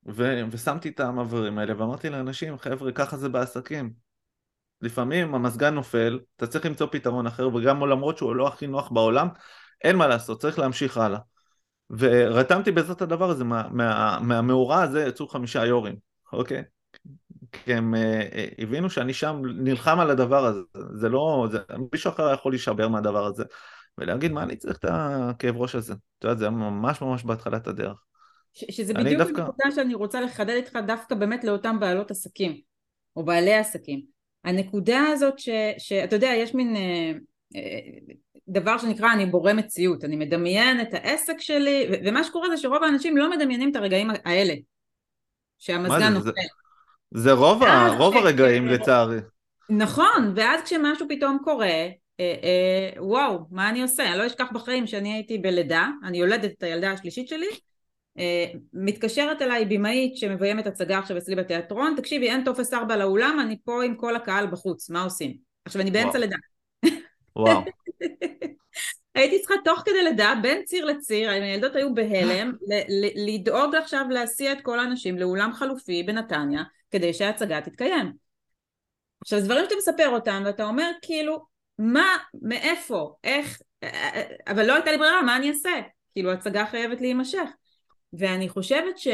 ו- 0.07 0.41
ושמתי 0.51 0.89
את 0.89 0.99
המעברים 0.99 1.57
האלה, 1.57 1.73
ואמרתי 1.77 2.09
לאנשים, 2.09 2.57
חבר'ה, 2.57 2.91
ככה 2.91 3.17
זה 3.17 3.29
בעסקים. 3.29 4.08
לפעמים 4.81 5.35
המזגן 5.35 5.73
נופל, 5.73 6.19
אתה 6.35 6.47
צריך 6.47 6.65
למצוא 6.65 6.87
פתרון 6.91 7.27
אחר, 7.27 7.55
וגם 7.55 7.85
למרות 7.85 8.17
שהוא 8.17 8.35
לא 8.35 8.47
הכי 8.47 8.67
נוח 8.67 8.89
בעולם, 8.91 9.27
אין 9.83 9.95
מה 9.95 10.07
לעשות, 10.07 10.41
צריך 10.41 10.59
להמשיך 10.59 10.97
הלאה. 10.97 11.19
ורתמתי 11.89 12.71
בעזרת 12.71 13.01
הדבר 13.01 13.29
הזה, 13.29 13.43
מה, 13.43 13.67
מה, 13.71 14.19
מהמאורע 14.21 14.81
הזה 14.81 15.05
יצאו 15.05 15.27
חמישה 15.27 15.65
יורים, 15.65 15.95
אוקיי? 16.33 16.63
כי 17.51 17.73
הם 17.73 17.95
אה, 17.95 18.27
אה, 18.33 18.45
הבינו 18.57 18.89
שאני 18.89 19.13
שם 19.13 19.41
נלחם 19.55 19.99
על 19.99 20.09
הדבר 20.09 20.45
הזה, 20.45 20.59
זה 20.93 21.09
לא, 21.09 21.47
זה, 21.51 21.57
מישהו 21.93 22.09
אחר 22.09 22.33
יכול 22.33 22.51
להישבר 22.51 22.87
מהדבר 22.87 23.25
הזה, 23.25 23.43
ולהגיד 23.97 24.31
מה 24.31 24.43
אני 24.43 24.55
צריך 24.55 24.77
את 24.77 24.85
הכאב 24.89 25.57
ראש 25.57 25.75
הזה, 25.75 25.93
אתה 26.19 26.27
יודע, 26.27 26.39
זה 26.39 26.45
היה 26.45 26.51
ממש 26.51 27.01
ממש 27.01 27.23
בהתחלת 27.23 27.67
הדרך. 27.67 28.03
ש- 28.53 28.75
שזה 28.77 28.93
בדיוק 28.93 29.21
דווקא... 29.21 29.41
הנקודה 29.41 29.71
שאני 29.75 29.93
רוצה 29.93 30.21
לחדד 30.21 30.49
איתך 30.49 30.77
דווקא 30.87 31.15
באמת 31.15 31.43
לאותם 31.43 31.79
בעלות 31.79 32.11
עסקים, 32.11 32.61
או 33.15 33.25
בעלי 33.25 33.53
עסקים. 33.53 34.18
הנקודה 34.43 35.07
הזאת 35.13 35.39
ש... 35.39 35.49
שאתה 35.77 36.15
יודע, 36.15 36.31
יש 36.35 36.55
מין 36.55 36.75
אה, 36.75 37.11
אה, 37.55 37.79
דבר 38.47 38.77
שנקרא 38.77 39.13
אני 39.13 39.25
בורא 39.25 39.53
מציאות, 39.53 40.03
אני 40.03 40.15
מדמיין 40.15 40.81
את 40.81 40.93
העסק 40.93 41.39
שלי, 41.39 41.87
ו- 41.91 42.07
ומה 42.07 42.23
שקורה 42.23 42.49
זה 42.49 42.57
שרוב 42.57 42.83
האנשים 42.83 43.17
לא 43.17 43.29
מדמיינים 43.29 43.71
את 43.71 43.75
הרגעים 43.75 44.09
האלה, 44.25 44.53
שהמזגן 45.59 46.13
נופל. 46.13 46.31
זה 47.11 47.31
רוב, 47.31 47.63
ה, 47.63 47.87
רוב 47.97 48.17
הרגעים 48.17 48.67
לצערי. 48.67 49.17
נכון, 49.69 50.33
ואז 50.35 50.61
כשמשהו 50.63 51.05
פתאום 51.09 51.37
קורה, 51.43 51.67
אה, 51.67 51.89
אה, 52.19 53.03
וואו, 53.03 53.39
מה 53.51 53.69
אני 53.69 53.81
עושה? 53.81 54.09
אני 54.09 54.17
לא 54.17 54.27
אשכח 54.27 54.47
בחיים 54.53 54.87
שאני 54.87 55.13
הייתי 55.13 55.37
בלידה, 55.37 55.87
אני 56.03 56.17
יולדת 56.17 56.51
את 56.57 56.63
הילדה 56.63 56.91
השלישית 56.91 57.27
שלי, 57.27 57.47
מתקשרת 58.73 59.41
אליי 59.41 59.65
במאית 59.65 60.17
שמביימת 60.17 60.67
הצגה 60.67 60.99
עכשיו 60.99 61.17
אצלי 61.17 61.35
בתיאטרון, 61.35 61.93
תקשיבי 61.97 62.29
אין 62.29 62.43
טופס 62.43 62.73
4 62.73 62.97
לאולם, 62.97 63.39
אני 63.41 63.57
פה 63.63 63.83
עם 63.83 63.95
כל 63.95 64.15
הקהל 64.15 64.47
בחוץ, 64.47 64.89
מה 64.89 65.03
עושים? 65.03 65.37
עכשיו 65.65 65.81
אני 65.81 65.91
באמצע 65.91 66.17
לידה. 66.17 66.37
וואו. 67.35 67.61
הייתי 69.15 69.39
צריכה 69.39 69.53
תוך 69.63 69.79
כדי 69.85 70.03
לידה, 70.03 70.33
בין 70.41 70.63
ציר 70.63 70.85
לציר, 70.85 71.29
הילדות 71.29 71.75
היו 71.75 71.93
בהלם, 71.93 72.53
לדאוג 73.27 73.75
עכשיו 73.75 74.05
להסיע 74.09 74.51
את 74.51 74.61
כל 74.61 74.79
האנשים 74.79 75.17
לאולם 75.17 75.53
חלופי 75.53 76.03
בנתניה, 76.03 76.63
כדי 76.91 77.13
שההצגה 77.13 77.61
תתקיים. 77.61 78.11
עכשיו, 79.21 79.39
זה 79.39 79.45
דברים 79.45 79.63
שאתה 79.63 79.75
מספר 79.77 80.09
אותם, 80.09 80.43
ואתה 80.45 80.63
אומר 80.63 80.91
כאילו, 81.01 81.45
מה, 81.79 82.17
מאיפה, 82.41 83.15
איך, 83.23 83.61
אבל 84.47 84.65
לא 84.65 84.73
הייתה 84.73 84.91
לי 84.91 84.97
ברירה, 84.97 85.21
מה 85.21 85.35
אני 85.35 85.49
אעשה? 85.49 85.81
כאילו, 86.13 86.31
הצגה 86.31 86.65
חייבת 86.65 87.01
להימשך. 87.01 87.49
ואני 88.13 88.49
חושבת 88.49 88.97
ש... 88.97 89.07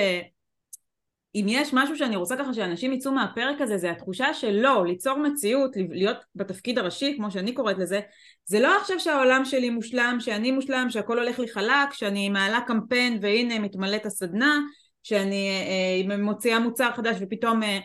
אם 1.36 1.46
יש 1.50 1.70
משהו 1.74 1.98
שאני 1.98 2.16
רוצה 2.16 2.36
ככה 2.38 2.54
שאנשים 2.54 2.94
יצאו 2.94 3.12
מהפרק 3.12 3.62
הזה 3.62 3.78
זה 3.78 3.92
התחושה 3.92 4.34
של 4.34 4.52
לא, 4.52 4.86
ליצור 4.88 5.18
מציאות, 5.18 5.72
להיות 5.90 6.18
בתפקיד 6.36 6.80
הראשי 6.80 7.14
כמו 7.18 7.32
שאני 7.32 7.54
קוראת 7.54 7.78
לזה 7.78 8.00
זה 8.46 8.60
לא 8.60 8.78
עכשיו 8.82 9.00
שהעולם 9.00 9.46
שלי 9.46 9.70
מושלם, 9.70 10.18
שאני 10.20 10.52
מושלם, 10.52 10.88
שהכל 10.90 11.20
הולך 11.20 11.40
לי 11.40 11.48
חלק, 11.48 11.94
שאני 11.94 12.30
מעלה 12.30 12.62
קמפיין 12.68 13.20
והנה 13.22 13.60
מתמלאת 13.60 14.06
הסדנה, 14.06 14.60
שאני 15.04 15.50
אה, 15.50 16.12
אה 16.12 16.18
מוציאה 16.18 16.60
מוצר 16.60 16.92
חדש 16.92 17.18
ופתאום 17.20 17.64
אה, 17.64 17.80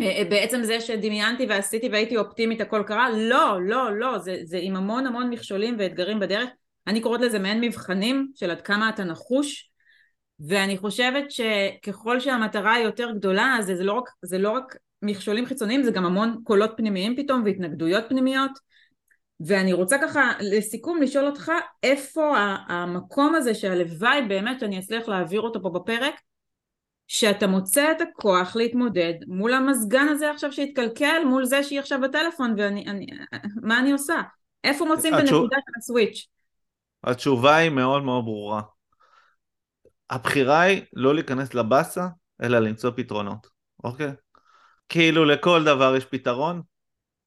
אה, 0.00 0.18
אה, 0.18 0.24
בעצם 0.30 0.62
זה 0.62 0.80
שדמיינתי 0.80 1.46
ועשיתי 1.46 1.88
והייתי 1.88 2.16
אופטימית 2.16 2.60
הכל 2.60 2.82
קרה, 2.86 3.10
לא, 3.10 3.58
לא, 3.62 3.98
לא, 3.98 4.18
זה, 4.18 4.36
זה 4.44 4.58
עם 4.62 4.76
המון 4.76 5.06
המון 5.06 5.30
מכשולים 5.30 5.76
ואתגרים 5.78 6.20
בדרך, 6.20 6.48
אני 6.86 7.00
קוראת 7.00 7.20
לזה 7.20 7.38
מעין 7.38 7.60
מבחנים 7.60 8.28
של 8.34 8.50
עד 8.50 8.60
כמה 8.60 8.88
אתה 8.88 9.04
נחוש 9.04 9.69
ואני 10.48 10.78
חושבת 10.78 11.24
שככל 11.30 12.20
שהמטרה 12.20 12.74
היא 12.74 12.84
יותר 12.84 13.10
גדולה 13.10 13.56
אז 13.58 13.66
זה 13.66 13.84
לא 13.84 13.92
רק, 13.92 14.08
זה 14.22 14.38
לא 14.38 14.50
רק 14.50 14.76
מכשולים 15.02 15.46
חיצוניים 15.46 15.82
זה 15.82 15.90
גם 15.90 16.06
המון 16.06 16.40
קולות 16.44 16.70
פנימיים 16.76 17.16
פתאום 17.16 17.42
והתנגדויות 17.44 18.04
פנימיות 18.08 18.50
ואני 19.40 19.72
רוצה 19.72 19.98
ככה 20.02 20.32
לסיכום 20.40 21.02
לשאול 21.02 21.26
אותך 21.26 21.52
איפה 21.82 22.38
המקום 22.68 23.34
הזה 23.34 23.54
שהלוואי 23.54 24.22
באמת 24.28 24.60
שאני 24.60 24.78
אצליח 24.78 25.08
להעביר 25.08 25.40
אותו 25.40 25.62
פה 25.62 25.70
בפרק 25.70 26.14
שאתה 27.06 27.46
מוצא 27.46 27.92
את 27.92 28.00
הכוח 28.00 28.56
להתמודד 28.56 29.14
מול 29.26 29.52
המזגן 29.52 30.08
הזה 30.08 30.30
עכשיו 30.30 30.52
שהתקלקל 30.52 31.24
מול 31.26 31.44
זה 31.44 31.62
שהיא 31.62 31.80
עכשיו 31.80 32.00
בטלפון 32.00 32.54
ואני, 32.58 32.84
אני, 32.86 33.06
מה 33.62 33.78
אני 33.78 33.92
עושה? 33.92 34.20
איפה 34.64 34.84
מוצאים 34.84 35.14
את 35.14 35.18
הנקודה 35.18 35.56
של 35.56 35.72
הסוויץ'? 35.78 36.26
התשובה 37.04 37.56
היא 37.56 37.70
מאוד 37.70 38.02
מאוד 38.02 38.24
ברורה 38.24 38.60
הבחירה 40.10 40.60
היא 40.60 40.82
לא 40.92 41.14
להיכנס 41.14 41.54
לבאסה, 41.54 42.08
אלא 42.42 42.58
למצוא 42.58 42.90
פתרונות, 42.96 43.46
אוקיי? 43.84 44.12
כאילו 44.88 45.24
לכל 45.24 45.64
דבר 45.64 45.96
יש 45.96 46.04
פתרון, 46.04 46.62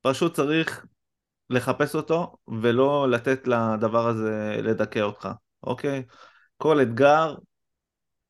פשוט 0.02 0.34
צריך 0.34 0.86
לחפש 1.50 1.96
אותו 1.96 2.36
ולא 2.62 3.12
לתת 3.12 3.48
לדבר 3.48 4.08
הזה 4.08 4.58
לדכא 4.64 5.00
אותך, 5.00 5.30
אוקיי? 5.64 6.04
כל 6.58 6.82
אתגר 6.82 7.36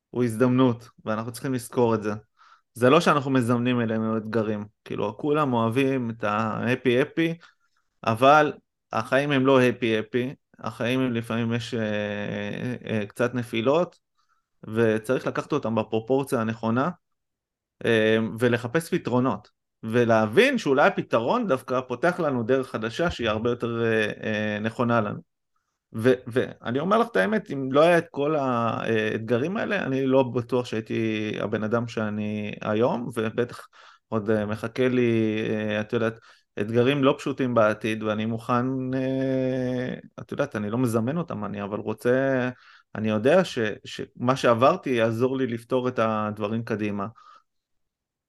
הוא 0.10 0.24
הזדמנות, 0.24 0.89
ואנחנו 1.06 1.32
צריכים 1.32 1.54
לזכור 1.54 1.95
את 1.95 2.04
זה. 2.04 2.12
זה 2.74 2.89
לא 2.89 3.01
שאנחנו 3.01 3.32
מזמנים 3.32 3.82
אלינו 3.82 4.18
אתגרים, 4.18 4.66
כאילו 4.86 5.18
כולם 5.18 5.54
אוהבים 5.54 6.10
את 6.10 6.24
ההפי-הפי, 6.24 7.38
אבל 8.06 8.54
החיים 8.91 9.32
הם 9.32 9.45
לא 9.45 9.62
הפי-הפי, 9.62 10.36
החיים 10.60 10.99
הם 10.99 11.14
לפעמים 11.14 11.54
יש 11.54 11.74
אה, 11.74 12.76
אה, 12.86 13.06
קצת 13.06 13.34
נפילות, 13.34 13.99
וצריך 14.68 15.28
לקחת 15.28 15.51
אותם 15.51 15.76
בפרופורציה 15.76 16.41
הנכונה 16.41 16.89
אה, 17.86 18.18
ולחפש 18.39 18.93
פתרונות 18.93 19.49
ולהבין 19.84 20.57
שאולי 20.57 20.88
הפתרון 20.88 21.47
דווקא 21.47 21.82
פותח 21.82 22.20
לנו 22.20 22.43
דרך 22.43 22.70
חדשה 22.70 23.11
שהיא 23.11 23.30
הרבה 23.30 23.49
יותר 23.49 23.84
אה, 23.84 24.11
אה, 24.24 24.59
נכונה 24.59 25.01
לנו. 25.01 25.20
ו- 25.95 26.14
ואני 26.28 26.80
אומר 26.80 26.97
לך 26.97 27.07
את 27.11 27.16
האמת, 27.16 27.51
אם 27.51 27.72
לא 27.72 27.82
היה 27.82 27.97
את 27.97 28.05
כל 28.11 28.36
האתגרים 28.36 29.57
האלה, 29.57 29.84
אני 29.84 30.05
לא 30.05 30.24
בטוח 30.24 30.66
שהייתי 30.66 31.32
הבן 31.39 31.64
אדם 31.64 31.88
שאני 31.88 32.51
היום, 32.61 33.09
ובטח 33.16 33.68
עוד 34.07 34.45
מחכה 34.45 34.88
לי, 34.88 35.41
את 35.82 35.93
יודעת, 35.93 36.14
אתגרים 36.61 37.03
לא 37.03 37.16
פשוטים 37.18 37.53
בעתיד, 37.53 38.03
ואני 38.03 38.26
מוכן, 38.26 38.66
את 40.20 40.32
יודעת, 40.32 40.55
אני 40.55 40.70
לא 40.70 40.78
מזמן 40.78 41.18
אותם, 41.18 41.45
אני 41.45 41.64
אבל 41.64 41.80
רוצה 41.80 42.49
אני 42.96 43.10
יודע 43.10 43.44
ש, 43.44 43.60
שמה 43.86 44.36
שעברתי 44.36 44.89
יעזור 44.89 45.38
לי 45.38 45.48
לפתור 45.48 45.88
את 45.88 46.00
הדברים 46.00 46.64
קדימה. 46.64 47.08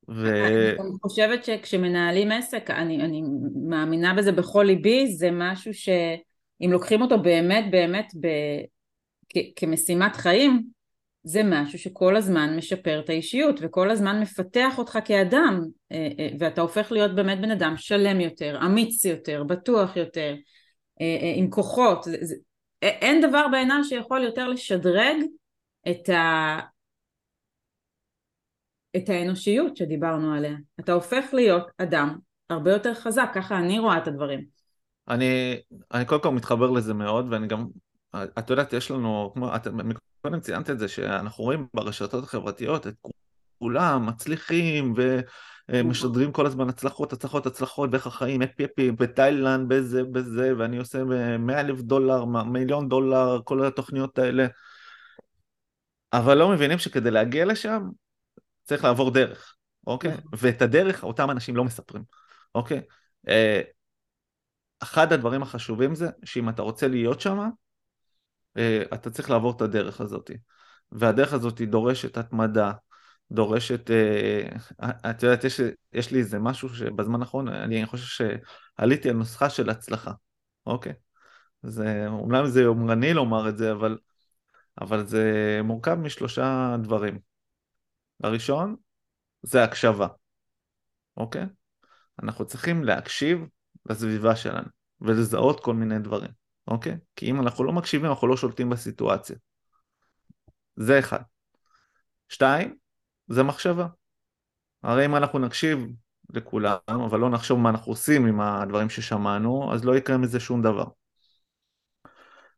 ו... 0.08 0.44
אני 0.80 0.98
חושבת 1.02 1.44
שכשמנהלים 1.44 2.32
עסק, 2.32 2.70
אני, 2.70 3.02
אני 3.02 3.22
מאמינה 3.68 4.14
בזה 4.14 4.32
בכל 4.32 4.64
ליבי, 4.66 5.06
זה 5.06 5.30
משהו 5.32 5.74
שאם 5.74 6.72
לוקחים 6.72 7.02
אותו 7.02 7.22
באמת 7.22 7.64
באמת 7.70 8.12
ב... 8.20 8.28
כ... 9.28 9.36
כמשימת 9.56 10.16
חיים, 10.16 10.62
זה 11.24 11.42
משהו 11.44 11.78
שכל 11.78 12.16
הזמן 12.16 12.56
משפר 12.56 13.00
את 13.00 13.08
האישיות 13.08 13.60
וכל 13.62 13.90
הזמן 13.90 14.20
מפתח 14.20 14.74
אותך 14.78 14.98
כאדם 15.04 15.64
אה, 15.92 16.08
אה, 16.18 16.28
ואתה 16.38 16.60
הופך 16.60 16.92
להיות 16.92 17.14
באמת 17.14 17.40
בן 17.40 17.50
אדם 17.50 17.74
שלם 17.76 18.20
יותר, 18.20 18.58
אמיץ 18.66 19.04
יותר, 19.04 19.44
בטוח 19.44 19.96
יותר, 19.96 20.34
אה, 21.00 21.32
עם 21.36 21.50
כוחות, 21.50 22.06
אין 22.82 23.28
דבר 23.28 23.48
בעיניי 23.48 23.84
שיכול 23.84 24.22
יותר 24.22 24.48
לשדרג 24.48 25.16
את, 25.90 26.08
ה... 26.08 26.58
את 28.96 29.08
האנושיות 29.08 29.76
שדיברנו 29.76 30.34
עליה. 30.34 30.56
אתה 30.80 30.92
הופך 30.92 31.24
להיות 31.32 31.66
אדם 31.78 32.18
הרבה 32.50 32.72
יותר 32.72 32.94
חזק, 32.94 33.30
ככה 33.34 33.58
אני 33.58 33.78
רואה 33.78 33.98
את 33.98 34.08
הדברים. 34.08 34.44
אני, 35.08 35.56
אני 35.92 36.04
קודם 36.04 36.22
כל 36.22 36.30
מתחבר 36.30 36.70
לזה 36.70 36.94
מאוד, 36.94 37.26
ואני 37.32 37.46
גם, 37.46 37.66
את 38.38 38.50
יודעת, 38.50 38.72
יש 38.72 38.90
לנו, 38.90 39.30
כמו, 39.34 39.56
את 39.56 39.66
קודם 40.22 40.40
ציינת 40.40 40.70
את 40.70 40.78
זה, 40.78 40.88
שאנחנו 40.88 41.44
רואים 41.44 41.66
ברשתות 41.74 42.24
החברתיות 42.24 42.86
את 42.86 42.94
כולם 43.58 44.06
מצליחים, 44.06 44.94
ו... 44.96 45.20
אה, 45.72 45.82
משדרים 45.82 46.32
כל 46.32 46.46
הזמן 46.46 46.68
הצלחות, 46.68 47.12
הצלחות, 47.12 47.46
הצלחות, 47.46 47.90
ואיך 47.92 48.06
החיים, 48.06 48.42
אפי 48.42 48.64
אפי, 48.64 48.90
בתאילנד, 48.90 49.68
בזה, 49.68 50.04
בזה, 50.04 50.52
ואני 50.58 50.76
עושה 50.76 51.04
100 51.38 51.60
אלף 51.60 51.80
דולר, 51.80 52.24
מיליון 52.24 52.88
דולר, 52.88 53.40
כל 53.44 53.66
התוכניות 53.66 54.18
האלה. 54.18 54.46
אבל 56.12 56.38
לא 56.38 56.48
מבינים 56.48 56.78
שכדי 56.78 57.10
להגיע 57.10 57.44
לשם, 57.44 57.88
צריך 58.64 58.84
לעבור 58.84 59.10
דרך, 59.10 59.54
אוקיי? 59.86 60.10
נכון. 60.10 60.30
ואת 60.38 60.62
הדרך 60.62 61.04
אותם 61.04 61.30
אנשים 61.30 61.56
לא 61.56 61.64
מספרים, 61.64 62.02
אוקיי? 62.54 62.80
אה, 63.28 63.60
אחד 64.82 65.12
הדברים 65.12 65.42
החשובים 65.42 65.94
זה 65.94 66.08
שאם 66.24 66.48
אתה 66.48 66.62
רוצה 66.62 66.88
להיות 66.88 67.20
שם, 67.20 67.48
אה, 68.56 68.82
אתה 68.94 69.10
צריך 69.10 69.30
לעבור 69.30 69.52
את 69.56 69.60
הדרך 69.60 70.00
הזאת. 70.00 70.30
והדרך 70.92 71.32
הזאת 71.32 71.60
דורשת 71.62 72.16
התמדה, 72.16 72.72
דורשת, 73.32 73.90
אה, 73.90 74.48
את 75.10 75.22
יודעת, 75.22 75.44
יש, 75.44 75.60
יש 75.92 76.10
לי 76.10 76.18
איזה 76.18 76.38
משהו 76.38 76.68
שבזמן 76.68 77.20
האחרון, 77.20 77.48
אני 77.48 77.86
חושב 77.86 78.26
שעליתי 78.78 79.10
על 79.10 79.16
נוסחה 79.16 79.50
של 79.50 79.70
הצלחה, 79.70 80.12
אוקיי? 80.66 80.92
זה, 81.62 82.04
אומנם 82.08 82.46
זה 82.46 82.62
יומרני 82.62 83.14
לומר 83.14 83.48
את 83.48 83.56
זה, 83.56 83.72
אבל, 83.72 83.98
אבל 84.80 85.06
זה 85.06 85.60
מורכב 85.64 85.94
משלושה 85.94 86.76
דברים. 86.82 87.18
הראשון 88.22 88.76
זה 89.42 89.64
הקשבה, 89.64 90.06
אוקיי? 91.16 91.46
אנחנו 92.22 92.46
צריכים 92.46 92.84
להקשיב 92.84 93.40
לסביבה 93.86 94.36
שלנו 94.36 94.68
ולזהות 95.00 95.60
כל 95.60 95.74
מיני 95.74 95.98
דברים, 95.98 96.30
אוקיי? 96.68 96.96
כי 97.16 97.30
אם 97.30 97.40
אנחנו 97.40 97.64
לא 97.64 97.72
מקשיבים, 97.72 98.10
אנחנו 98.10 98.28
לא 98.28 98.36
שולטים 98.36 98.70
בסיטואציה. 98.70 99.36
זה 100.76 100.98
אחד. 100.98 101.20
שתיים, 102.28 102.76
זה 103.28 103.42
מחשבה. 103.42 103.86
הרי 104.82 105.06
אם 105.06 105.16
אנחנו 105.16 105.38
נקשיב 105.38 105.86
לכולם, 106.30 106.76
אבל 106.88 107.20
לא 107.20 107.30
נחשוב 107.30 107.58
מה 107.58 107.70
אנחנו 107.70 107.92
עושים 107.92 108.26
עם 108.26 108.40
הדברים 108.40 108.90
ששמענו, 108.90 109.74
אז 109.74 109.84
לא 109.84 109.96
יקרה 109.96 110.16
מזה 110.16 110.40
שום 110.40 110.62
דבר. 110.62 110.84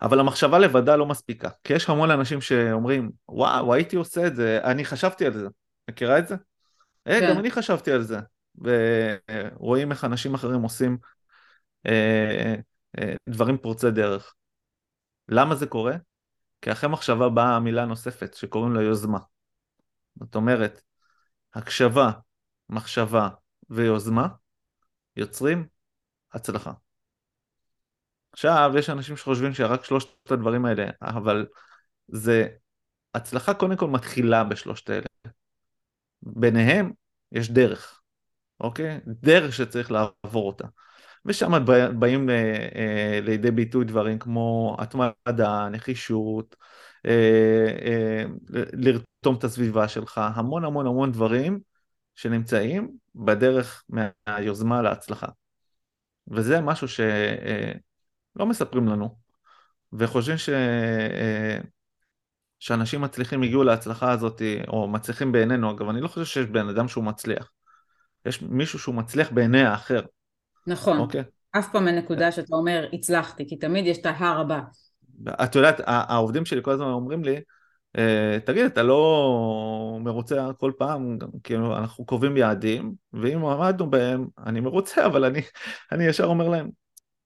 אבל 0.03 0.21
המחשבה 0.21 0.59
לבדה 0.59 0.97
לא 0.97 1.07
מספיקה, 1.07 1.49
כי 1.65 1.75
יש 1.75 1.91
המון 1.91 2.11
אנשים 2.11 2.41
שאומרים, 2.41 3.11
וואו, 3.29 3.75
הייתי 3.75 3.97
עושה 3.97 4.27
את 4.27 4.37
זה, 4.37 4.61
אני 4.65 4.85
חשבתי 4.85 5.27
על 5.27 5.33
זה. 5.33 5.47
מכירה 5.91 6.19
את 6.19 6.29
זה? 6.29 6.35
אה, 7.07 7.21
כן. 7.21 7.31
גם 7.31 7.39
אני 7.39 7.51
חשבתי 7.51 7.93
על 7.93 8.03
זה. 8.03 8.19
ורואים 8.59 9.93
איך 9.93 10.05
אנשים 10.05 10.35
אחרים 10.35 10.63
עושים 10.63 10.99
אה, 11.87 12.55
אה, 12.99 13.15
דברים 13.29 13.59
פורצי 13.59 13.91
דרך. 13.91 14.35
למה 15.29 15.55
זה 15.55 15.67
קורה? 15.67 15.97
כי 16.63 16.73
אחרי 16.73 16.91
מחשבה 16.91 17.29
באה 17.29 17.61
מילה 17.61 17.85
נוספת 17.85 18.35
שקוראים 18.35 18.75
לה 18.75 18.83
יוזמה. 18.83 19.19
זאת 20.21 20.35
אומרת, 20.35 20.83
הקשבה, 21.55 22.11
מחשבה 22.69 23.29
ויוזמה 23.71 24.29
יוצרים 25.17 25.67
הצלחה. 26.33 26.73
עכשיו, 28.33 28.73
יש 28.79 28.91
אנשים 28.91 29.17
שחושבים 29.17 29.55
שרק 29.55 29.85
שלושת 29.85 30.31
הדברים 30.31 30.65
האלה, 30.65 30.87
אבל 31.03 31.47
זה, 32.09 32.49
הצלחה 33.15 33.55
קודם 33.55 33.77
כל 33.77 33.89
מתחילה 33.89 34.45
בשלושת 34.45 34.91
האלה. 34.91 35.07
ביניהם 36.23 36.93
יש 37.33 37.51
דרך, 37.51 38.01
אוקיי? 38.61 39.01
דרך 39.07 39.53
שצריך 39.53 39.93
לעבור 39.93 40.47
אותה. 40.47 40.67
ושם 41.27 41.65
באים 41.99 42.31
אה, 42.31 42.69
אה, 42.77 43.21
לידי 43.23 43.51
ביטוי 43.51 43.85
דברים 43.85 44.19
כמו 44.19 44.77
התמדה, 44.79 45.69
נחישות, 45.69 46.57
אה, 47.07 48.25
לרתום 49.27 49.39
את 49.39 49.45
הסביבה 49.45 49.89
שלך, 49.89 50.21
המון 50.35 50.65
המון 50.65 50.87
המון 50.87 51.13
דברים 51.13 51.61
שנמצאים 52.15 52.91
בדרך 53.15 53.85
מהיוזמה 53.89 54.83
להצלחה. 54.83 55.27
וזה 56.29 56.61
משהו 56.61 56.89
שלא 56.89 58.47
מספרים 58.47 58.89
לנו, 58.89 59.17
וחושבים 59.93 60.39
ש... 60.39 60.51
שאנשים 62.59 63.01
מצליחים 63.01 63.43
הגיעו 63.43 63.65
להצלחה 63.65 64.13
הזאת, 64.13 64.43
או 64.69 64.89
מצליחים 64.89 65.33
בעינינו, 65.33 65.71
אגב, 65.71 65.89
אני 65.89 66.01
לא 66.01 66.09
חושב 66.09 66.25
שיש 66.25 66.47
בן 66.47 66.69
אדם 66.69 66.89
שהוא 66.89 67.05
מצליח. 67.05 67.51
יש 68.27 68.43
מישהו 68.43 68.79
שהוא 68.79 68.95
מצליח 68.95 69.31
בעיני 69.31 69.63
האחר. 69.63 70.01
נכון. 70.67 70.99
אוקיי? 70.99 71.23
אף 71.51 71.73
פעם 71.73 71.89
אין 71.89 71.99
נקודה 71.99 72.33
שאתה 72.33 72.57
אומר, 72.57 72.89
הצלחתי, 72.93 73.49
כי 73.49 73.57
תמיד 73.57 73.87
יש 73.87 73.99
את 73.99 74.07
ההר 74.07 74.41
הבא. 74.41 74.61
את 75.29 75.55
יודעת, 75.55 75.81
העובדים 75.87 76.45
שלי 76.45 76.63
כל 76.63 76.71
הזמן 76.71 76.87
אומרים 76.87 77.25
לי, 77.25 77.37
אה, 77.37 77.41
תגיד, 78.45 78.65
אתה 78.65 78.83
לא 78.83 79.99
מרוצה 80.01 80.51
כל 80.59 80.73
פעם, 80.79 81.19
כאילו, 81.45 81.77
אנחנו 81.77 82.05
קובעים 82.07 82.37
יעדים, 82.37 82.95
ואם 83.13 83.45
עמדנו 83.45 83.91
בהם, 83.91 84.27
אני 84.39 84.61
מרוצה, 84.61 85.07
אבל 85.07 85.25
אני, 85.25 85.41
אני 85.93 86.05
ישר 86.05 86.25
אומר 86.25 86.49
להם, 86.49 86.71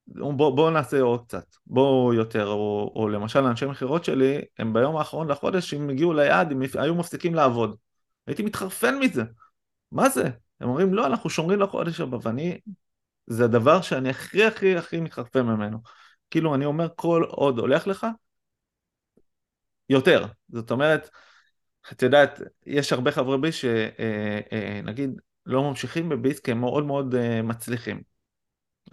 בואו 0.06 0.56
בוא 0.56 0.70
נעשה 0.70 1.00
עוד 1.00 1.26
קצת, 1.26 1.44
בואו 1.66 2.14
יותר, 2.14 2.46
או, 2.46 2.92
או 2.96 3.08
למשל 3.08 3.44
אנשי 3.44 3.66
מכירות 3.66 4.04
שלי, 4.04 4.40
הם 4.58 4.72
ביום 4.72 4.96
האחרון 4.96 5.30
לחודש, 5.30 5.74
אם 5.74 5.90
הגיעו 5.90 6.12
ליעד, 6.12 6.52
הם 6.52 6.62
היו 6.74 6.94
מפסיקים 6.94 7.34
לעבוד. 7.34 7.76
הייתי 8.26 8.42
מתחרפן 8.42 8.98
מזה, 8.98 9.22
מה 9.92 10.08
זה? 10.08 10.30
הם 10.60 10.68
אומרים, 10.68 10.94
לא, 10.94 11.06
אנחנו 11.06 11.30
שומרים 11.30 11.60
לחודש 11.60 12.00
הבא, 12.00 12.18
ואני, 12.22 12.58
זה 13.26 13.44
הדבר 13.44 13.80
שאני 13.80 14.10
הכי 14.10 14.44
הכי 14.44 14.76
הכי 14.76 15.00
מתחרפן 15.00 15.42
ממנו. 15.42 15.78
כאילו, 16.30 16.54
אני 16.54 16.64
אומר, 16.64 16.88
כל 16.96 17.24
עוד 17.28 17.58
הולך 17.58 17.86
לך, 17.86 18.06
יותר. 19.90 20.26
זאת 20.48 20.70
אומרת, 20.70 21.10
את 21.92 22.02
יודעת, 22.02 22.40
יש 22.66 22.92
הרבה 22.92 23.12
חברי 23.12 23.38
ביס 23.38 23.54
שנגיד 23.54 25.08
אה, 25.10 25.14
אה, 25.14 25.20
לא 25.46 25.62
ממשיכים 25.62 26.08
בביס 26.08 26.40
כי 26.40 26.50
הם 26.50 26.60
מאוד 26.60 26.84
מאוד 26.84 27.14
אה, 27.14 27.42
מצליחים, 27.42 28.02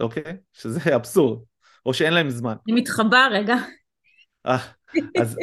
אוקיי? 0.00 0.36
שזה 0.52 0.80
אבסורד, 0.96 1.40
או 1.86 1.94
שאין 1.94 2.12
להם 2.12 2.30
זמן. 2.30 2.54
אני 2.68 2.80
מתחבא 2.80 3.28
רגע. 3.32 3.54
אז, 4.44 5.36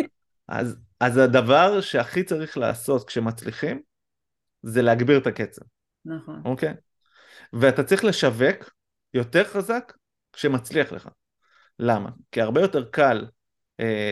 אז, 0.47 0.78
אז 0.99 1.18
הדבר 1.18 1.82
שהכי 1.82 2.24
צריך 2.24 2.58
לעשות 2.58 3.08
כשמצליחים, 3.08 3.82
זה 4.62 4.82
להגביר 4.82 5.18
את 5.18 5.28
הקצב. 5.28 5.62
נכון. 6.06 6.41
אוקיי? 6.45 6.74
ואתה 7.53 7.84
צריך 7.84 8.03
לשווק 8.03 8.74
יותר 9.14 9.43
חזק 9.43 9.93
כשמצליח 10.34 10.91
לך. 10.91 11.10
למה? 11.80 12.10
כי 12.32 12.41
הרבה 12.41 12.62
יותר 12.62 12.84
קל 12.91 13.26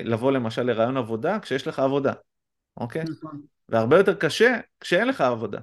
לבוא 0.04 0.32
למשל 0.32 0.64
לרעיון 0.64 0.98
עבודה 0.98 1.40
כשיש 1.40 1.68
לך 1.68 1.80
עבודה, 1.80 2.14
אוקיי? 2.78 3.04
נכון. 3.04 3.42
והרבה 3.70 3.98
יותר 3.98 4.14
קשה 4.14 4.60
כשאין 4.80 5.08
לך 5.08 5.22
עבודה, 5.22 5.60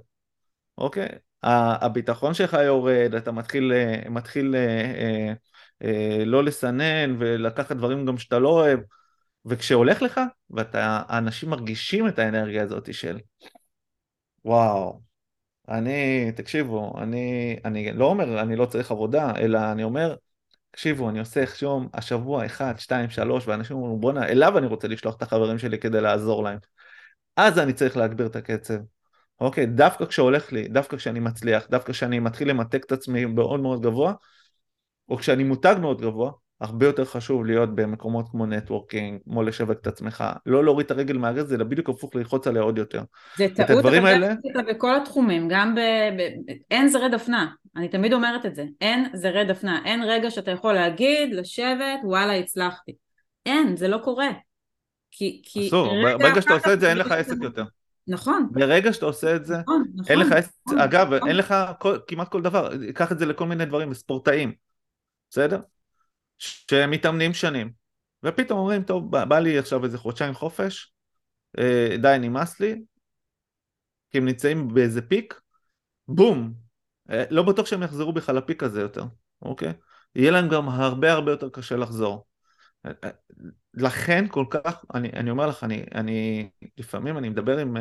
אוקיי? 0.78 1.08
הביטחון 1.42 2.34
שלך 2.34 2.56
יורד, 2.64 3.14
אתה 3.14 3.32
מתחיל, 3.32 3.72
אה, 3.72 4.10
מתחיל 4.10 4.54
אה, 4.54 4.92
אה, 4.94 5.32
אה, 5.82 6.24
לא 6.24 6.44
לסנן 6.44 7.16
ולקחת 7.18 7.76
דברים 7.76 8.06
גם 8.06 8.18
שאתה 8.18 8.38
לא 8.38 8.48
אוהב, 8.48 8.80
וכשהולך 9.44 10.02
לך, 10.02 10.20
והאנשים 10.50 11.50
מרגישים 11.50 12.08
את 12.08 12.18
האנרגיה 12.18 12.62
הזאת 12.62 12.94
של 12.94 13.18
וואו, 14.44 15.00
אני, 15.68 16.32
תקשיבו, 16.36 16.94
אני, 16.98 17.56
אני 17.64 17.92
לא 17.92 18.04
אומר 18.04 18.40
אני 18.42 18.56
לא 18.56 18.66
צריך 18.66 18.90
עבודה, 18.90 19.32
אלא 19.36 19.72
אני 19.72 19.84
אומר, 19.84 20.16
תקשיבו, 20.70 21.10
אני 21.10 21.18
עושה 21.18 21.44
יום, 21.62 21.88
השבוע, 21.94 22.46
אחד, 22.46 22.74
שתיים, 22.78 23.10
שלוש, 23.10 23.48
ואנשים 23.48 23.76
אומרים, 23.76 24.00
בואנה, 24.00 24.28
אליו 24.28 24.58
אני 24.58 24.66
רוצה 24.66 24.88
לשלוח 24.88 25.16
את 25.16 25.22
החברים 25.22 25.58
שלי 25.58 25.78
כדי 25.78 26.00
לעזור 26.00 26.44
להם. 26.44 26.58
אז 27.36 27.58
אני 27.58 27.72
צריך 27.72 27.96
להגביר 27.96 28.26
את 28.26 28.36
הקצב. 28.36 28.74
אוקיי, 29.40 29.66
דווקא 29.66 30.04
כשהולך 30.04 30.52
לי, 30.52 30.68
דווקא 30.68 30.96
כשאני 30.96 31.20
מצליח, 31.20 31.66
דווקא 31.70 31.92
כשאני 31.92 32.18
מתחיל 32.18 32.50
למתק 32.50 32.84
את 32.84 32.92
עצמי 32.92 33.24
מאוד 33.24 33.60
מאוד 33.60 33.82
גבוה, 33.82 34.14
או 35.08 35.16
כשאני 35.16 35.44
מותג 35.44 35.76
מאוד 35.80 36.00
גבוה, 36.00 36.32
הרבה 36.60 36.86
יותר 36.86 37.04
חשוב 37.04 37.44
להיות 37.44 37.74
במקומות 37.74 38.28
כמו 38.30 38.46
נטוורקינג, 38.46 39.20
כמו 39.24 39.42
לשווק 39.42 39.78
את 39.82 39.86
עצמך, 39.86 40.24
לא 40.46 40.64
להוריד 40.64 40.84
את 40.84 40.90
הרגל 40.90 41.18
מהגז, 41.18 41.52
אלא 41.52 41.64
בדיוק 41.64 41.88
הפוך 41.88 42.14
ללחוץ 42.14 42.46
עליה 42.46 42.62
עוד 42.62 42.78
יותר. 42.78 43.02
זה 43.36 43.46
טעות, 43.56 43.70
הדברים 43.70 44.04
האלה... 44.04 44.34
בכל 44.68 44.96
התחומים, 44.96 45.48
גם 45.48 45.74
ב... 45.74 45.78
ב... 46.18 46.52
אין 46.70 46.88
זרי 46.88 47.08
דפנה, 47.08 47.50
אני 47.76 47.88
תמיד 47.88 48.12
אומרת 48.12 48.46
את 48.46 48.54
זה, 48.54 48.64
אין 48.80 49.06
זרי 49.14 49.44
דפנה, 49.44 49.80
אין 49.84 50.02
רגע 50.02 50.30
שאתה 50.30 50.50
יכול 50.50 50.72
להגיד, 50.72 51.34
לשבת, 51.34 52.00
וואלה 52.04 52.36
הצלחתי. 52.36 52.92
אין, 53.46 53.76
זה 53.76 53.88
לא 53.88 53.98
קורה. 53.98 54.28
כי... 55.10 55.42
כי 55.44 55.68
אסור, 55.68 55.92
ברגע 56.18 56.42
שאתה 56.42 56.54
עושה 56.54 56.72
את 56.72 56.80
זה 56.80 56.88
אין 56.90 56.98
לך 56.98 57.12
עסק 57.12 57.36
יותר. 57.42 57.64
נכון. 58.08 58.48
ברגע 58.50 58.92
שאתה 58.92 59.06
עושה 59.06 59.36
את 59.36 59.44
זה, 59.44 59.58
נכון, 59.58 59.84
נכון, 59.94 60.12
אין 60.12 60.18
לך 60.18 60.32
עסק, 60.32 60.52
נכון, 60.66 60.78
אגב, 60.78 61.14
נכון. 61.14 61.28
אין 61.28 61.36
לך 61.36 61.54
כל, 61.78 61.98
כמעט 62.06 62.28
כל 62.28 62.42
דבר, 62.42 62.70
קח 62.94 63.12
את 63.12 63.18
זה 63.18 63.26
לכל 63.26 63.46
מיני 63.46 63.64
דברים, 63.64 63.94
ספורטאים, 63.94 64.52
בסדר? 65.30 65.60
שמתאמנים 66.40 67.34
שנים, 67.34 67.72
ופתאום 68.24 68.58
אומרים, 68.58 68.82
טוב, 68.82 69.10
בא, 69.10 69.38
לי 69.38 69.58
עכשיו 69.58 69.84
איזה 69.84 69.98
חודשיים 69.98 70.34
חופש, 70.34 70.92
אה, 71.58 71.96
די, 72.02 72.16
נמאס 72.20 72.60
לי, 72.60 72.82
כי 74.10 74.18
הם 74.18 74.24
נמצאים 74.24 74.74
באיזה 74.74 75.02
פיק, 75.02 75.40
בום, 76.08 76.54
אה, 77.10 77.24
לא 77.30 77.42
בטוח 77.42 77.66
שהם 77.66 77.82
יחזרו 77.82 78.12
בכלל 78.12 78.36
לפיק 78.36 78.62
הזה 78.62 78.80
יותר, 78.80 79.04
אוקיי? 79.42 79.72
יהיה 80.14 80.30
להם 80.30 80.48
גם 80.48 80.68
הרבה 80.68 81.12
הרבה 81.12 81.30
יותר 81.30 81.48
קשה 81.48 81.76
לחזור. 81.76 82.26
אה, 82.86 83.10
לכן 83.74 84.24
כל 84.28 84.44
כך, 84.50 84.84
אני, 84.94 85.10
אני 85.12 85.30
אומר 85.30 85.46
לך, 85.46 85.64
אני, 85.64 85.84
אני 85.94 86.50
לפעמים 86.78 87.18
אני 87.18 87.28
מדבר 87.28 87.58
עם 87.58 87.76
uh, 87.76 87.80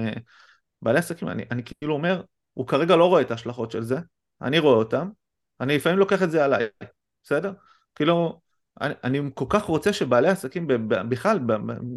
בעלי 0.81 0.99
עסקים, 0.99 1.27
אני, 1.27 1.43
אני 1.51 1.63
כאילו 1.63 1.93
אומר, 1.93 2.23
הוא 2.53 2.67
כרגע 2.67 2.95
לא 2.95 3.05
רואה 3.05 3.21
את 3.21 3.31
ההשלכות 3.31 3.71
של 3.71 3.83
זה, 3.83 3.99
אני 4.41 4.59
רואה 4.59 4.75
אותם, 4.75 5.09
אני 5.59 5.75
לפעמים 5.75 5.99
לוקח 5.99 6.23
את 6.23 6.31
זה 6.31 6.45
עליי, 6.45 6.67
בסדר? 7.23 7.53
כאילו, 7.95 8.41
אני, 8.81 8.93
אני 9.03 9.21
כל 9.33 9.45
כך 9.49 9.63
רוצה 9.63 9.93
שבעלי 9.93 10.27
עסקים 10.27 10.67
בכלל, 11.09 11.39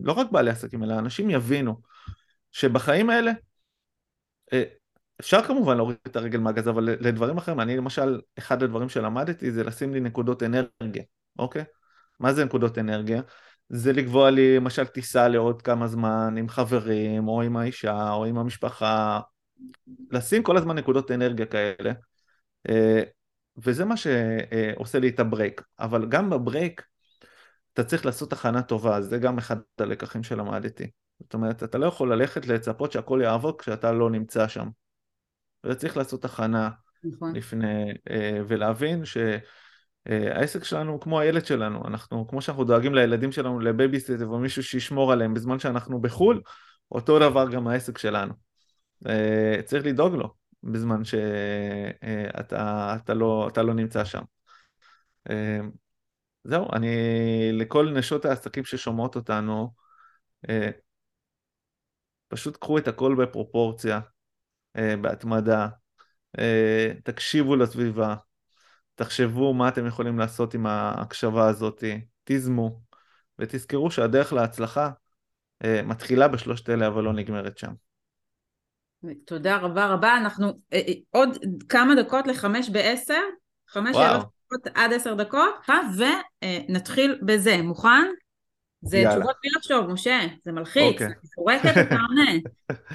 לא 0.03 0.13
רק 0.13 0.31
בעלי 0.31 0.51
עסקים, 0.51 0.83
אלא 0.83 0.99
אנשים 0.99 1.31
יבינו 1.31 1.77
שבחיים 2.53 3.11
האלה, 3.11 3.33
אה, 4.53 4.63
אפשר 5.21 5.43
כמובן 5.43 5.77
להוריד 5.77 5.97
את 6.07 6.17
הרגל 6.17 6.39
מהגז, 6.39 6.69
אבל 6.69 6.85
לדברים 6.85 7.37
אחרים, 7.37 7.61
אני 7.61 7.77
למשל, 7.77 8.21
אחד 8.39 8.63
הדברים 8.63 8.89
שלמדתי 8.89 9.53
זה 9.53 9.65
לשים 9.65 9.95
לי 9.95 10.01
נקודות 10.01 10.43
אנרגיה, 10.43 11.03
אוקיי? 11.39 11.65
מה 12.21 12.33
זה 12.33 12.45
נקודות 12.45 12.79
אנרגיה? 12.79 13.23
זה 13.69 13.93
לקבוע 13.93 14.31
לי 14.31 14.57
למשל 14.57 14.85
טיסה 14.85 15.29
לעוד 15.29 15.63
כמה 15.63 15.89
זמן 15.89 16.35
עם 16.39 16.49
חברים, 16.49 17.29
או 17.29 17.43
עם 17.43 17.57
האישה, 17.57 18.11
או 18.13 18.25
עם 18.25 18.39
המשפחה, 18.39 19.21
לשים 20.11 20.43
כל 20.43 20.57
הזמן 20.57 20.79
נקודות 20.79 21.11
אנרגיה 21.11 21.47
כאלה. 21.47 21.93
אה, 23.57 23.63
וזה 23.65 23.85
מה 23.85 23.95
שעושה 23.97 24.99
לי 24.99 25.09
את 25.09 25.21
ה 25.21 25.27
break. 25.27 25.63
אבל 25.79 26.09
גם 26.09 26.31
ב 26.31 26.39
break 26.39 26.83
אתה 27.73 27.85
צריך 27.85 28.07
לעשות 28.07 28.33
הכנה 28.33 28.63
טובה, 28.63 29.01
זה 29.01 29.19
גם 29.19 29.39
אחד 29.39 29.57
הלקחים 29.79 30.23
שלמדתי. 30.23 30.91
זאת 31.21 31.35
אומרת, 31.35 31.63
אתה 31.63 31.79
לא 31.79 31.87
יכול 31.87 32.13
ללכת 32.13 32.47
לצפות 32.47 32.93
שהכל 32.93 33.21
יעבוד 33.23 33.61
כשאתה 33.61 33.93
לא 33.93 34.11
נמצא 34.11 34.49
שם. 34.49 34.69
אתה 35.61 35.75
צריך 35.75 35.97
לעשות 35.97 36.25
הכנה 36.25 36.71
נכון. 37.05 37.37
לפני, 37.37 37.93
אה, 38.11 38.41
ולהבין 38.49 39.03
שהעסק 39.05 40.65
שלנו 40.65 40.93
הוא 40.93 41.01
כמו 41.01 41.21
הילד 41.21 41.47
שלנו, 41.47 41.87
אנחנו, 41.87 42.29
כמו 42.29 42.43
שאנחנו 42.43 42.65
דואגים 42.65 42.95
לילדים 42.95 43.33
שלנו 43.33 43.61
לבייביסיטר 43.61 44.31
ומישהו 44.31 44.63
שישמור 44.63 45.13
עליהם 45.13 45.35
בזמן 45.35 45.59
שאנחנו 45.59 46.01
בחו"ל, 46.01 46.41
אותו 46.93 47.19
דבר 47.19 47.51
גם 47.51 47.69
העסק 47.69 47.99
שלנו. 47.99 48.35
אה, 49.07 49.61
צריך 49.65 49.87
לדאוג 49.87 50.15
לו. 50.15 50.42
בזמן 50.63 51.05
שאתה 51.05 52.97
אתה 52.97 53.15
לא, 53.15 53.49
אתה 53.53 53.63
לא 53.63 53.75
נמצא 53.75 54.05
שם. 54.05 54.23
אה, 55.31 55.61
זהו, 56.45 56.69
אני, 56.73 56.89
לכל 57.53 57.91
נשות 57.97 58.25
העסקים 58.25 58.65
ששומעות 58.65 59.17
אותנו, 59.17 59.71
אה, 60.49 60.71
פשוט 62.29 62.57
קחו 62.57 62.79
את 62.79 62.89
הכל 62.89 63.17
בפרופורציה, 63.19 64.01
אה, 64.77 64.95
בהתמדה, 64.97 65.69
תקשיבו 67.05 67.57
לסביבה, 67.57 68.15
תחשבו 68.95 69.55
מה 69.55 69.69
אתם 69.69 69.87
יכולים 69.87 70.19
לעשות 70.19 70.55
עם 70.55 70.67
ההקשבה 70.67 71.49
הזאת, 71.49 71.85
תיזמו, 72.25 72.81
ותזכרו 73.39 73.91
שהדרך 73.91 74.33
להצלחה 74.33 74.91
מתחילה 75.85 76.29
בשלושת 76.29 76.71
אלה 76.71 76.87
אבל 76.87 77.03
לא 77.05 77.13
נגמרת 77.13 77.59
שם. 77.59 77.73
תודה 79.25 79.57
רבה 79.57 79.87
רבה, 79.87 80.17
אנחנו 80.17 80.47
אה, 80.73 80.81
אה, 80.89 80.93
עוד 81.11 81.39
כמה 81.69 81.95
דקות 81.95 82.27
לחמש 82.27 82.71
בעשר, 82.71 83.23
חמש 83.69 83.97
קצרות 83.97 84.67
עד 84.75 84.93
עשר 84.93 85.15
דקות, 85.15 85.55
ונתחיל 85.99 87.19
בזה. 87.23 87.63
מוכן? 87.63 88.09
זה 88.83 88.99
יאללה. 88.99 89.11
תשובות 89.11 89.37
בלי 89.43 89.51
לחשוב, 89.57 89.91
משה, 89.91 90.21
זה 90.45 90.53
מלחיץ, 90.53 90.93
אוקיי. 90.93 91.07
אני 91.07 91.15
זורקת 91.37 91.73
ואתה 91.77 91.97
עונה. 92.09 92.31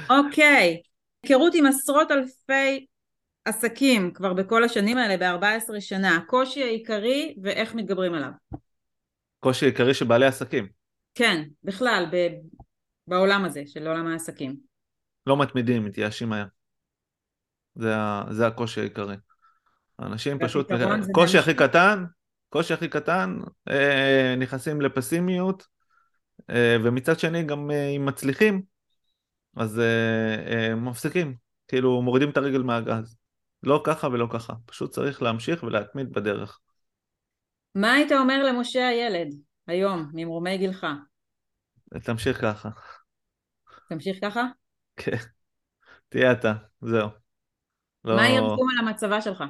אוקיי, 0.28 0.82
היכרות 1.24 1.56
עם 1.56 1.66
עשרות 1.66 2.12
אלפי 2.12 2.86
עסקים 3.46 4.12
כבר 4.14 4.34
בכל 4.34 4.64
השנים 4.64 4.98
האלה, 4.98 5.38
ב-14 5.38 5.80
שנה, 5.80 6.16
הקושי 6.16 6.64
העיקרי 6.64 7.36
ואיך 7.44 7.76
מתגברים 7.76 8.14
עליו. 8.14 8.30
קושי 9.40 9.66
עיקרי 9.66 9.94
של 9.94 10.06
בעלי 10.06 10.26
עסקים. 10.26 10.68
כן, 11.16 11.44
בכלל, 11.64 12.06
ב- 12.12 12.38
בעולם 13.08 13.46
הזה 13.46 13.64
של 13.66 13.88
עולם 13.88 14.08
העסקים. 14.08 14.67
לא 15.28 15.38
מתמידים, 15.38 15.86
מתייאשים 15.86 16.30
מהר. 16.30 16.46
זה, 17.76 17.94
זה 18.30 18.48
הקושי 18.48 18.80
העיקרי. 18.80 19.16
אנשים 20.00 20.40
פשוט, 20.40 20.72
קושי 21.12 21.38
הכי. 21.38 21.54
קטן, 21.54 22.06
קושי 22.50 22.74
הכי 22.74 22.88
קטן, 22.90 23.40
אה, 23.70 24.36
נכנסים 24.38 24.82
לפסימיות, 24.82 25.68
אה, 26.50 26.78
ומצד 26.84 27.20
שני 27.20 27.44
גם 27.44 27.72
אה, 27.72 27.88
אם 27.88 28.06
מצליחים, 28.06 28.62
אז 29.56 29.80
אה, 29.80 30.36
אה, 30.48 30.76
מפסיקים, 30.76 31.36
כאילו 31.68 32.02
מורידים 32.02 32.30
את 32.30 32.38
הרגל 32.38 32.62
מהגז. 32.62 33.18
לא 33.64 33.82
ככה 33.86 34.08
ולא 34.08 34.28
ככה, 34.34 34.54
פשוט 34.66 34.92
צריך 34.92 35.22
להמשיך 35.22 35.64
ולהתמיד 35.64 36.14
בדרך. 36.14 36.60
מה 37.76 37.94
היית 37.94 38.12
אומר 38.12 38.44
למשה 38.44 38.88
הילד 38.88 39.28
היום, 39.68 40.12
ממרומי 40.14 40.58
גילך? 40.58 40.88
תמשיך 42.04 42.42
ככה, 42.42 42.70
תמשיך 43.90 44.18
ככה? 44.22 44.44
כן, 44.98 45.18
תהיה 46.10 46.32
אתה, 46.32 46.54
זהו. 46.82 47.10
לא... 48.06 48.16
מה 48.16 48.28
יהיה 48.28 48.42
רשום 48.42 48.70
על 48.70 48.88
המצבה 48.88 49.22
שלך? 49.22 49.44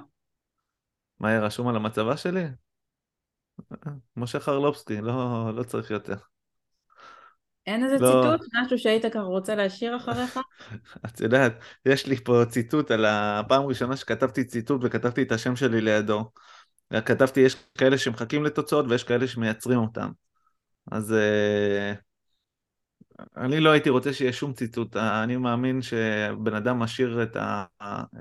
מה 1.20 1.30
יהיה 1.32 1.41
רשום 1.41 1.68
על 1.68 1.76
המצבה 1.76 2.18
שלי? 2.18 2.43
משה 4.18 4.39
חרלובסקי, 4.39 5.02
לא, 5.02 5.52
לא 5.56 5.64
צריך 5.64 5.91
יותר. 5.91 6.16
אין 7.68 7.84
איזה 7.84 7.98
לא. 8.00 8.08
ציטוט, 8.08 8.48
משהו 8.54 8.78
שהיית 8.78 9.06
ככה 9.06 9.20
רוצה 9.20 9.56
להשאיר 9.56 9.98
אחריך? 9.98 10.39
את 11.06 11.22
יודעת, 11.22 11.54
יש 11.86 12.06
לי 12.08 12.16
פה 12.16 12.41
ציטוט 12.50 12.91
על 12.91 13.06
הפעם 13.06 13.64
הראשונה 13.64 13.98
שכתבתי 13.98 14.43
ציטוט 14.43 14.82
וכתבתי 14.84 15.24
את 15.24 15.32
השם 15.32 15.56
שלי 15.56 15.82
לידו. 15.82 16.32
כתבתי, 17.06 17.39
יש 17.39 17.56
כאלה 17.78 17.98
שמחכים 17.98 18.43
לתוצאות 18.43 18.86
ויש 18.89 19.04
כאלה 19.04 19.28
שמייצרים 19.28 19.80
אותם. 19.80 20.12
אז 20.91 21.14
אה, 21.14 21.93
אני 23.38 23.59
לא 23.59 23.70
הייתי 23.70 23.89
רוצה 23.89 24.13
שיהיה 24.13 24.34
שום 24.34 24.53
ציטוט. 24.53 24.95
אני 24.95 25.38
מאמין 25.38 25.82
שבן 25.82 26.53
אדם 26.53 26.80
משאיר 26.80 27.24
את, 27.24 27.36
ה, 27.36 27.65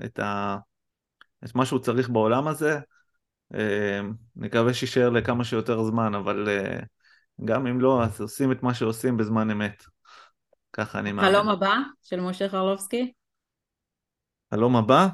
את, 0.05 0.19
ה, 0.19 0.57
את 1.45 1.55
מה 1.55 1.65
שהוא 1.65 1.79
צריך 1.79 2.09
בעולם 2.09 2.47
הזה. 2.47 2.79
אה, 3.53 4.01
נקווה 4.35 4.73
שיישאר 4.73 5.09
לכמה 5.09 5.43
שיותר 5.43 5.83
זמן, 5.83 6.15
אבל 6.15 6.49
אה, 6.49 6.79
גם 7.45 7.67
אם 7.67 7.81
לא, 7.81 8.03
אז 8.03 8.21
עושים 8.21 8.51
את 8.51 8.63
מה 8.63 8.73
שעושים 8.73 9.17
בזמן 9.17 9.51
אמת. 9.51 9.83
ככה 10.73 10.99
אני 10.99 11.11
מאמין. 11.11 11.31
חלום 11.31 11.49
הבא 11.49 11.75
של 12.01 12.19
משה 12.19 12.49
חרלובסקי? 12.49 13.13
חלום 14.53 14.75
הבא? 14.75 15.07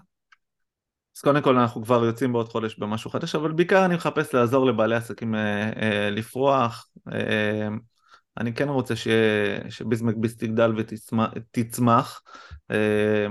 אז 1.16 1.22
קודם 1.22 1.42
כל 1.42 1.58
אנחנו 1.58 1.84
כבר 1.84 2.06
יוצאים 2.06 2.34
בעוד 2.34 2.50
חודש 2.50 2.80
במשהו 2.80 3.10
חדש, 3.10 3.36
אבל 3.36 3.52
בעיקר 3.52 3.86
אני 3.86 3.96
מחפש 3.96 4.34
לעזור 4.34 4.66
לבעלי 4.66 4.96
עסקים 4.96 5.36
אה, 5.36 5.72
אה, 5.82 6.10
לפרוח. 6.10 6.88
אה, 7.14 7.68
אני 8.38 8.54
כן 8.54 8.70
רוצה 8.70 8.96
ש, 8.96 9.08
שביזמקביס 9.70 10.38
תגדל 10.38 10.74
ותצמח. 10.78 12.22
אה, 12.72 13.28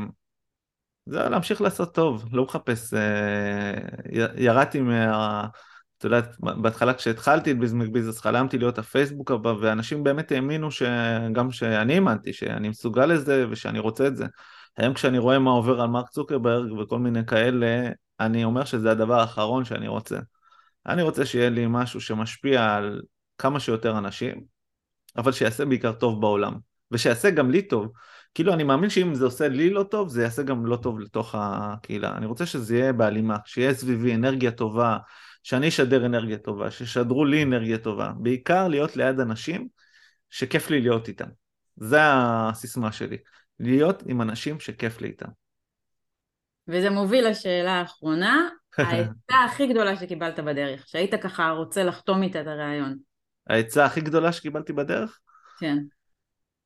זה 1.06 1.28
להמשיך 1.28 1.60
לעשות 1.60 1.94
טוב, 1.94 2.28
לא 2.32 2.44
מחפש... 2.44 2.94
אה, 2.94 3.72
ירדתי 4.36 4.80
מה... 4.80 5.46
את 6.02 6.04
יודעת, 6.04 6.36
בהתחלה 6.40 6.94
כשהתחלתי 6.94 7.50
את 7.50 7.58
ביזמקביז 7.58 8.08
אז 8.08 8.20
חלמתי 8.20 8.58
להיות 8.58 8.78
הפייסבוק 8.78 9.30
הבא, 9.30 9.54
ואנשים 9.60 10.04
באמת 10.04 10.32
האמינו 10.32 10.70
שגם 10.70 11.50
שאני 11.50 11.94
האמנתי, 11.94 12.32
שאני 12.32 12.68
מסוגל 12.68 13.06
לזה 13.06 13.46
ושאני 13.50 13.78
רוצה 13.78 14.06
את 14.06 14.16
זה. 14.16 14.26
היום 14.76 14.94
כשאני 14.94 15.18
רואה 15.18 15.38
מה 15.38 15.50
עובר 15.50 15.80
על 15.80 15.88
מרק 15.88 16.08
צוקרברג 16.08 16.72
וכל 16.72 16.98
מיני 16.98 17.26
כאלה, 17.26 17.90
אני 18.20 18.44
אומר 18.44 18.64
שזה 18.64 18.90
הדבר 18.90 19.20
האחרון 19.20 19.64
שאני 19.64 19.88
רוצה. 19.88 20.18
אני 20.86 21.02
רוצה 21.02 21.26
שיהיה 21.26 21.50
לי 21.50 21.64
משהו 21.68 22.00
שמשפיע 22.00 22.74
על 22.74 23.02
כמה 23.38 23.60
שיותר 23.60 23.98
אנשים, 23.98 24.44
אבל 25.16 25.32
שיעשה 25.32 25.64
בעיקר 25.64 25.92
טוב 25.92 26.20
בעולם, 26.20 26.54
ושיעשה 26.90 27.30
גם 27.30 27.50
לי 27.50 27.62
טוב. 27.62 27.92
כאילו 28.34 28.54
אני 28.54 28.64
מאמין 28.64 28.90
שאם 28.90 29.14
זה 29.14 29.24
עושה 29.24 29.48
לי 29.48 29.70
לא 29.70 29.82
טוב, 29.82 30.08
זה 30.08 30.22
יעשה 30.22 30.42
גם 30.42 30.66
לא 30.66 30.76
טוב 30.76 31.00
לתוך 31.00 31.34
הקהילה. 31.38 32.16
אני 32.16 32.26
רוצה 32.26 32.46
שזה 32.46 32.76
יהיה 32.76 32.92
בהלימה, 32.92 33.36
שיהיה 33.44 33.74
סביבי 33.74 34.14
אנרגיה 34.14 34.50
טובה, 34.50 34.98
שאני 35.42 35.68
אשדר 35.68 36.06
אנרגיה 36.06 36.38
טובה, 36.38 36.70
שישדרו 36.70 37.24
לי 37.24 37.42
אנרגיה 37.42 37.78
טובה. 37.78 38.12
בעיקר 38.16 38.68
להיות 38.68 38.96
ליד 38.96 39.20
אנשים 39.20 39.68
שכיף 40.30 40.70
לי 40.70 40.80
להיות 40.80 41.08
איתם. 41.08 41.28
זה 41.76 41.98
הסיסמה 42.02 42.92
שלי. 42.92 43.16
להיות 43.60 44.02
עם 44.06 44.22
אנשים 44.22 44.60
שכיף 44.60 45.00
לי 45.00 45.08
איתם. 45.08 45.28
וזה 46.68 46.90
מוביל 46.90 47.28
לשאלה 47.28 47.72
האחרונה, 47.72 48.48
העצה 48.78 49.44
הכי 49.46 49.66
גדולה 49.66 49.96
שקיבלת 49.96 50.40
בדרך, 50.40 50.88
שהיית 50.88 51.14
ככה 51.14 51.50
רוצה 51.50 51.84
לחתום 51.84 52.22
איתה 52.22 52.40
את 52.40 52.46
הרעיון. 52.46 53.11
העצה 53.46 53.84
הכי 53.84 54.00
גדולה 54.00 54.32
שקיבלתי 54.32 54.72
בדרך? 54.72 55.18
כן. 55.58 55.78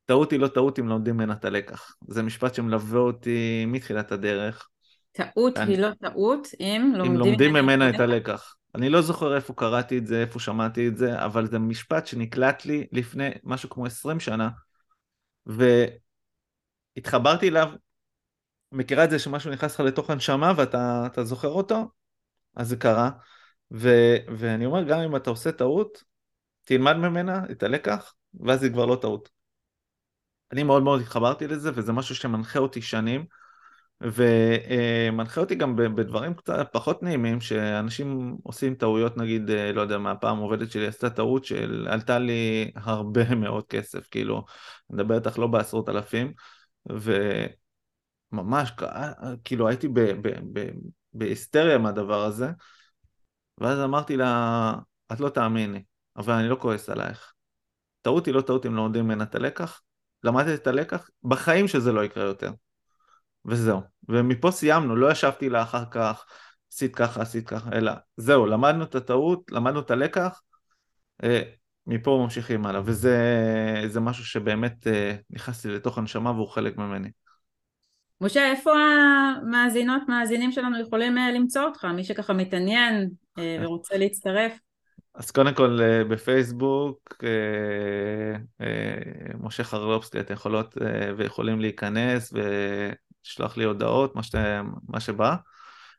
טעות 0.04 0.30
היא 0.30 0.40
לא 0.40 0.48
טעות 0.48 0.78
אם 0.78 0.88
לומדים 0.88 1.14
ממנה 1.14 1.32
את 1.32 1.44
הלקח. 1.44 1.94
זה 2.08 2.22
משפט 2.22 2.54
שמלווה 2.54 3.00
אותי 3.00 3.64
מתחילת 3.66 4.12
הדרך. 4.12 4.68
טעות 5.12 5.56
אני- 5.56 5.72
היא 5.72 5.78
לא 5.78 5.88
טעות 6.00 6.48
אם 6.60 6.66
אם 6.66 6.92
לומדים, 6.94 7.14
לומדים 7.16 7.52
ממנה 7.52 7.90
את 7.90 8.00
הלקח. 8.00 8.54
אני 8.74 8.88
לא 8.88 9.02
זוכר 9.02 9.36
איפה 9.36 9.54
קראתי 9.54 9.98
את 9.98 10.06
זה, 10.06 10.20
איפה 10.20 10.40
שמעתי 10.40 10.88
את 10.88 10.96
זה, 10.96 11.24
אבל 11.24 11.46
זה 11.46 11.58
משפט 11.58 12.06
שנקלט 12.06 12.64
לי 12.64 12.86
לפני 12.92 13.30
משהו 13.44 13.70
כמו 13.70 13.86
20 13.86 14.20
שנה, 14.20 14.48
והתחברתי 16.96 17.48
אליו, 17.48 17.68
מכירה 18.72 19.04
את 19.04 19.10
זה 19.10 19.18
שמשהו 19.18 19.50
נכנס 19.50 19.74
לך 19.74 19.80
לתוך 19.80 20.10
הנשמה 20.10 20.52
ואתה 20.56 21.02
אתה 21.06 21.24
זוכר 21.24 21.48
אותו? 21.48 21.90
אז 22.56 22.68
זה 22.68 22.76
קרה, 22.76 23.10
ו, 23.72 23.88
ואני 24.38 24.66
אומר, 24.66 24.82
גם 24.82 25.00
אם 25.00 25.16
אתה 25.16 25.30
עושה 25.30 25.52
טעות, 25.52 26.04
תלמד 26.66 26.96
ממנה 26.96 27.42
את 27.50 27.62
הלקח, 27.62 28.14
ואז 28.40 28.62
היא 28.62 28.72
כבר 28.72 28.86
לא 28.86 28.98
טעות. 29.02 29.28
אני 30.52 30.62
מאוד 30.62 30.82
מאוד 30.82 31.00
התחברתי 31.00 31.46
לזה, 31.48 31.70
וזה 31.74 31.92
משהו 31.92 32.14
שמנחה 32.14 32.58
אותי 32.58 32.82
שנים, 32.82 33.24
ומנחה 34.00 35.40
אותי 35.40 35.54
גם 35.54 35.76
בדברים 35.76 36.34
קצת 36.34 36.68
פחות 36.72 37.02
נעימים, 37.02 37.40
שאנשים 37.40 38.36
עושים 38.42 38.74
טעויות, 38.74 39.16
נגיד, 39.16 39.50
אה, 39.50 39.72
לא 39.72 39.80
יודע 39.80 39.98
מה, 39.98 40.16
פעם 40.16 40.38
עובדת 40.38 40.70
שלי 40.70 40.86
עשתה 40.86 41.10
טעות 41.10 41.44
שעלתה 41.44 42.18
לי 42.18 42.70
הרבה 42.76 43.34
מאוד 43.34 43.66
כסף, 43.66 44.08
כאילו, 44.10 44.44
אני 44.90 45.02
מדבר 45.02 45.14
איתך 45.14 45.38
לא 45.38 45.46
בעשרות 45.46 45.88
אלפים, 45.88 46.32
וממש, 48.32 48.72
כאילו, 49.44 49.68
הייתי 49.68 49.88
ב- 49.88 50.00
ב- 50.00 50.58
ב- 50.58 50.70
בהיסטריה 51.12 51.78
מהדבר 51.78 52.24
הזה, 52.24 52.50
ואז 53.58 53.80
אמרתי 53.80 54.16
לה, 54.16 54.72
את 55.12 55.20
לא 55.20 55.28
תאמיני, 55.28 55.82
אבל 56.16 56.34
אני 56.34 56.48
לא 56.48 56.56
כועס 56.60 56.90
עלייך. 56.90 57.32
טעות 58.02 58.26
היא 58.26 58.34
לא 58.34 58.40
טעות 58.40 58.66
אם 58.66 58.74
לא 58.74 58.82
לומדים 58.82 59.04
ממנה 59.04 59.24
את 59.24 59.34
הלקח, 59.34 59.82
למדתי 60.24 60.54
את 60.54 60.66
הלקח, 60.66 61.10
בחיים 61.22 61.68
שזה 61.68 61.92
לא 61.92 62.04
יקרה 62.04 62.24
יותר. 62.24 62.50
וזהו. 63.44 63.80
ומפה 64.08 64.50
סיימנו, 64.50 64.96
לא 64.96 65.12
ישבתי 65.12 65.48
לה 65.48 65.62
אחר 65.62 65.84
כך, 65.90 66.26
עשית 66.72 66.96
ככה, 66.96 67.22
עשית 67.22 67.48
ככה, 67.48 67.70
אלא 67.72 67.92
זהו, 68.16 68.46
למדנו 68.46 68.84
את 68.84 68.94
הטעות, 68.94 69.52
למדנו 69.52 69.80
את 69.80 69.90
הלקח, 69.90 70.42
אה, 71.24 71.42
מפה 71.86 72.20
ממשיכים 72.24 72.66
הלאה, 72.66 72.80
וזה 72.84 73.18
זה 73.86 74.00
משהו 74.00 74.24
שבאמת 74.24 74.86
אה, 74.86 75.16
נכנס 75.30 75.66
לי 75.66 75.74
לתוך 75.74 75.98
הנשמה 75.98 76.30
והוא 76.30 76.48
חלק 76.48 76.76
ממני. 76.76 77.08
משה, 78.20 78.50
איפה 78.50 78.72
המאזינות, 78.76 80.02
מאזינים 80.08 80.52
שלנו 80.52 80.80
יכולים 80.80 81.18
אה, 81.18 81.32
למצוא 81.32 81.62
אותך? 81.62 81.84
מי 81.84 82.04
שככה 82.04 82.32
מתעניין 82.32 83.10
אה, 83.38 83.58
ורוצה 83.62 83.96
להצטרף. 83.96 84.58
אז 85.16 85.30
קודם 85.30 85.54
כל 85.54 85.78
אה, 85.82 86.04
בפייסבוק, 86.04 87.14
אה, 87.24 88.38
אה, 88.60 89.34
משה 89.40 89.64
חרלובסקי, 89.64 90.20
אתם 90.20 90.34
יכולות 90.34 90.74
ויכולים 91.16 91.60
להיכנס 91.60 92.32
ולשלוח 92.32 93.56
לי 93.56 93.64
הודעות, 93.64 94.16
מה, 94.16 94.22
שת, 94.22 94.34
מה 94.88 95.00
שבא, 95.00 95.36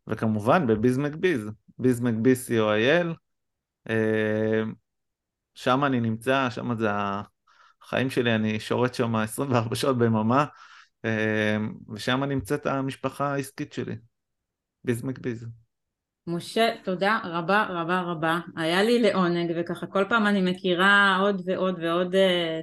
וכמובן 0.07 0.68
בביזמקביז, 0.68 1.49
ביזמקביז 1.80 2.49
co.il, 2.49 3.07
אה, 3.89 4.63
שם 5.55 5.84
אני 5.86 5.99
נמצא, 5.99 6.49
שם 6.49 6.76
זה 6.76 6.89
החיים 6.91 8.09
שלי, 8.09 8.36
אני 8.36 8.59
שורת 8.59 8.93
שם 8.93 9.15
24 9.15 9.76
שעות 9.76 9.97
ביממה, 9.97 10.45
ושם 11.89 12.24
נמצאת 12.24 12.65
המשפחה 12.65 13.34
העסקית 13.34 13.74
שלי, 13.74 13.95
ביזמקביז. 14.84 15.47
משה, 16.28 16.69
תודה 16.84 17.19
רבה 17.23 17.65
רבה 17.69 18.01
רבה. 18.01 18.39
היה 18.57 18.84
לי 18.84 19.01
לעונג, 19.01 19.51
וככה 19.55 19.86
כל 19.86 20.03
פעם 20.09 20.28
אני 20.28 20.51
מכירה 20.51 21.17
עוד 21.21 21.41
ועוד 21.45 21.80
ועוד 21.82 22.15
uh, 22.15 22.17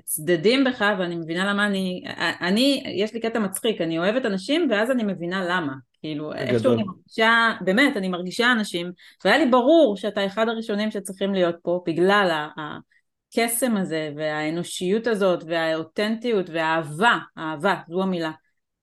צדדים 0.05 0.65
בך, 0.65 0.85
ואני 0.99 1.17
מבינה 1.17 1.53
למה 1.53 1.67
אני... 1.67 2.03
אני, 2.41 2.83
יש 2.87 3.15
לי 3.15 3.21
קטע 3.21 3.39
מצחיק, 3.39 3.81
אני 3.81 3.99
אוהבת 3.99 4.27
אנשים, 4.27 4.69
ואז 4.71 4.91
אני 4.91 5.03
מבינה 5.05 5.45
למה. 5.45 5.73
כאילו. 6.05 6.33
איכשהו 6.33 6.73
אני 6.73 6.83
מרגישה, 6.83 7.53
באמת, 7.61 7.97
אני 7.97 8.09
מרגישה 8.09 8.53
אנשים, 8.53 8.93
והיה 9.25 9.39
לי 9.39 9.51
ברור 9.51 9.97
שאתה 9.97 10.27
אחד 10.27 10.49
הראשונים 10.49 10.91
שצריכים 10.91 11.35
להיות 11.35 11.57
פה, 11.63 11.83
בגלל 11.87 12.49
הקסם 12.57 13.77
הזה, 13.77 14.11
והאנושיות 14.17 15.07
הזאת, 15.07 15.45
והאותנטיות, 15.47 16.51
והאהבה, 16.51 17.19
האהבה, 17.37 17.75
זו 17.89 18.03
המילה, 18.03 18.31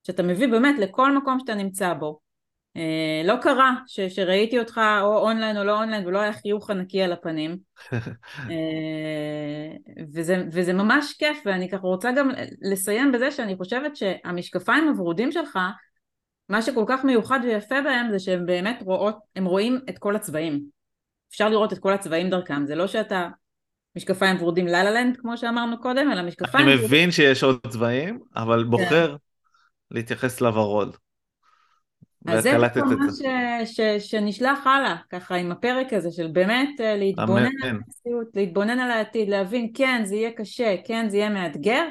שאתה 0.07 0.23
מביא 0.23 0.47
באמת 0.47 0.75
לכל 0.79 1.17
מקום 1.17 1.39
שאתה 1.39 1.55
נמצא 1.55 1.93
בו. 1.93 2.19
אה, 2.77 3.21
לא 3.25 3.35
קרה 3.41 3.73
ש, 3.87 3.99
שראיתי 3.99 4.59
אותך 4.59 4.81
או 5.01 5.17
אונליין 5.17 5.57
או 5.57 5.63
לא 5.63 5.79
אונליין 5.79 6.07
ולא 6.07 6.19
היה 6.19 6.33
חיוך 6.33 6.69
ענקי 6.69 7.01
על 7.01 7.11
הפנים. 7.11 7.57
אה, 8.51 9.71
וזה, 10.13 10.43
וזה 10.51 10.73
ממש 10.73 11.13
כיף 11.13 11.37
ואני 11.45 11.69
ככה 11.69 11.87
רוצה 11.87 12.11
גם 12.11 12.29
לסיים 12.61 13.11
בזה 13.11 13.31
שאני 13.31 13.55
חושבת 13.55 13.95
שהמשקפיים 13.95 14.87
הוורודים 14.87 15.31
שלך 15.31 15.59
מה 16.49 16.61
שכל 16.61 16.83
כך 16.87 17.03
מיוחד 17.03 17.39
ויפה 17.43 17.81
בהם 17.81 18.11
זה 18.11 18.19
שהם 18.19 18.45
באמת 18.45 18.81
רואות, 18.85 19.17
הם 19.35 19.45
רואים 19.45 19.79
את 19.89 19.97
כל 19.97 20.15
הצבעים. 20.15 20.61
אפשר 21.29 21.49
לראות 21.49 21.73
את 21.73 21.79
כל 21.79 21.93
הצבעים 21.93 22.29
דרכם 22.29 22.65
זה 22.65 22.75
לא 22.75 22.87
שאתה 22.87 23.27
משקפיים 23.95 24.41
ורודים 24.41 24.67
לה 24.67 24.83
לה 24.83 24.91
לנד 24.91 25.17
כמו 25.17 25.37
שאמרנו 25.37 25.81
קודם 25.81 26.11
אלא 26.11 26.21
משקפיים 26.21 26.67
אני 26.67 26.75
מבין 26.75 27.11
שיש 27.11 27.43
עוד 27.43 27.59
צבעים, 27.69 28.19
אבל 28.35 28.63
בוחר 28.63 29.15
להתייחס 29.91 30.41
לוורוד. 30.41 30.97
אז 32.27 32.43
זה 32.43 32.57
מה. 32.57 33.13
ש, 33.13 33.21
ש, 33.65 33.81
שנשלח 33.81 34.67
הלאה, 34.67 34.95
ככה 35.09 35.35
עם 35.35 35.51
הפרק 35.51 35.93
הזה 35.93 36.11
של 36.11 36.27
באמת 36.27 36.69
אה, 36.79 36.95
להתבונן 36.95 37.45
אמן. 37.45 37.63
על 37.63 37.69
המציאות, 37.69 38.27
להתבונן 38.35 38.79
על 38.79 38.91
העתיד, 38.91 39.29
להבין 39.29 39.71
כן 39.73 40.01
זה 40.05 40.15
יהיה 40.15 40.31
קשה, 40.31 40.75
כן 40.85 41.09
זה 41.09 41.17
יהיה 41.17 41.29
מאתגר, 41.29 41.83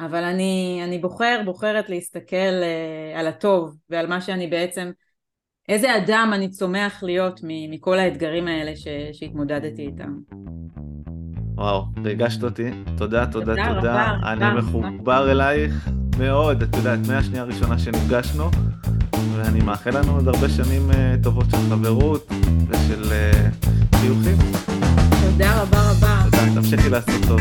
אבל 0.00 0.24
אני, 0.24 0.80
אני 0.84 0.98
בוחר, 0.98 1.42
בוחרת 1.44 1.90
להסתכל 1.90 2.36
אה, 2.36 3.20
על 3.20 3.26
הטוב 3.26 3.76
ועל 3.90 4.06
מה 4.06 4.20
שאני 4.20 4.46
בעצם, 4.46 4.90
איזה 5.68 5.96
אדם 5.96 6.30
אני 6.34 6.50
צומח 6.50 7.02
להיות 7.02 7.40
מכל 7.44 7.98
האתגרים 7.98 8.48
האלה 8.48 8.76
ש, 8.76 8.88
שהתמודדתי 9.12 9.82
איתם. 9.82 10.18
וואו, 11.62 11.84
ריגשת 12.04 12.44
אותי. 12.44 12.70
תודה, 12.96 13.26
תודה, 13.26 13.46
תודה 13.46 13.74
תודה. 13.74 14.12
רבה, 14.12 14.32
אני 14.32 14.44
רבה. 14.44 14.60
מחובר 14.60 15.30
אלייך 15.30 15.88
מאוד, 16.18 16.62
את 16.62 16.76
יודעת, 16.76 16.98
מהשנייה 17.08 17.42
הראשונה 17.42 17.78
שנפגשנו, 17.78 18.50
ואני 19.36 19.60
מאחל 19.60 19.98
לנו 19.98 20.12
עוד 20.14 20.28
הרבה 20.28 20.48
שנים 20.48 20.90
אה, 20.90 21.14
טובות 21.22 21.46
של 21.50 21.56
חברות 21.70 22.30
ושל 22.68 23.12
אה, 23.12 23.48
חיוכים. 23.94 24.36
תודה 25.22 25.62
רבה 25.62 25.90
רבה. 25.90 26.22
תודה, 26.24 26.54
תמשיכי 26.54 26.88
לעשות 26.88 27.22
טוב. 27.28 27.40